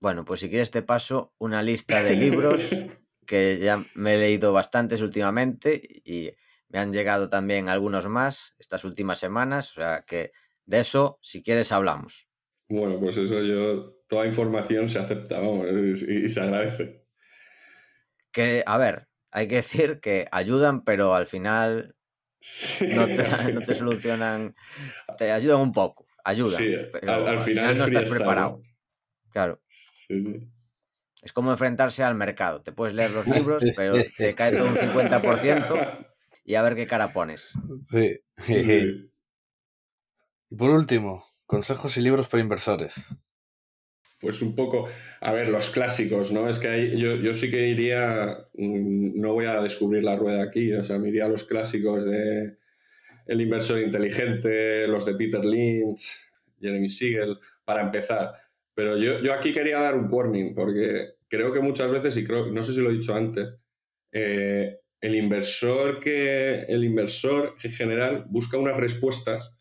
[0.00, 2.62] Bueno, pues si quieres te paso una lista de libros
[3.26, 6.32] que ya me he leído bastantes últimamente y
[6.68, 10.32] me han llegado también algunos más estas últimas semanas, o sea que
[10.64, 12.28] de eso, si quieres, hablamos.
[12.68, 15.66] Bueno, pues eso yo, toda información se acepta, vamos,
[16.08, 17.04] y, y se agradece.
[18.32, 21.96] Que, a ver, hay que decir que ayudan, pero al final
[22.40, 24.54] Sí, no, te, final- no te solucionan,
[25.18, 26.62] te ayudan un poco, ayudan.
[26.62, 26.74] Sí,
[27.06, 28.62] al, al final, no estás preparado.
[29.32, 29.60] Claro,
[30.10, 30.48] Sí, sí.
[31.22, 32.62] es como enfrentarse al mercado.
[32.62, 36.06] Te puedes leer los libros, pero te cae todo un 50%
[36.44, 37.52] y a ver qué cara pones.
[37.80, 38.18] Sí.
[38.38, 39.10] Sí.
[40.50, 42.94] Y por último, consejos y libros para inversores.
[44.20, 44.88] Pues un poco,
[45.20, 46.48] a ver, los clásicos, ¿no?
[46.48, 50.42] Es que ahí yo, yo sí que iría, mm, no voy a descubrir la rueda
[50.42, 52.58] aquí, o sea, me iría a los clásicos de
[53.26, 56.18] El inversor inteligente, los de Peter Lynch,
[56.60, 58.34] Jeremy Siegel, para empezar.
[58.80, 62.46] Pero yo, yo aquí quería dar un warning, porque creo que muchas veces, y creo,
[62.46, 63.46] no sé si lo he dicho antes,
[64.10, 69.60] eh, el inversor que el inversor en general busca unas respuestas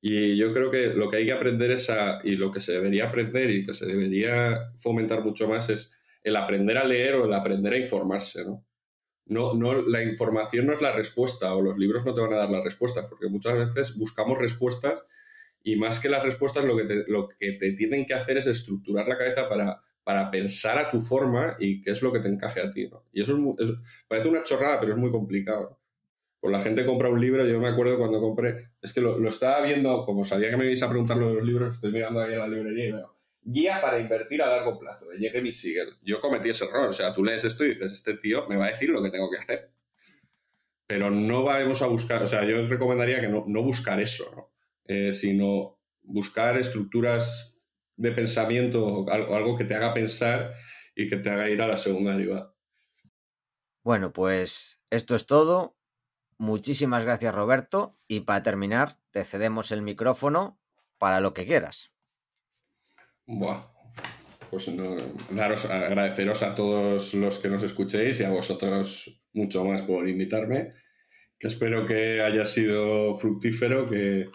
[0.00, 2.74] y yo creo que lo que hay que aprender es a, y lo que se
[2.74, 7.24] debería aprender y que se debería fomentar mucho más es el aprender a leer o
[7.24, 8.64] el aprender a informarse, ¿no?
[9.26, 12.36] No, no, la información no es la respuesta o los libros no te van a
[12.36, 15.02] dar la respuesta, porque muchas veces buscamos respuestas
[15.64, 18.46] y más que las respuestas lo que te, lo que te tienen que hacer es
[18.46, 22.28] estructurar la cabeza para, para pensar a tu forma y qué es lo que te
[22.28, 23.04] encaje a ti, ¿no?
[23.12, 23.56] Y eso es, muy-
[24.06, 25.80] parece una chorrada, pero es muy complicado.
[26.40, 29.62] Pues la gente compra un libro, yo me acuerdo cuando compré, es que lo, estaba
[29.64, 32.34] viendo, como sabía que me ibais a preguntar lo de los libros, estoy mirando ahí
[32.34, 35.94] en la librería y veo, guía para invertir a largo plazo, de Jeremy Siegel.
[36.02, 38.66] Yo cometí ese error, o sea, tú lees esto y dices, este tío me va
[38.66, 39.70] a decir lo que tengo que hacer.
[40.86, 44.53] Pero no vamos a buscar, o sea, yo recomendaría que no, no buscar eso, ¿no?
[44.86, 47.58] Eh, sino buscar estructuras
[47.96, 50.52] de pensamiento, algo, algo que te haga pensar
[50.94, 52.54] y que te haga ir a la segunda derivada.
[53.82, 55.76] Bueno, pues esto es todo.
[56.38, 57.98] Muchísimas gracias, Roberto.
[58.08, 60.58] Y para terminar, te cedemos el micrófono
[60.98, 61.90] para lo que quieras.
[63.26, 63.66] Buah.
[64.50, 64.96] Pues no,
[65.30, 70.74] daros, agradeceros a todos los que nos escuchéis y a vosotros mucho más por invitarme.
[71.38, 74.30] Que espero que haya sido fructífero, que,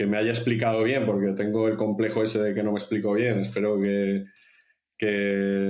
[0.00, 3.12] que me haya explicado bien, porque tengo el complejo ese de que no me explico
[3.12, 3.38] bien.
[3.40, 4.24] Espero que,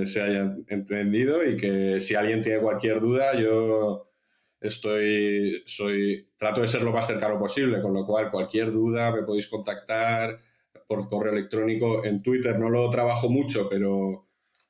[0.05, 4.09] se haya entendido y que si alguien tiene cualquier duda, yo
[4.61, 9.23] estoy, soy, trato de ser lo más cercano posible, con lo cual cualquier duda me
[9.23, 10.39] podéis contactar
[10.87, 12.05] por correo electrónico.
[12.05, 14.29] En Twitter no lo trabajo mucho, pero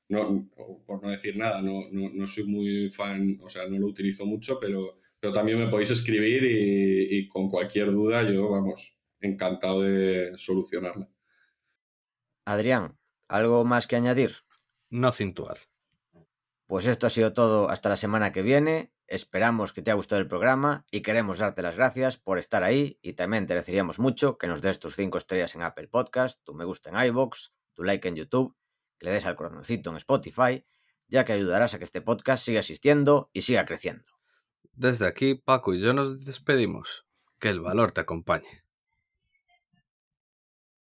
[0.10, 0.50] no,
[0.88, 4.26] por no decir nada, no, no, no soy muy fan, o sea, no lo utilizo
[4.26, 10.34] mucho, pero, Pero también me podéis escribir y, con cualquier duda yo, vamos, encantado de
[10.36, 11.10] solucionarla.
[12.46, 14.38] Adrián, ¿algo más que añadir?
[14.90, 15.58] No cintuar.
[16.68, 18.94] Pues esto ha sido todo hasta la semana que viene.
[19.08, 22.98] Esperamos que te haya gustado el programa y queremos darte las gracias por estar ahí
[23.02, 26.54] y también te agradeceríamos mucho que nos des tus cinco estrellas en Apple Podcast, tu
[26.54, 28.56] me gusta en iVoox, tu like en YouTube,
[28.98, 30.66] que le des al corazoncito en Spotify,
[31.10, 34.14] ya que ayudarás a que este podcast siga existiendo y siga creciendo.
[34.72, 37.06] Desde aquí, Paco y yo nos despedimos.
[37.38, 38.64] Que el valor te acompañe.